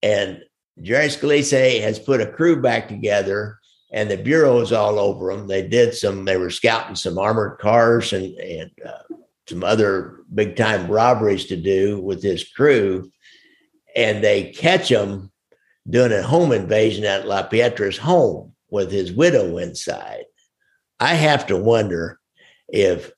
And 0.02 0.42
Jerry 0.80 1.08
Scalise 1.08 1.80
has 1.82 1.98
put 1.98 2.20
a 2.20 2.32
crew 2.32 2.62
back 2.62 2.88
together 2.88 3.59
and 3.92 4.10
the 4.10 4.16
bureau 4.16 4.60
is 4.60 4.72
all 4.72 4.98
over 4.98 5.34
them. 5.34 5.46
They 5.46 5.66
did 5.66 5.94
some, 5.94 6.24
they 6.24 6.36
were 6.36 6.50
scouting 6.50 6.94
some 6.94 7.18
armored 7.18 7.58
cars 7.58 8.12
and, 8.12 8.34
and 8.36 8.70
uh, 8.86 9.14
some 9.48 9.64
other 9.64 10.20
big 10.32 10.56
time 10.56 10.88
robberies 10.88 11.46
to 11.46 11.56
do 11.56 12.00
with 12.00 12.22
his 12.22 12.48
crew. 12.48 13.10
And 13.96 14.22
they 14.22 14.52
catch 14.52 14.88
him 14.88 15.32
doing 15.88 16.12
a 16.12 16.22
home 16.22 16.52
invasion 16.52 17.04
at 17.04 17.26
La 17.26 17.48
Pietra's 17.48 17.96
home 17.96 18.54
with 18.70 18.92
his 18.92 19.12
widow 19.12 19.58
inside. 19.58 20.24
I 21.00 21.14
have 21.14 21.46
to 21.46 21.56
wonder 21.56 22.20
if 22.68 23.10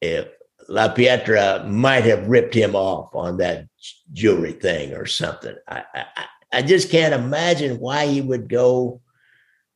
if 0.00 0.28
La 0.68 0.94
Pietra 0.94 1.66
might 1.66 2.04
have 2.04 2.28
ripped 2.28 2.54
him 2.54 2.76
off 2.76 3.14
on 3.14 3.38
that 3.38 3.66
jewelry 4.12 4.52
thing 4.52 4.92
or 4.92 5.06
something. 5.06 5.56
I, 5.66 5.84
I, 5.94 6.04
I 6.52 6.62
just 6.62 6.90
can't 6.90 7.14
imagine 7.14 7.80
why 7.80 8.06
he 8.06 8.20
would 8.20 8.48
go 8.48 9.00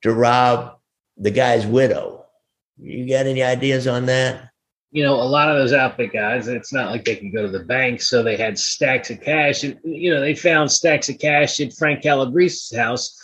to 0.02 0.12
rob 0.12 0.78
the 1.16 1.30
guy's 1.30 1.66
widow. 1.66 2.26
You 2.78 3.08
got 3.08 3.26
any 3.26 3.42
ideas 3.42 3.86
on 3.86 4.06
that? 4.06 4.50
You 4.92 5.04
know, 5.04 5.14
a 5.14 5.22
lot 5.22 5.48
of 5.48 5.56
those 5.56 5.72
outfit 5.72 6.12
guys, 6.12 6.48
it's 6.48 6.72
not 6.72 6.90
like 6.90 7.04
they 7.04 7.16
could 7.16 7.32
go 7.32 7.42
to 7.42 7.52
the 7.52 7.64
bank, 7.64 8.02
so 8.02 8.22
they 8.22 8.36
had 8.36 8.58
stacks 8.58 9.10
of 9.10 9.20
cash. 9.20 9.62
And, 9.62 9.78
you 9.84 10.12
know, 10.12 10.20
they 10.20 10.34
found 10.34 10.72
stacks 10.72 11.08
of 11.08 11.18
cash 11.18 11.60
at 11.60 11.74
Frank 11.74 12.02
Calabrese's 12.02 12.76
house 12.76 13.16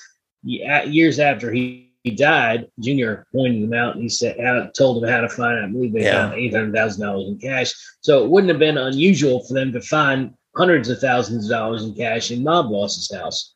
years 0.44 1.18
after 1.18 1.50
he, 1.50 1.92
he 2.04 2.12
died. 2.12 2.68
Junior 2.78 3.26
pointed 3.32 3.64
them 3.64 3.74
out 3.74 3.94
and 3.94 4.02
he 4.02 4.08
said, 4.08 4.38
out, 4.38 4.74
told 4.74 5.02
them 5.02 5.10
how 5.10 5.22
to 5.22 5.28
find 5.28 5.58
it. 5.58 5.64
I 5.64 5.72
believe 5.72 5.92
they 5.92 6.04
yeah. 6.04 6.28
found 6.28 6.34
$800,000 6.34 7.28
in 7.28 7.38
cash. 7.38 7.74
So 8.00 8.24
it 8.24 8.30
wouldn't 8.30 8.50
have 8.50 8.60
been 8.60 8.78
unusual 8.78 9.44
for 9.44 9.54
them 9.54 9.72
to 9.72 9.80
find 9.80 10.34
hundreds 10.54 10.88
of 10.88 11.00
thousands 11.00 11.46
of 11.46 11.50
dollars 11.50 11.82
in 11.82 11.94
cash 11.94 12.30
in 12.30 12.44
mob 12.44 12.70
boss's 12.70 13.12
house. 13.12 13.55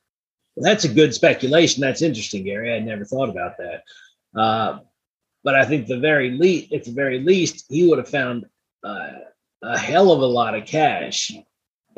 That's 0.61 0.85
a 0.85 0.89
good 0.89 1.15
speculation. 1.15 1.81
That's 1.81 2.03
interesting, 2.03 2.45
Gary. 2.45 2.75
I 2.75 2.79
never 2.81 3.05
thought 3.05 3.31
about 3.31 3.57
that. 3.59 3.83
Uh, 4.39 4.81
but 5.43 5.55
I 5.55 5.65
think 5.65 5.87
the 5.87 5.99
very 5.99 6.33
least, 6.33 6.73
at 6.73 6.85
the 6.85 6.93
very 6.93 7.21
least, 7.21 7.65
he 7.69 7.89
would 7.89 7.99
have 7.99 8.09
found 8.09 8.45
uh, 8.85 9.11
a 9.63 9.79
hell 9.79 10.13
of 10.13 10.21
a 10.21 10.27
lot 10.27 10.55
of 10.55 10.67
cash 10.67 11.33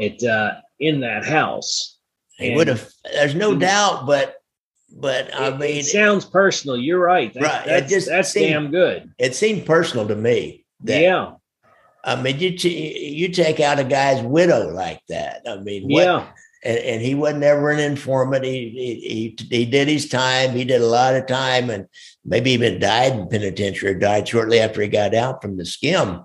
at 0.01 0.23
uh, 0.23 0.53
in 0.79 1.01
that 1.01 1.25
house. 1.25 1.99
He 2.39 2.49
and 2.49 2.57
would 2.57 2.69
have. 2.69 2.89
There's 3.13 3.35
no 3.35 3.57
doubt, 3.57 4.07
but 4.07 4.37
but 4.95 5.35
I 5.35 5.49
it, 5.49 5.59
mean, 5.59 5.77
it 5.79 5.87
sounds 5.87 6.25
personal. 6.25 6.77
You're 6.77 7.01
right. 7.01 7.35
That, 7.35 7.43
right. 7.43 7.67
That's, 7.67 7.91
just 7.91 8.09
that's 8.09 8.31
seemed, 8.31 8.53
damn 8.53 8.71
good. 8.71 9.13
It 9.19 9.35
seemed 9.35 9.67
personal 9.67 10.07
to 10.07 10.15
me. 10.15 10.65
That, 10.85 11.01
yeah. 11.01 11.33
I 12.05 12.21
mean, 12.21 12.39
you 12.39 12.57
t- 12.57 13.15
you 13.15 13.29
take 13.29 13.59
out 13.59 13.81
a 13.81 13.85
guy's 13.85 14.23
widow 14.23 14.69
like 14.73 15.01
that. 15.09 15.43
I 15.49 15.57
mean, 15.59 15.89
what, 15.89 16.05
yeah 16.05 16.27
and, 16.65 16.79
and 16.79 17.03
he 17.03 17.15
wasn't 17.15 17.45
ever 17.45 17.71
an 17.71 17.79
informant. 17.79 18.45
He, 18.45 19.35
he, 19.39 19.47
he 19.51 19.65
did 19.67 19.89
his 19.89 20.09
time. 20.09 20.53
He 20.53 20.65
did 20.65 20.81
a 20.81 20.87
lot 20.87 21.15
of 21.15 21.27
time, 21.27 21.71
and 21.71 21.87
maybe 22.25 22.51
even 22.53 22.79
died 22.79 23.13
in 23.13 23.29
penitentiary. 23.29 23.99
Died 23.99 24.29
shortly 24.29 24.61
after 24.61 24.81
he 24.81 24.89
got 24.89 25.15
out 25.15 25.43
from 25.43 25.57
the 25.57 25.65
skim 25.65 26.25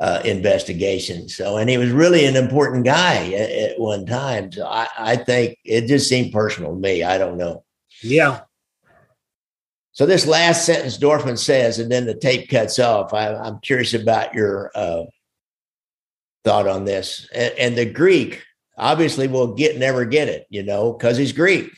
uh, 0.00 0.20
investigation. 0.24 1.28
So, 1.28 1.56
and 1.56 1.70
he 1.70 1.78
was 1.78 1.90
really 1.90 2.24
an 2.26 2.36
important 2.36 2.84
guy 2.84 3.32
at, 3.32 3.50
at 3.50 3.80
one 3.80 4.06
time. 4.06 4.52
So, 4.52 4.66
I, 4.66 4.88
I 4.98 5.16
think 5.16 5.58
it 5.64 5.86
just 5.86 6.08
seemed 6.08 6.32
personal 6.32 6.72
to 6.72 6.78
me. 6.78 7.02
I 7.02 7.18
don't 7.18 7.38
know. 7.38 7.64
Yeah. 8.02 8.40
So 9.92 10.04
this 10.04 10.26
last 10.26 10.66
sentence 10.66 10.98
Dorfman 10.98 11.38
says, 11.38 11.78
and 11.78 11.90
then 11.90 12.04
the 12.04 12.14
tape 12.14 12.50
cuts 12.50 12.78
off. 12.78 13.14
I, 13.14 13.28
am 13.48 13.60
curious 13.60 13.94
about 13.94 14.34
your 14.34 14.70
uh, 14.74 15.04
thought 16.44 16.68
on 16.68 16.84
this. 16.84 17.26
And, 17.34 17.54
and 17.58 17.78
the 17.78 17.86
Greek 17.86 18.44
obviously 18.76 19.28
will 19.28 19.54
get 19.54 19.78
never 19.78 20.04
get 20.04 20.28
it, 20.28 20.46
you 20.50 20.62
know, 20.62 20.92
because 20.92 21.16
he's 21.16 21.32
Greek. 21.32 21.70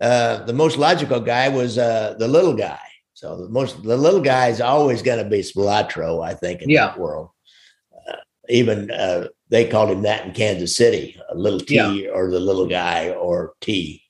Uh, 0.00 0.44
the 0.44 0.52
most 0.52 0.78
logical 0.78 1.20
guy 1.20 1.48
was 1.48 1.78
uh, 1.78 2.14
the 2.18 2.28
little 2.28 2.54
guy. 2.54 2.80
So 3.14 3.44
the 3.44 3.48
most 3.48 3.82
the 3.82 3.96
little 3.96 4.20
guy 4.20 4.48
is 4.48 4.60
always 4.60 5.02
going 5.02 5.22
to 5.22 5.30
be 5.30 5.40
Spilotro, 5.40 6.24
I 6.24 6.34
think, 6.34 6.62
in 6.62 6.70
yeah. 6.70 6.86
that 6.86 6.98
world. 6.98 7.30
Uh, 8.08 8.16
even 8.48 8.90
uh, 8.90 9.28
they 9.48 9.68
called 9.68 9.90
him 9.90 10.02
that 10.02 10.26
in 10.26 10.32
Kansas 10.32 10.76
City, 10.76 11.20
a 11.30 11.36
little 11.36 11.60
T 11.60 11.76
yeah. 11.76 12.10
or 12.10 12.30
the 12.30 12.40
little 12.40 12.66
guy 12.66 13.10
or 13.10 13.54
T. 13.60 14.02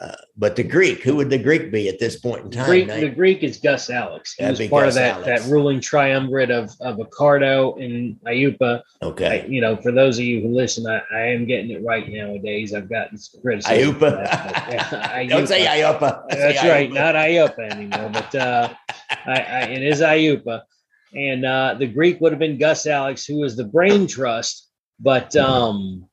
Uh, 0.00 0.12
but 0.36 0.54
the 0.54 0.62
Greek, 0.62 1.02
who 1.02 1.16
would 1.16 1.28
the 1.28 1.38
Greek 1.38 1.72
be 1.72 1.88
at 1.88 1.98
this 1.98 2.20
point 2.20 2.44
in 2.44 2.50
time? 2.52 2.66
Greek, 2.66 2.86
the 2.86 3.08
Greek 3.08 3.42
is 3.42 3.56
Gus 3.56 3.90
Alex. 3.90 4.34
He 4.34 4.44
was 4.44 4.58
part 4.68 4.86
Gus 4.86 4.94
of 4.94 5.02
that, 5.02 5.24
that 5.24 5.50
ruling 5.50 5.80
triumvirate 5.80 6.52
of, 6.52 6.70
of 6.80 6.98
Accardo 6.98 7.82
and 7.82 8.16
Aiuppa. 8.24 8.82
Okay. 9.02 9.42
I, 9.42 9.46
you 9.46 9.60
know, 9.60 9.76
for 9.76 9.90
those 9.90 10.16
of 10.18 10.24
you 10.24 10.40
who 10.40 10.54
listen, 10.54 10.86
I, 10.86 11.02
I 11.12 11.20
am 11.30 11.46
getting 11.46 11.72
it 11.72 11.84
right 11.84 12.08
nowadays. 12.08 12.74
I've 12.74 12.88
gotten 12.88 13.18
some 13.18 13.40
criticism. 13.40 13.76
Aiuppa. 13.76 14.24
yeah, 14.70 15.24
Don't 15.28 15.48
say 15.48 15.66
Aiuppa. 15.66 16.28
That's 16.28 16.60
say 16.60 16.70
right. 16.70 16.92
Not 16.92 17.16
Aiuppa 17.16 17.58
anymore, 17.58 18.10
but 18.12 18.32
uh, 18.36 18.68
I, 19.26 19.40
I, 19.40 19.60
it 19.62 19.82
is 19.82 20.00
Aiuppa. 20.00 20.62
And 21.12 21.44
uh, 21.44 21.74
the 21.76 21.88
Greek 21.88 22.20
would 22.20 22.30
have 22.30 22.38
been 22.38 22.56
Gus 22.56 22.86
Alex, 22.86 23.24
who 23.24 23.40
was 23.40 23.56
the 23.56 23.64
brain 23.64 24.06
trust. 24.06 24.68
But 25.00 25.34
um, 25.34 26.08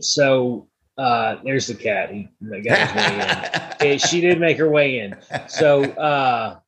so 0.00 0.69
uh, 1.00 1.40
there's 1.42 1.66
the 1.66 1.74
cat. 1.74 2.10
He 2.12 2.28
got 2.62 2.78
his 2.78 3.80
way 3.80 3.92
in. 3.92 3.98
she 3.98 4.20
did 4.20 4.38
make 4.38 4.58
her 4.58 4.68
way 4.68 4.98
in. 4.98 5.16
So, 5.48 5.84
uh, 5.84 6.58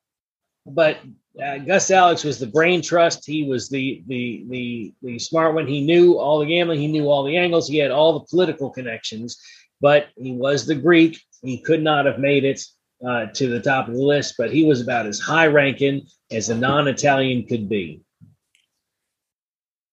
but 0.65 0.97
uh, 1.41 1.59
Gus 1.59 1.91
Alex 1.91 2.23
was 2.23 2.39
the 2.39 2.47
brain 2.47 2.81
trust. 2.81 3.27
He 3.27 3.43
was 3.43 3.69
the 3.69 4.03
the 4.07 4.43
the 4.49 4.93
the 5.03 5.19
smart 5.19 5.53
one. 5.53 5.67
He 5.67 5.85
knew 5.85 6.17
all 6.17 6.39
the 6.39 6.47
gambling. 6.47 6.79
He 6.79 6.87
knew 6.87 7.09
all 7.09 7.23
the 7.23 7.37
angles. 7.37 7.67
He 7.67 7.77
had 7.77 7.91
all 7.91 8.13
the 8.13 8.25
political 8.25 8.71
connections. 8.71 9.39
But 9.81 10.07
he 10.15 10.31
was 10.31 10.65
the 10.65 10.75
Greek. 10.75 11.21
He 11.43 11.59
could 11.59 11.83
not 11.83 12.07
have 12.07 12.17
made 12.17 12.43
it 12.43 12.61
uh, 13.07 13.27
to 13.27 13.47
the 13.47 13.59
top 13.59 13.87
of 13.87 13.93
the 13.93 14.01
list. 14.01 14.33
But 14.37 14.51
he 14.51 14.63
was 14.63 14.81
about 14.81 15.05
as 15.05 15.19
high 15.19 15.47
ranking 15.47 16.07
as 16.31 16.49
a 16.49 16.55
non-Italian 16.55 17.45
could 17.45 17.69
be. 17.69 18.01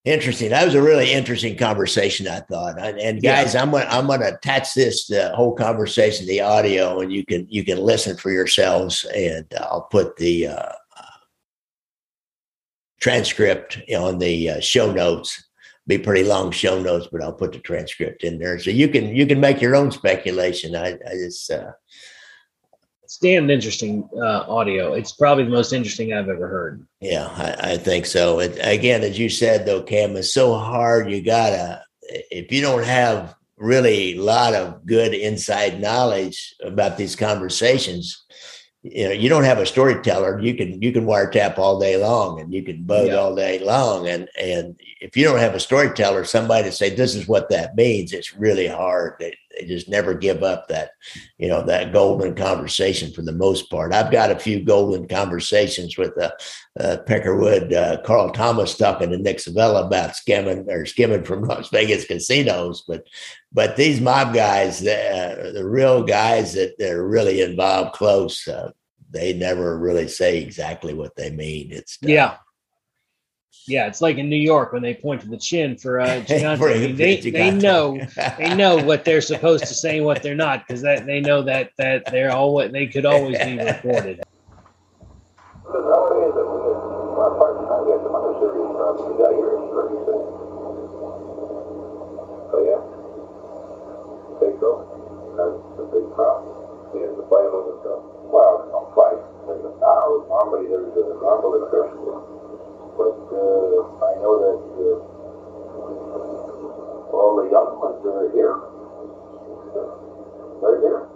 Interesting. 0.07 0.49
That 0.49 0.65
was 0.65 0.75
a 0.75 0.83
really 0.83 1.13
interesting 1.13 1.59
conversation. 1.59 2.27
I 2.27 2.41
thought, 2.41 2.79
and 2.79 3.23
guys, 3.23 3.53
yeah. 3.53 3.63
I'm 3.63 3.71
gonna 3.71 3.85
I'm 3.85 4.07
gonna 4.07 4.29
attach 4.29 4.73
this 4.73 5.07
the 5.07 5.31
whole 5.35 5.55
conversation, 5.55 6.27
the 6.27 6.41
audio, 6.41 7.01
and 7.01 7.13
you 7.13 7.25
can 7.25 7.47
you 7.51 7.63
can 7.65 7.79
listen 7.79 8.17
for 8.17 8.31
yourselves. 8.31 9.05
And 9.15 9.45
I'll 9.61 9.89
put 9.91 10.17
the 10.17 10.47
uh, 10.49 10.73
transcript 13.01 13.79
on 13.95 14.19
the 14.19 14.51
uh, 14.51 14.61
show 14.61 14.91
notes. 14.91 15.45
Be 15.87 15.99
pretty 15.99 16.25
long 16.25 16.51
show 16.51 16.81
notes, 16.81 17.09
but 17.11 17.23
I'll 17.23 17.33
put 17.33 17.53
the 17.53 17.59
transcript 17.59 18.25
in 18.25 18.39
there 18.39 18.59
so 18.59 18.71
you 18.71 18.89
can 18.89 19.15
you 19.15 19.27
can 19.27 19.39
make 19.39 19.61
your 19.61 19.77
own 19.77 19.91
speculation. 19.91 20.77
I, 20.77 20.93
I 20.93 21.13
just 21.13 21.51
uh, 21.51 21.73
it's 23.11 23.19
damn 23.19 23.51
interesting 23.51 24.09
uh, 24.17 24.45
audio. 24.47 24.93
It's 24.93 25.11
probably 25.11 25.43
the 25.43 25.51
most 25.51 25.73
interesting 25.73 26.13
I've 26.13 26.29
ever 26.29 26.47
heard. 26.47 26.87
Yeah, 27.01 27.27
I, 27.27 27.73
I 27.73 27.77
think 27.77 28.07
so. 28.07 28.39
It, 28.39 28.57
again, 28.63 29.03
as 29.03 29.19
you 29.19 29.29
said, 29.29 29.67
though, 29.67 29.83
Cam, 29.83 30.15
it's 30.15 30.33
so 30.33 30.55
hard. 30.55 31.11
You 31.11 31.21
gotta 31.21 31.83
if 32.03 32.53
you 32.53 32.61
don't 32.61 32.85
have 32.85 33.35
really 33.57 34.17
a 34.17 34.23
lot 34.23 34.55
of 34.55 34.87
good 34.87 35.13
inside 35.13 35.81
knowledge 35.81 36.55
about 36.63 36.99
these 36.99 37.17
conversations, 37.17 38.25
you 38.85 39.07
know, 39.07 39.13
you 39.13 39.29
don't 39.29 39.43
have 39.43 39.59
a 39.59 39.67
storyteller. 39.67 40.39
You 40.39 40.55
can 40.55 40.81
you 40.81 40.93
can 40.93 41.05
wiretap 41.05 41.59
all 41.59 41.81
day 41.81 41.97
long, 41.97 42.41
and 42.41 42.55
you 42.55 42.63
can 42.63 42.85
bug 42.85 43.09
yeah. 43.09 43.15
all 43.15 43.35
day 43.35 43.59
long, 43.59 44.07
and 44.07 44.29
and 44.41 44.79
if 45.01 45.17
you 45.17 45.25
don't 45.25 45.41
have 45.41 45.57
a 45.57 45.61
storyteller, 45.61 46.23
somebody 46.23 46.69
to 46.69 46.73
say 46.73 46.95
this 46.95 47.17
is 47.17 47.27
what 47.27 47.51
that 47.51 47.75
means, 47.75 48.13
it's 48.13 48.37
really 48.37 48.69
hard. 48.69 49.17
They, 49.19 49.37
they 49.61 49.67
just 49.67 49.89
never 49.89 50.15
give 50.15 50.43
up 50.43 50.69
that, 50.69 50.93
you 51.39 51.49
know, 51.49 51.63
that 51.63 51.93
golden 51.93 52.35
conversation 52.35 53.13
for 53.13 53.23
the 53.23 53.33
most 53.33 53.71
part. 53.71 53.93
I've 53.93 54.11
got 54.11 54.31
a 54.31 54.39
few 54.39 54.65
golden 54.65 55.07
conversations 55.09 55.97
with 55.99 56.17
uh, 56.21 56.31
uh, 56.79 56.99
Peckerwood, 57.07 57.73
uh, 57.73 58.01
Carl 58.03 58.31
Thomas 58.31 58.77
talking 58.77 59.11
to 59.11 59.19
Nick 59.19 59.39
Civella 59.39 59.87
about 59.87 60.17
skimming 60.17 60.71
or 60.71 60.87
skimming 60.87 61.25
from 61.25 61.43
Las 61.43 61.69
Vegas 61.71 62.05
casinos, 62.05 62.85
but 62.87 63.07
but 63.53 63.77
these 63.77 64.01
mob 64.01 64.33
guys, 64.33 64.79
the, 64.79 65.51
the 65.55 65.69
real 65.69 66.05
guys 66.05 66.53
that 66.55 66.75
they're 66.79 67.05
really 67.05 67.43
involved 67.43 67.95
close, 67.95 68.47
uh, 68.47 68.71
they 69.11 69.33
never 69.33 69.77
really 69.77 70.07
say 70.07 70.41
exactly 70.41 70.95
what 70.95 71.17
they 71.17 71.31
mean. 71.31 71.73
It's 71.73 71.99
yeah 72.01 72.37
yeah, 73.67 73.87
it's 73.87 74.01
like 74.01 74.17
in 74.17 74.29
New 74.29 74.37
York 74.37 74.73
when 74.73 74.83
they 74.83 74.95
point 74.95 75.21
to 75.23 75.29
the 75.29 75.37
chin 75.37 75.77
for 75.77 76.01
uh, 76.01 76.07
Gigante. 76.27 76.97
they 76.97 77.21
they 77.21 77.51
know 77.51 78.01
they 78.39 78.55
know 78.55 78.83
what 78.83 79.05
they're 79.05 79.21
supposed 79.21 79.67
to 79.67 79.75
say 79.75 79.99
and 79.99 80.07
what 80.07 80.23
they're 80.23 80.35
not 80.35 80.67
because 80.67 80.83
that 80.83 81.07
they 81.07 81.21
know 81.21 81.43
that 81.43 81.71
that 81.79 82.05
they're 82.11 82.33
all 82.33 82.55
what 82.55 82.73
they 82.73 82.87
could 82.87 83.07
always 83.07 83.39
be 83.39 83.59
recorded. 83.59 84.21
Wow, 98.31 98.71
I'm 98.73 98.95
fighting. 98.95 99.21
I'm 99.21 99.75
fighting. 99.75 99.81
I'm 99.83 100.51
fighting. 100.51 100.73
I'm 100.73 100.83
fighting. 100.83 101.21
I'm 101.23 101.43
fighting 101.43 102.40
the 103.01 103.17
uh, 103.33 104.05
I 104.05 104.13
know 104.21 104.35
that 104.37 104.61
uh, 104.61 105.01
all 107.17 107.33
the 107.41 107.49
young 107.49 107.81
ones 107.81 107.97
that 108.05 108.13
are 108.13 108.29
here, 108.37 108.61
they're 110.61 110.81
here. 110.85 111.09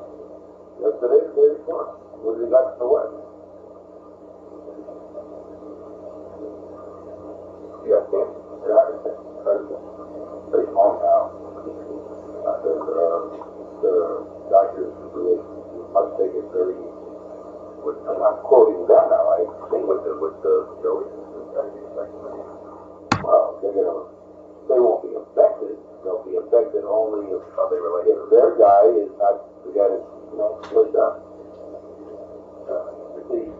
Yesterday, 0.80 1.20
the 1.28 1.32
day 1.36 1.48
before, 1.60 2.00
with 2.24 2.40
regards 2.40 2.72
to 2.80 2.84
what? 2.88 3.12
Yeah, 7.84 8.00
yeah, 8.00 8.28
yeah, 8.64 8.96
very 9.44 10.66
small 10.72 10.96
now. 11.04 11.36
The, 12.64 12.72
uh, 12.80 13.28
the 13.84 13.92
doctors 14.48 14.92
must 15.92 16.16
take 16.16 16.32
it 16.32 16.48
very, 16.48 16.76
with, 17.84 18.00
I'm 18.08 18.40
quoting 18.40 18.88
them 18.88 19.04
now, 19.12 19.24
I 19.36 19.44
think 19.68 19.84
with 19.84 20.00
the, 20.04 20.16
with 20.16 20.36
the, 20.40 20.54
Joey. 20.80 21.23
Well, 21.54 21.70
they're 23.62 23.70
gonna, 23.70 24.10
they 24.66 24.74
won't 24.74 25.06
be 25.06 25.14
affected, 25.14 25.78
they'll 26.02 26.26
be 26.26 26.34
affected 26.34 26.82
only 26.82 27.30
if, 27.30 27.46
their 28.34 28.58
guy 28.58 28.90
is 28.90 29.06
not, 29.22 29.38
the 29.62 29.70
guy 29.70 29.86
you 29.86 30.34
know, 30.34 30.58
split 30.66 30.90
up. 30.98 31.22
Uh, 32.66 32.90
the, 33.30 33.54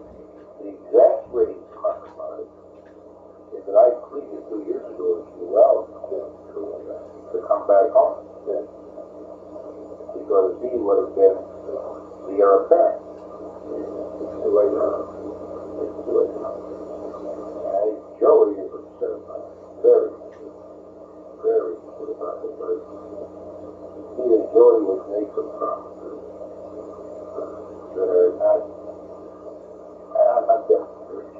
about 2.11 2.43
it 2.43 2.51
is 3.55 3.63
that 3.63 3.79
I 3.79 3.95
two 4.51 4.67
years 4.67 4.83
ago 4.91 5.23
to 5.23 5.39
well 5.47 5.87
to, 7.31 7.39
come 7.47 7.63
back 7.67 7.87
home. 7.95 8.27
Yeah. 8.43 8.59
Because 10.19 10.59
he 10.59 10.75
would 10.75 10.99
have 10.99 11.15
been 11.15 11.39
the 12.27 12.43
heir 12.43 12.67
apparent. 12.67 12.99
It's 14.19 14.35
too 14.43 14.51
late 14.51 14.75
now. 14.75 15.15
It's 15.79 15.95
too 16.03 16.11
late 16.11 16.35
now. 16.43 16.74
Joey 18.19 18.55
is. 18.59 18.71
Very, 19.85 20.09
very. 21.43 21.75
But 22.17 22.41
he 24.17 24.23
and 24.33 24.45
Joey 24.49 24.81
would 24.81 25.03
make 25.13 25.29
some 25.35 25.51
promises 25.59 26.17
that 27.93 28.07
are 28.09 28.33
not, 28.39 28.65
I'm 30.15 30.45
not 30.47 30.61
demonstrating 30.65 31.37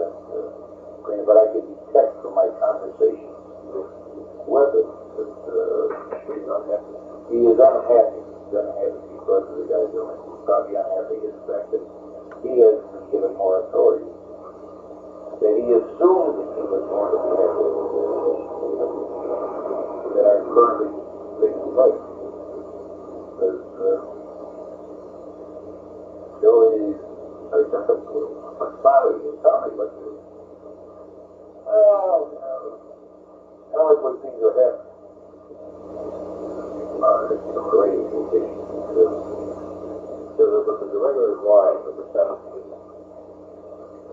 that, 0.00 0.16
uh, 0.32 0.48
but 1.28 1.36
I 1.36 1.44
could 1.52 1.66
detect 1.66 2.14
from 2.22 2.32
my 2.38 2.48
conversation 2.62 3.28
with 3.68 3.90
Weber 4.48 4.86
that 5.18 5.34
uh, 5.44 6.14
he's 6.24 6.46
unhappy. 6.46 6.94
He 7.34 7.38
is 7.44 7.58
unhappy. 7.58 8.22
He's 8.22 8.54
unhappy 8.54 9.02
because 9.12 9.44
of 9.50 9.54
the 9.60 9.66
guy's 9.68 9.92
illness. 9.92 10.24
He's 10.24 10.42
probably 10.48 10.74
unhappy 10.78 11.16
in 11.20 11.32
the 11.36 11.44
fact 11.44 11.68
that 11.74 11.84
he 12.46 12.64
has 12.64 12.80
been 12.80 13.04
given 13.12 13.36
more 13.36 13.66
authority. 13.66 14.08
That 15.40 15.54
he 15.58 15.66
assumed 15.74 16.38
he 16.54 16.62
was 16.62 16.84
going 16.88 17.10
to 17.10 17.18
be 17.18 17.34
that 20.14 20.24
are 20.30 20.46
currently 20.46 20.94
taking 21.42 21.70
place. 21.74 22.00
Because 23.34 23.66
uh, 23.82 23.98
Joey, 26.38 26.94
I 27.50 27.66
think 27.66 28.06
what 28.54 28.78
father 28.82 29.18
you 29.18 29.34
tell 29.42 29.66
me, 29.66 29.74
but 29.74 29.90
well, 31.66 32.30
uh, 32.38 32.78
I 33.74 33.82
like 33.82 34.00
when 34.06 34.14
things 34.22 34.38
are 34.38 34.54
happening. 34.54 34.94
Uh, 37.02 37.34
it's 37.34 37.42
some 37.50 37.68
radio 37.74 38.06
communication. 38.06 38.54
So, 40.38 40.42
the, 40.62 40.78
the 40.78 40.98
regular 41.02 41.42
line, 41.42 41.82
number 41.84 42.06
seven, 42.14 42.38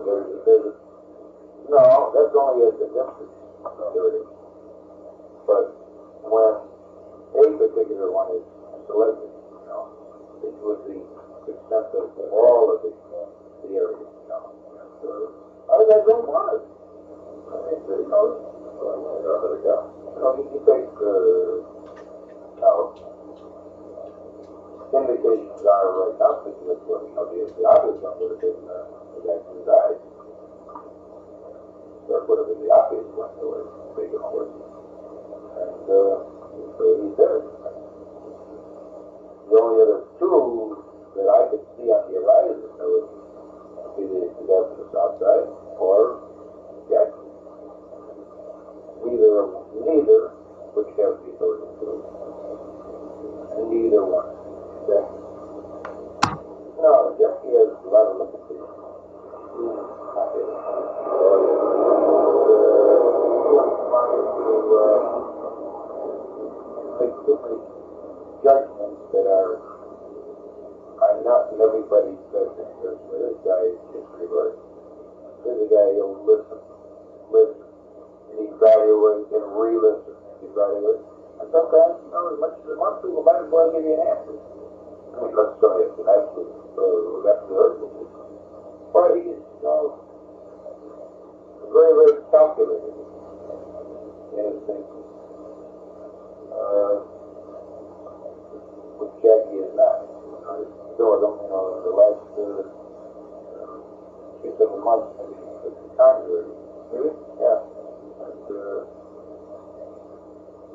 there's, 0.02 0.26
there's, 0.44 0.81
no, 1.70 2.10
that's 2.14 2.34
only 2.34 2.66
as 2.66 2.74
the 2.80 2.88
distance. 2.90 3.34
There. 3.62 4.26
But 5.46 5.64
when 6.26 7.54
a 7.54 7.58
particular 7.58 8.10
one 8.10 8.34
is 8.34 8.44
selected, 8.86 9.30
you 9.30 9.66
know, 9.70 9.86
it 10.42 10.50
extent 11.48 11.86
of 11.94 12.10
the, 12.16 12.26
the 12.32 13.70
areas, 13.74 14.02
you 14.02 14.28
know. 14.28 14.50
And, 14.78 15.02
uh, 15.06 15.72
I 15.72 16.00
don't 16.06 16.26
want 16.26 16.58
it. 16.58 16.64
I 17.52 17.56
mean, 17.68 17.80
you 17.86 18.08
know, 18.08 18.40
uh, 18.82 19.22
there 19.22 19.52
we 19.52 19.58
go. 19.62 19.76
You 20.12 20.18
know, 20.18 20.30
you, 20.38 20.44
you 20.52 20.60
take, 20.66 20.88
uh, 20.98 21.66
now, 22.62 22.94
indications 24.92 25.64
are 25.64 25.88
right 25.98 26.16
now, 26.20 26.44
thinking 26.44 26.68
of, 26.68 26.78
you 26.84 27.12
know, 27.16 27.24
the, 27.30 27.38
the 27.56 27.64
obvious 27.64 27.98
one 28.02 28.14
would 28.20 28.30
have 28.36 28.42
been, 28.42 28.60
uh, 28.68 28.84
the 29.16 29.20
guy 29.24 29.38
who 29.40 29.56
died. 29.64 29.98
That 32.08 32.20
would 32.28 32.38
have 32.38 32.48
been 32.50 32.60
the 32.60 32.70
obvious 32.70 33.08
one, 33.16 33.30
that 33.34 33.46
would 33.46 33.62
have 33.62 33.96
taken 33.96 34.20
over. 34.20 34.44
And, 35.62 35.84
uh, 35.88 36.16
so 36.76 36.82
he's 37.00 37.14
dead. 37.16 37.40
The 39.48 39.56
only 39.60 39.84
other 39.84 40.00
two 40.18 40.84
that 41.16 41.28
I 41.28 41.40
could 41.52 41.64
see 41.76 41.88
on 41.92 42.08
the 42.08 42.24
horizon 42.24 42.72
would 42.72 43.08
be 43.96 44.04
the, 44.08 44.32
the 44.32 44.44
guy 44.48 44.60
from 44.64 44.76
the 44.80 44.88
south 44.92 45.20
side, 45.20 45.44
or 45.76 46.24
Jackson 46.88 47.28
neither 49.04 49.44
of 49.44 49.50
neither 49.84 50.32
which 50.72 50.88
have 50.96 51.20
the 51.20 51.36
authority 51.36 51.68
to 51.68 51.84
do. 51.84 52.00
And 53.52 53.68
neither 53.68 54.02
one. 54.08 54.32
Okay? 54.88 55.04
No, 56.80 57.12
Jeffy 57.20 57.52
has 57.52 57.76
a 57.76 57.90
lot 57.92 58.08
of 58.08 58.24
limitations. 58.24 58.72
He's 59.52 59.68
not 60.16 60.32
able 60.32 60.56
to 64.32 64.48
uh, 64.72 64.96
make 66.96 67.14
too 67.26 67.36
many 67.36 67.60
judgments 68.40 69.02
that 69.12 69.26
are 69.28 69.60
are 71.02 71.18
not 71.26 71.50
in 71.50 71.58
everybody's 71.58 72.22
best 72.30 72.54
interest. 72.54 73.02
This 73.10 73.34
guy 73.42 73.62
is 73.74 73.78
disregard. 73.90 74.54
This 75.42 75.58
is 75.58 75.66
a 75.66 75.68
guy 75.74 75.88
who'll 75.98 76.22
listen, 76.22 76.62
listen, 77.34 77.66
and 78.30 78.38
evaluate 78.46 79.26
and 79.34 79.44
re-listen 79.58 80.14
and 80.14 80.46
evaluate. 80.46 81.02
And 81.42 81.50
sometimes, 81.50 81.98
you 82.06 82.10
know, 82.14 82.30
as 82.30 82.38
much 82.38 82.54
as 82.62 82.78
most 82.78 83.02
people 83.02 83.26
might 83.26 83.42
as 83.42 83.50
well 83.50 83.74
give 83.74 83.82
you 83.82 83.98
an 83.98 84.06
answer. 84.06 84.38
I 84.38 85.26
mean, 85.26 85.34
let's 85.34 85.58
say 85.58 85.74
it's 85.82 85.98
an 85.98 86.06
absolute, 86.06 86.54
uh, 86.78 87.30
absolute 87.34 87.58
urgency. 87.58 88.06
But 88.94 89.18
he's, 89.18 89.42
you 89.42 89.66
know, 89.66 89.98
very, 91.74 91.92
very 91.98 92.22
calculated 92.30 92.94
in 94.38 94.54
his 94.54 94.62
thinking. 94.70 95.02
Uh, 96.54 97.10
which 99.02 99.14
Jackie 99.18 99.58
is 99.66 99.72
not. 99.74 100.06
I 100.46 100.62
still 100.94 101.16
don't, 101.18 101.38
you 101.42 101.48
know, 101.48 101.80
the 101.80 101.90
last 101.96 102.22
uh, 102.38 102.62
contrary. 105.96 106.48
Really? 106.92 107.14
Yeah. 107.40 107.58
And, 108.22 108.46
uh, 108.50 108.84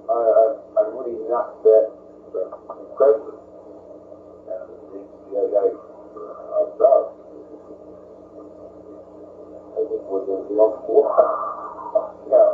I, 0.08 0.16
I, 0.18 0.46
I'm 0.80 0.90
really 0.98 1.20
not 1.30 1.62
that 1.64 1.86
uh, 2.34 2.56
impressive. 2.74 3.38
And 4.48 4.68
the, 4.92 5.42
guy 5.52 5.68
uh, 5.68 6.58
out 6.58 6.70
south, 6.80 7.12
I 9.74 9.80
think 9.86 10.02
long 10.58 10.76
war. 10.88 11.12
yeah. 12.32 12.50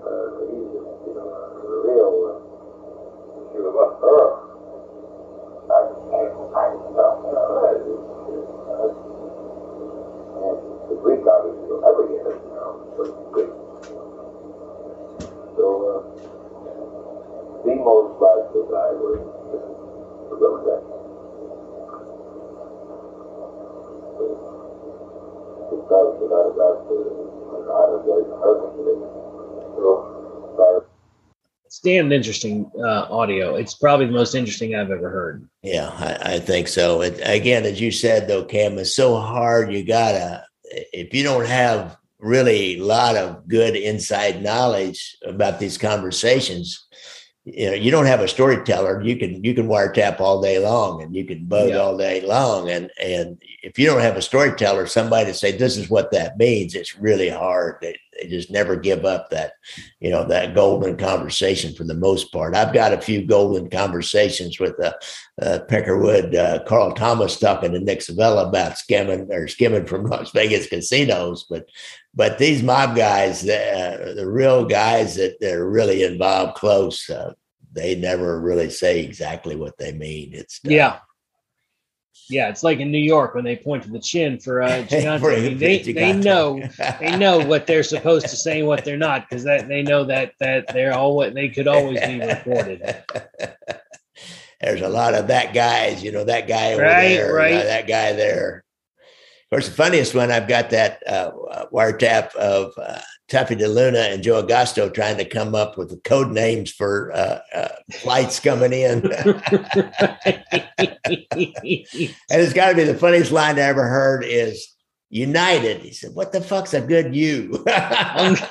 Uh, 0.00 0.42
he's, 0.46 0.70
you 1.06 1.14
know, 1.16 1.28
a 1.28 1.74
real, 1.84 2.14
uh, 2.28 2.38
shoot 3.52 3.66
him 3.66 3.76
up. 3.76 4.00
Oh. 4.02 4.46
I, 5.70 5.72
I, 5.76 6.26
I, 6.50 6.74
no, 6.90 7.06
no, 7.30 7.42
that 7.62 7.78
is, 7.78 8.02
uh, 8.66 8.90
and 10.40 10.58
the 10.90 10.96
Greek 10.98 11.22
obviously 11.30 11.62
will 11.70 11.78
never 11.78 12.02
get 12.10 12.26
it, 12.26 12.42
you 12.42 12.50
know, 12.58 12.82
so 12.98 13.02
Greek. 13.30 13.54
So, 15.54 15.64
uh, 15.86 16.02
the 17.62 17.74
most 17.76 18.18
logical 18.18 18.66
guy 18.66 18.90
was 18.98 19.22
the 19.54 20.34
Roman 20.42 20.62
guy. 20.66 20.82
It's 25.70 25.86
obviously 25.86 26.26
not 26.34 26.50
about 26.50 26.76
the, 26.90 26.98
the 26.98 27.70
island 27.70 28.02
guys 28.10 28.26
in 28.26 28.34
American 28.34 28.70
today. 28.74 28.98
So, 29.78 29.86
sorry. 30.58 30.82
It's 31.64 31.69
damn 31.80 32.12
interesting 32.12 32.70
uh, 32.78 33.06
audio. 33.10 33.56
It's 33.56 33.74
probably 33.74 34.06
the 34.06 34.12
most 34.12 34.34
interesting 34.34 34.74
I've 34.74 34.90
ever 34.90 35.10
heard. 35.10 35.48
Yeah, 35.62 35.88
I, 35.88 36.34
I 36.34 36.38
think 36.38 36.68
so. 36.68 37.02
It, 37.02 37.20
again, 37.22 37.64
as 37.64 37.80
you 37.80 37.90
said, 37.90 38.28
though, 38.28 38.44
Cam, 38.44 38.78
it's 38.78 38.94
so 38.94 39.16
hard. 39.18 39.72
You 39.72 39.84
gotta, 39.84 40.44
if 40.64 41.12
you 41.14 41.22
don't 41.22 41.46
have 41.46 41.96
really 42.18 42.78
a 42.78 42.84
lot 42.84 43.16
of 43.16 43.48
good 43.48 43.74
inside 43.76 44.42
knowledge 44.42 45.16
about 45.24 45.58
these 45.58 45.78
conversations, 45.78 46.86
you 47.44 47.66
know 47.66 47.74
you 47.74 47.90
don't 47.90 48.06
have 48.06 48.20
a 48.20 48.28
storyteller. 48.28 49.00
You 49.02 49.16
can 49.16 49.42
you 49.42 49.54
can 49.54 49.66
wiretap 49.66 50.20
all 50.20 50.42
day 50.42 50.58
long 50.58 51.02
and 51.02 51.14
you 51.14 51.24
can 51.24 51.46
bug 51.46 51.70
Yeah. 51.70 51.78
all 51.78 51.96
day 51.96 52.20
long. 52.20 52.70
And 52.70 52.90
and 53.02 53.40
if 53.62 53.78
you 53.78 53.86
don't 53.86 54.02
have 54.02 54.16
a 54.16 54.22
storyteller 54.22 54.86
somebody 54.86 55.26
to 55.26 55.34
say 55.34 55.52
this 55.56 55.76
is 55.76 55.88
what 55.88 56.10
that 56.12 56.36
means 56.38 56.74
it's 56.74 56.98
really 56.98 57.30
hard. 57.30 57.76
They, 57.80 57.98
they 58.20 58.28
just 58.28 58.50
never 58.50 58.76
give 58.76 59.06
up 59.06 59.30
that 59.30 59.52
you 60.00 60.10
know 60.10 60.24
that 60.28 60.54
golden 60.54 60.98
conversation 60.98 61.74
for 61.74 61.84
the 61.84 61.94
most 61.94 62.30
part. 62.30 62.54
I've 62.54 62.74
got 62.74 62.92
a 62.92 63.00
few 63.00 63.24
golden 63.24 63.70
conversations 63.70 64.60
with 64.60 64.78
uh, 64.78 64.92
uh 65.40 65.60
peckerwood 65.68 66.34
uh, 66.34 66.62
carl 66.64 66.92
thomas 66.92 67.38
talking 67.38 67.72
to 67.72 67.80
nick 67.80 68.00
civella 68.00 68.48
about 68.48 68.76
skimming 68.76 69.32
or 69.32 69.48
skimming 69.48 69.86
from 69.86 70.04
las 70.04 70.30
vegas 70.32 70.66
casinos 70.66 71.46
but 71.48 71.66
but 72.14 72.38
these 72.38 72.62
mob 72.62 72.96
guys, 72.96 73.48
uh, 73.48 74.14
the 74.16 74.28
real 74.28 74.64
guys 74.64 75.14
that 75.16 75.36
they're 75.40 75.68
really 75.68 76.02
involved 76.02 76.54
close, 76.56 77.08
uh, 77.08 77.32
they 77.72 77.94
never 77.94 78.40
really 78.40 78.68
say 78.70 79.00
exactly 79.00 79.54
what 79.56 79.78
they 79.78 79.92
mean. 79.92 80.30
It's 80.34 80.60
tough. 80.60 80.72
Yeah. 80.72 80.98
Yeah, 82.28 82.48
it's 82.48 82.62
like 82.62 82.78
in 82.78 82.92
New 82.92 82.98
York 82.98 83.34
when 83.34 83.42
they 83.44 83.56
point 83.56 83.82
to 83.84 83.90
the 83.90 83.98
chin 84.00 84.38
for 84.38 84.62
uh, 84.62 84.68
Gigante. 84.88 85.20
For- 85.20 85.32
I 85.32 85.40
mean, 85.40 85.58
they, 85.58 85.82
for 85.82 85.92
they 85.92 86.12
know 86.12 86.60
they 87.00 87.16
know 87.16 87.44
what 87.44 87.66
they're 87.66 87.82
supposed 87.82 88.28
to 88.28 88.36
say 88.36 88.60
and 88.60 88.68
what 88.68 88.84
they're 88.84 88.96
not 88.96 89.28
because 89.28 89.42
that 89.44 89.66
they 89.68 89.82
know 89.82 90.04
that 90.04 90.32
that 90.38 90.72
they're 90.72 90.94
all 90.96 91.16
what 91.16 91.34
they 91.34 91.48
could 91.48 91.66
always 91.66 92.00
be 92.00 92.20
recorded. 92.20 93.02
There's 94.60 94.82
a 94.82 94.88
lot 94.88 95.14
of 95.14 95.28
that 95.28 95.54
guys, 95.54 96.02
you 96.04 96.12
know, 96.12 96.24
that 96.24 96.46
guy 96.46 96.74
over 96.74 96.82
Right, 96.82 97.08
there, 97.08 97.34
right. 97.34 97.54
uh, 97.54 97.62
that 97.64 97.88
guy 97.88 98.12
there. 98.12 98.62
Of 99.50 99.56
course, 99.56 99.68
the 99.68 99.74
funniest 99.74 100.14
one, 100.14 100.30
I've 100.30 100.46
got 100.46 100.70
that 100.70 101.02
uh, 101.08 101.32
uh, 101.50 101.66
wiretap 101.70 102.36
of 102.36 102.72
uh, 102.76 103.00
Tuffy 103.28 103.58
DeLuna 103.58 104.14
and 104.14 104.22
Joe 104.22 104.44
Agosto 104.44 104.94
trying 104.94 105.18
to 105.18 105.24
come 105.24 105.56
up 105.56 105.76
with 105.76 105.90
the 105.90 105.96
code 105.96 106.30
names 106.30 106.70
for 106.70 107.10
uh, 107.12 107.40
uh, 107.52 107.68
flights 107.94 108.38
coming 108.38 108.72
in. 108.72 109.10
And 112.32 112.40
it's 112.42 112.52
got 112.52 112.70
to 112.70 112.76
be 112.76 112.84
the 112.84 112.94
funniest 112.94 113.32
line 113.32 113.58
I 113.58 113.62
ever 113.62 113.88
heard 113.88 114.24
is 114.24 114.74
United. 115.08 115.80
He 115.80 115.92
said, 115.92 116.14
What 116.14 116.32
the 116.32 116.40
fuck's 116.40 116.74
a 116.74 116.80
good 116.80 117.14
you? 117.14 117.64
Unger, 118.14 118.48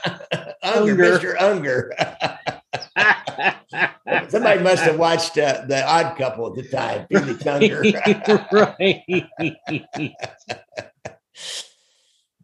Unger. 0.64 0.95
Mr. 0.95 1.36
Unger. 1.39 1.93
Somebody 4.30 4.61
must 4.61 4.84
have 4.84 4.97
watched 4.99 5.38
uh, 5.38 5.65
The 5.67 5.84
Odd 5.88 6.17
Couple 6.17 6.47
at 6.47 6.55
the 6.55 6.63
time, 6.70 7.07
right. 8.51 10.13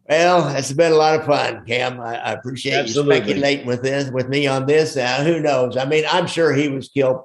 well, 0.08 0.56
it's 0.56 0.72
been 0.72 0.92
a 0.92 0.96
lot 0.96 1.20
of 1.20 1.26
fun, 1.26 1.64
Cam. 1.66 2.00
I, 2.00 2.16
I 2.16 2.32
appreciate 2.32 2.74
Absolutely. 2.74 3.16
you 3.16 3.22
speculating 3.22 3.66
with 3.66 3.82
this 3.82 4.10
with 4.10 4.28
me 4.28 4.46
on 4.46 4.66
this. 4.66 4.96
Uh, 4.96 5.22
who 5.24 5.40
knows? 5.40 5.76
I 5.76 5.84
mean, 5.84 6.04
I'm 6.10 6.26
sure 6.26 6.52
he 6.52 6.68
was 6.68 6.88
killed 6.88 7.22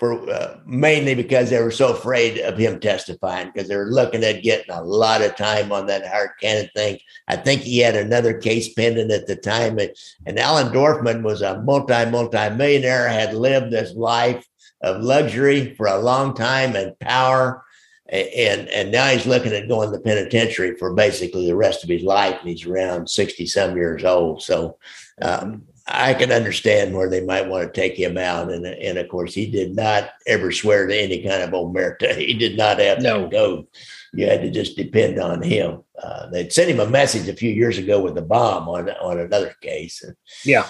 for 0.00 0.28
uh, 0.30 0.58
mainly 0.64 1.14
because 1.14 1.50
they 1.50 1.62
were 1.62 1.70
so 1.70 1.92
afraid 1.92 2.38
of 2.38 2.56
him 2.56 2.80
testifying 2.80 3.50
because 3.52 3.68
they 3.68 3.76
were 3.76 3.92
looking 3.92 4.24
at 4.24 4.42
getting 4.42 4.74
a 4.74 4.82
lot 4.82 5.20
of 5.20 5.36
time 5.36 5.70
on 5.70 5.86
that 5.86 6.06
Howard 6.06 6.30
Cannon 6.40 6.70
thing. 6.74 6.98
I 7.28 7.36
think 7.36 7.60
he 7.60 7.78
had 7.78 7.94
another 7.94 8.38
case 8.38 8.72
pending 8.72 9.10
at 9.10 9.26
the 9.26 9.36
time, 9.36 9.78
and, 9.78 9.90
and 10.24 10.38
Allen 10.38 10.72
Dorfman 10.72 11.22
was 11.22 11.42
a 11.42 11.60
multi 11.60 12.06
multi 12.10 12.48
millionaire, 12.50 13.08
had 13.08 13.34
lived 13.34 13.70
this 13.70 13.94
life 13.94 14.48
of 14.80 15.02
luxury 15.02 15.74
for 15.74 15.86
a 15.86 15.98
long 15.98 16.34
time 16.34 16.74
and 16.74 16.98
power. 16.98 17.62
And 18.08 18.68
and 18.70 18.90
now 18.90 19.06
he's 19.08 19.26
looking 19.26 19.52
at 19.52 19.68
going 19.68 19.90
to 19.90 19.96
the 19.96 20.02
penitentiary 20.02 20.74
for 20.76 20.94
basically 20.94 21.46
the 21.46 21.54
rest 21.54 21.84
of 21.84 21.90
his 21.90 22.02
life, 22.02 22.38
and 22.40 22.48
he's 22.48 22.66
around 22.66 23.08
sixty 23.08 23.46
some 23.46 23.76
years 23.76 24.02
old. 24.02 24.42
So 24.42 24.78
um, 25.22 25.62
I 25.86 26.14
can 26.14 26.30
understand 26.30 26.94
where 26.94 27.08
they 27.08 27.20
might 27.20 27.48
want 27.48 27.72
to 27.72 27.80
take 27.80 27.96
him 27.96 28.16
out. 28.16 28.50
And, 28.50 28.64
and 28.66 28.98
of 28.98 29.08
course, 29.08 29.34
he 29.34 29.50
did 29.50 29.74
not 29.74 30.10
ever 30.26 30.52
swear 30.52 30.86
to 30.86 30.94
any 30.96 31.22
kind 31.22 31.42
of 31.42 31.50
omerta. 31.50 32.14
He 32.16 32.34
did 32.34 32.56
not 32.56 32.78
have 32.78 33.00
No. 33.02 33.22
that 33.22 33.32
code. 33.32 33.66
You 34.12 34.26
had 34.26 34.42
to 34.42 34.50
just 34.50 34.76
depend 34.76 35.20
on 35.20 35.42
him. 35.42 35.82
Uh, 36.00 36.28
they'd 36.30 36.52
sent 36.52 36.70
him 36.70 36.80
a 36.80 36.86
message 36.88 37.28
a 37.28 37.34
few 37.34 37.50
years 37.52 37.78
ago 37.78 38.00
with 38.00 38.18
a 38.18 38.22
bomb 38.22 38.68
on 38.68 38.88
on 38.90 39.18
another 39.20 39.54
case, 39.62 40.02
and, 40.02 40.16
Yeah. 40.44 40.66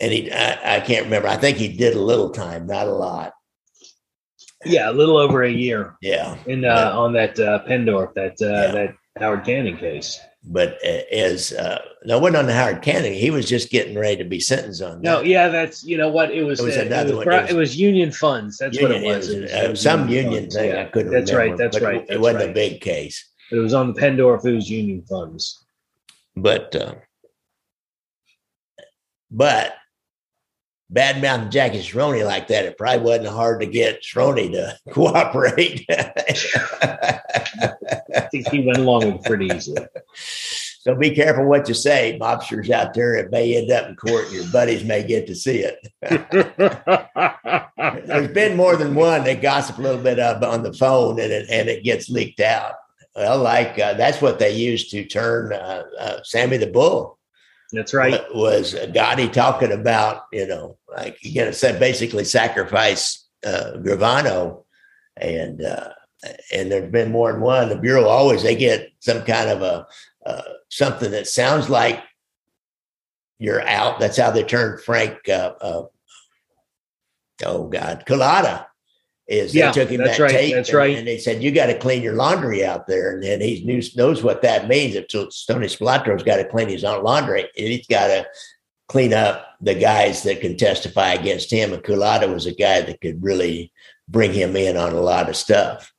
and 0.00 0.12
he 0.12 0.32
I, 0.32 0.76
I 0.76 0.80
can't 0.80 1.04
remember. 1.04 1.28
I 1.28 1.36
think 1.36 1.58
he 1.58 1.68
did 1.76 1.94
a 1.94 2.00
little 2.00 2.30
time, 2.30 2.66
not 2.66 2.86
a 2.86 2.92
lot. 2.92 3.34
Yeah, 4.64 4.90
a 4.90 4.92
little 4.92 5.18
over 5.18 5.42
a 5.44 5.50
year 5.52 5.96
Yeah, 6.00 6.36
in 6.46 6.64
uh, 6.64 6.92
on 6.94 7.12
that 7.12 7.38
uh, 7.38 7.62
Pendorf, 7.68 8.14
that 8.14 8.40
uh, 8.40 8.46
Yeah. 8.46 8.72
that 8.72 8.94
Howard 9.18 9.44
Cannon 9.44 9.76
case. 9.76 10.18
But 10.48 10.82
as 10.84 11.52
uh, 11.52 11.82
no, 12.04 12.16
it 12.18 12.22
wasn't 12.22 12.36
on 12.36 12.46
the 12.46 12.54
Howard 12.54 12.80
Cannon. 12.82 13.12
He 13.12 13.30
was 13.30 13.48
just 13.48 13.70
getting 13.70 13.98
ready 13.98 14.16
to 14.18 14.24
be 14.24 14.38
sentenced 14.38 14.80
on. 14.80 14.96
That. 14.96 15.02
No, 15.02 15.20
yeah, 15.22 15.48
that's 15.48 15.82
you 15.84 15.96
know 15.98 16.08
what 16.08 16.30
it 16.30 16.44
was. 16.44 16.60
It 16.60 16.64
was 16.64 16.76
uh, 16.76 16.82
another 16.82 17.12
it, 17.12 17.16
was 17.16 17.26
one. 17.26 17.34
It 17.34 17.42
was- 17.42 17.50
it 17.50 17.56
was 17.56 17.76
union 17.76 18.12
funds. 18.12 18.58
That's 18.58 18.76
Union, 18.78 19.02
what 19.02 19.12
it 19.12 19.16
was. 19.16 19.28
it 19.28 19.38
It 19.38 19.42
was, 19.42 19.52
uh, 19.52 19.56
it 19.64 19.70
was 19.70 19.80
some 19.80 20.08
union 20.08 20.50
thing. 20.50 20.70
yeah. 20.70 20.82
I 20.82 20.84
couldn't 20.86 21.12
That's 21.12 21.32
remember. 21.32 21.50
right. 21.50 21.58
That's 21.58 21.80
right. 21.84 22.06
It 22.08 22.20
wasn't 22.20 22.50
a 22.50 22.52
big 22.54 22.80
case. 22.80 23.28
It 23.50 23.56
was 23.56 23.74
on 23.74 23.92
the 23.92 24.00
Pendorf. 24.00 24.44
It 24.46 24.54
was 24.54 24.70
union 24.70 25.02
funds. 25.08 25.64
but 26.36 26.74
uh, 26.76 26.94
but 29.30 29.74
bad 30.90 31.20
mouthing 31.20 31.50
Jackie 31.50 31.80
Cerrone 31.80 32.24
like 32.24 32.48
that, 32.48 32.64
it 32.64 32.78
probably 32.78 33.00
wasn't 33.00 33.28
hard 33.28 33.60
to 33.60 33.66
get 33.66 34.02
Cerrone 34.02 34.52
to 34.52 34.78
cooperate. 34.92 35.84
I 35.88 37.22
think 38.30 38.48
he 38.48 38.64
went 38.64 38.78
along 38.78 39.06
with 39.06 39.14
it 39.16 39.24
pretty 39.24 39.46
easily. 39.46 39.86
so 40.14 40.94
be 40.94 41.14
careful 41.14 41.46
what 41.46 41.68
you 41.68 41.74
say. 41.74 42.18
Mobsters 42.20 42.70
out 42.70 42.94
there, 42.94 43.14
it 43.14 43.30
may 43.30 43.56
end 43.56 43.70
up 43.70 43.88
in 43.88 43.96
court, 43.96 44.26
and 44.26 44.34
your 44.34 44.52
buddies 44.52 44.84
may 44.84 45.02
get 45.02 45.26
to 45.26 45.34
see 45.34 45.64
it. 45.64 45.92
There's 48.06 48.32
been 48.32 48.56
more 48.56 48.76
than 48.76 48.94
one 48.94 49.24
that 49.24 49.42
gossip 49.42 49.78
a 49.78 49.82
little 49.82 50.02
bit 50.02 50.18
up 50.18 50.42
on 50.42 50.62
the 50.62 50.72
phone, 50.72 51.20
and 51.20 51.32
it 51.32 51.48
and 51.50 51.68
it 51.68 51.84
gets 51.84 52.08
leaked 52.08 52.40
out. 52.40 52.74
Well, 53.14 53.38
like 53.38 53.78
uh, 53.78 53.94
that's 53.94 54.20
what 54.20 54.38
they 54.38 54.54
used 54.54 54.90
to 54.90 55.04
turn 55.04 55.52
uh, 55.52 55.82
uh, 55.98 56.22
Sammy 56.22 56.58
the 56.58 56.66
Bull. 56.66 57.18
That's 57.72 57.94
right. 57.94 58.20
was 58.34 58.74
Gotti 58.74 59.32
talking 59.32 59.72
about, 59.72 60.24
you 60.32 60.46
know, 60.46 60.78
like 60.88 61.18
going 61.22 61.48
to 61.48 61.52
say 61.52 61.78
basically 61.78 62.24
sacrifice 62.24 63.26
uh, 63.44 63.72
Gravano. 63.76 64.64
And, 65.16 65.62
uh, 65.62 65.92
and 66.52 66.70
there's 66.70 66.90
been 66.90 67.10
more 67.10 67.32
than 67.32 67.40
one. 67.40 67.68
The 67.68 67.76
Bureau 67.76 68.06
always, 68.06 68.42
they 68.42 68.54
get 68.54 68.90
some 69.00 69.22
kind 69.22 69.50
of 69.50 69.62
a, 69.62 69.86
uh, 70.24 70.42
something 70.68 71.10
that 71.10 71.26
sounds 71.26 71.68
like 71.68 72.02
you're 73.38 73.66
out. 73.66 73.98
That's 73.98 74.16
how 74.16 74.30
they 74.30 74.44
turned 74.44 74.80
Frank, 74.82 75.28
uh, 75.28 75.54
uh, 75.60 75.82
oh 77.44 77.68
God, 77.68 78.04
Cullotta 78.06 78.66
is 79.28 79.54
Yeah, 79.54 79.72
they 79.72 79.80
took 79.80 79.90
him 79.90 80.02
that's 80.02 80.18
that 80.18 80.22
right, 80.22 80.30
tape 80.30 80.54
that's 80.54 80.68
and, 80.68 80.78
right. 80.78 80.96
and 80.96 81.06
they 81.06 81.18
said 81.18 81.42
you 81.42 81.50
got 81.50 81.66
to 81.66 81.78
clean 81.78 82.02
your 82.02 82.14
laundry 82.14 82.64
out 82.64 82.86
there. 82.86 83.12
And 83.12 83.22
then 83.22 83.40
he 83.40 83.64
knew, 83.64 83.82
knows 83.96 84.22
what 84.22 84.42
that 84.42 84.68
means. 84.68 84.94
If 84.94 85.08
Tony 85.08 85.66
Spilotro's 85.66 86.22
got 86.22 86.36
to 86.36 86.44
clean 86.44 86.68
his 86.68 86.84
own 86.84 87.02
laundry 87.02 87.42
and 87.42 87.50
he's 87.66 87.86
got 87.86 88.08
to 88.08 88.26
clean 88.88 89.12
up 89.12 89.56
the 89.60 89.74
guys 89.74 90.22
that 90.22 90.40
can 90.40 90.56
testify 90.56 91.12
against 91.12 91.50
him. 91.50 91.72
And 91.72 91.82
Cullotta 91.82 92.32
was 92.32 92.46
a 92.46 92.54
guy 92.54 92.82
that 92.82 93.00
could 93.00 93.22
really 93.22 93.72
bring 94.08 94.32
him 94.32 94.56
in 94.56 94.76
on 94.76 94.92
a 94.92 95.00
lot 95.00 95.28
of 95.28 95.36
stuff 95.36 95.92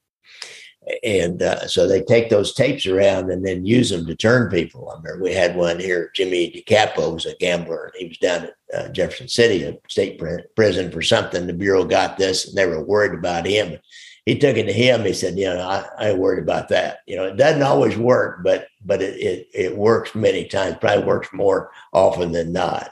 and 1.03 1.41
uh, 1.41 1.67
so 1.67 1.87
they 1.87 2.01
take 2.01 2.29
those 2.29 2.53
tapes 2.53 2.85
around 2.85 3.29
and 3.29 3.45
then 3.45 3.65
use 3.65 3.89
them 3.89 4.05
to 4.05 4.15
turn 4.15 4.49
people. 4.49 4.89
I 4.89 4.97
remember 4.97 5.23
we 5.23 5.33
had 5.33 5.55
one 5.55 5.79
here. 5.79 6.11
Jimmy 6.13 6.51
DeCapo 6.51 7.13
was 7.13 7.25
a 7.25 7.35
gambler, 7.35 7.85
and 7.85 7.93
he 7.97 8.07
was 8.07 8.17
down 8.17 8.49
at 8.73 8.85
uh, 8.85 8.89
Jefferson 8.89 9.27
City, 9.27 9.63
a 9.63 9.77
state 9.89 10.17
pr- 10.17 10.41
prison 10.55 10.91
for 10.91 11.01
something. 11.01 11.45
The 11.45 11.53
bureau 11.53 11.83
got 11.83 12.17
this, 12.17 12.47
and 12.47 12.57
they 12.57 12.65
were 12.65 12.83
worried 12.83 13.17
about 13.17 13.45
him. 13.45 13.77
He 14.25 14.37
took 14.37 14.57
it 14.57 14.65
to 14.65 14.73
him. 14.73 15.03
He 15.03 15.13
said, 15.13 15.37
"You 15.37 15.45
know, 15.45 15.61
I, 15.61 15.87
I 15.97 16.09
ain't 16.09 16.19
worried 16.19 16.43
about 16.43 16.69
that. 16.69 16.99
You 17.05 17.17
know, 17.17 17.25
it 17.25 17.37
doesn't 17.37 17.63
always 17.63 17.97
work, 17.97 18.43
but 18.43 18.67
but 18.85 19.01
it 19.01 19.15
it, 19.19 19.47
it 19.53 19.77
works 19.77 20.15
many 20.15 20.45
times. 20.45 20.77
Probably 20.79 21.05
works 21.05 21.29
more 21.33 21.71
often 21.93 22.31
than 22.31 22.51
not. 22.51 22.91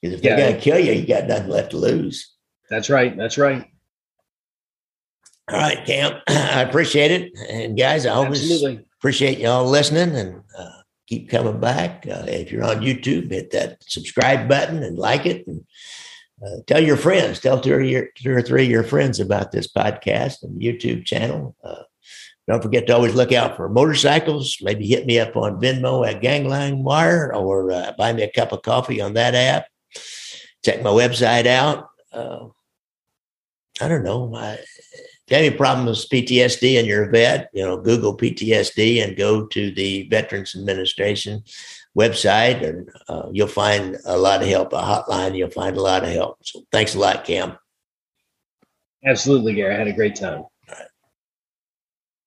Because 0.00 0.16
if 0.16 0.22
they're 0.22 0.36
going 0.36 0.54
to 0.54 0.60
kill 0.60 0.78
you, 0.78 0.92
you 0.92 1.06
got 1.06 1.26
nothing 1.26 1.48
left 1.48 1.70
to 1.72 1.78
lose." 1.78 2.30
That's 2.70 2.88
right. 2.88 3.16
That's 3.16 3.38
right. 3.38 3.70
All 5.50 5.58
right, 5.58 5.84
Cam. 5.84 6.20
I 6.28 6.62
appreciate 6.62 7.10
it, 7.10 7.32
and 7.50 7.76
guys, 7.76 8.06
I 8.06 8.14
always 8.14 8.62
appreciate 8.98 9.38
y'all 9.38 9.68
listening 9.68 10.16
and 10.16 10.42
uh, 10.58 10.80
keep 11.06 11.28
coming 11.28 11.60
back. 11.60 12.06
Uh, 12.06 12.24
if 12.26 12.50
you're 12.50 12.64
on 12.64 12.80
YouTube, 12.80 13.30
hit 13.30 13.50
that 13.50 13.82
subscribe 13.82 14.48
button 14.48 14.82
and 14.82 14.98
like 14.98 15.26
it, 15.26 15.46
and 15.46 15.64
uh, 16.44 16.56
tell 16.66 16.82
your 16.82 16.96
friends, 16.96 17.40
tell 17.40 17.60
two 17.60 17.74
or, 17.74 17.82
your, 17.82 18.08
two 18.16 18.34
or 18.34 18.40
three 18.40 18.64
of 18.64 18.70
your 18.70 18.84
friends 18.84 19.20
about 19.20 19.52
this 19.52 19.70
podcast 19.70 20.42
and 20.42 20.62
YouTube 20.62 21.04
channel. 21.04 21.54
Uh, 21.62 21.82
don't 22.48 22.62
forget 22.62 22.86
to 22.86 22.94
always 22.94 23.14
look 23.14 23.32
out 23.32 23.56
for 23.56 23.68
motorcycles. 23.68 24.58
Maybe 24.60 24.86
hit 24.86 25.06
me 25.06 25.18
up 25.18 25.36
on 25.36 25.60
Venmo 25.60 26.06
at 26.06 26.20
Gangland 26.20 26.84
Wire 26.84 27.34
or 27.34 27.70
uh, 27.70 27.92
buy 27.96 28.12
me 28.12 28.22
a 28.22 28.30
cup 28.30 28.52
of 28.52 28.62
coffee 28.62 29.00
on 29.00 29.14
that 29.14 29.34
app. 29.34 29.66
Check 30.64 30.82
my 30.82 30.90
website 30.90 31.46
out. 31.46 31.88
Uh, 32.12 32.48
I 33.80 33.88
don't 33.88 34.04
know. 34.04 34.34
I, 34.34 34.58
if 35.26 35.30
you 35.30 35.36
have 35.36 35.46
any 35.46 35.56
problems 35.56 36.06
with 36.10 36.10
PTSD 36.10 36.78
and 36.78 36.86
you're 36.86 37.08
a 37.08 37.10
vet, 37.10 37.48
you 37.54 37.64
know, 37.64 37.78
Google 37.78 38.14
PTSD 38.14 39.02
and 39.02 39.16
go 39.16 39.46
to 39.46 39.70
the 39.70 40.06
Veterans 40.08 40.54
Administration 40.54 41.42
website, 41.96 42.62
and 42.62 42.90
uh, 43.08 43.28
you'll 43.32 43.46
find 43.46 43.96
a 44.04 44.18
lot 44.18 44.42
of 44.42 44.48
help. 44.48 44.74
A 44.74 44.76
hotline, 44.76 45.34
you'll 45.36 45.48
find 45.50 45.78
a 45.78 45.82
lot 45.82 46.04
of 46.04 46.10
help. 46.10 46.38
So 46.42 46.62
thanks 46.70 46.94
a 46.94 46.98
lot, 46.98 47.24
Cam. 47.24 47.56
Absolutely, 49.06 49.54
Gary. 49.54 49.74
I 49.74 49.78
had 49.78 49.88
a 49.88 49.92
great 49.92 50.16
time. 50.16 50.44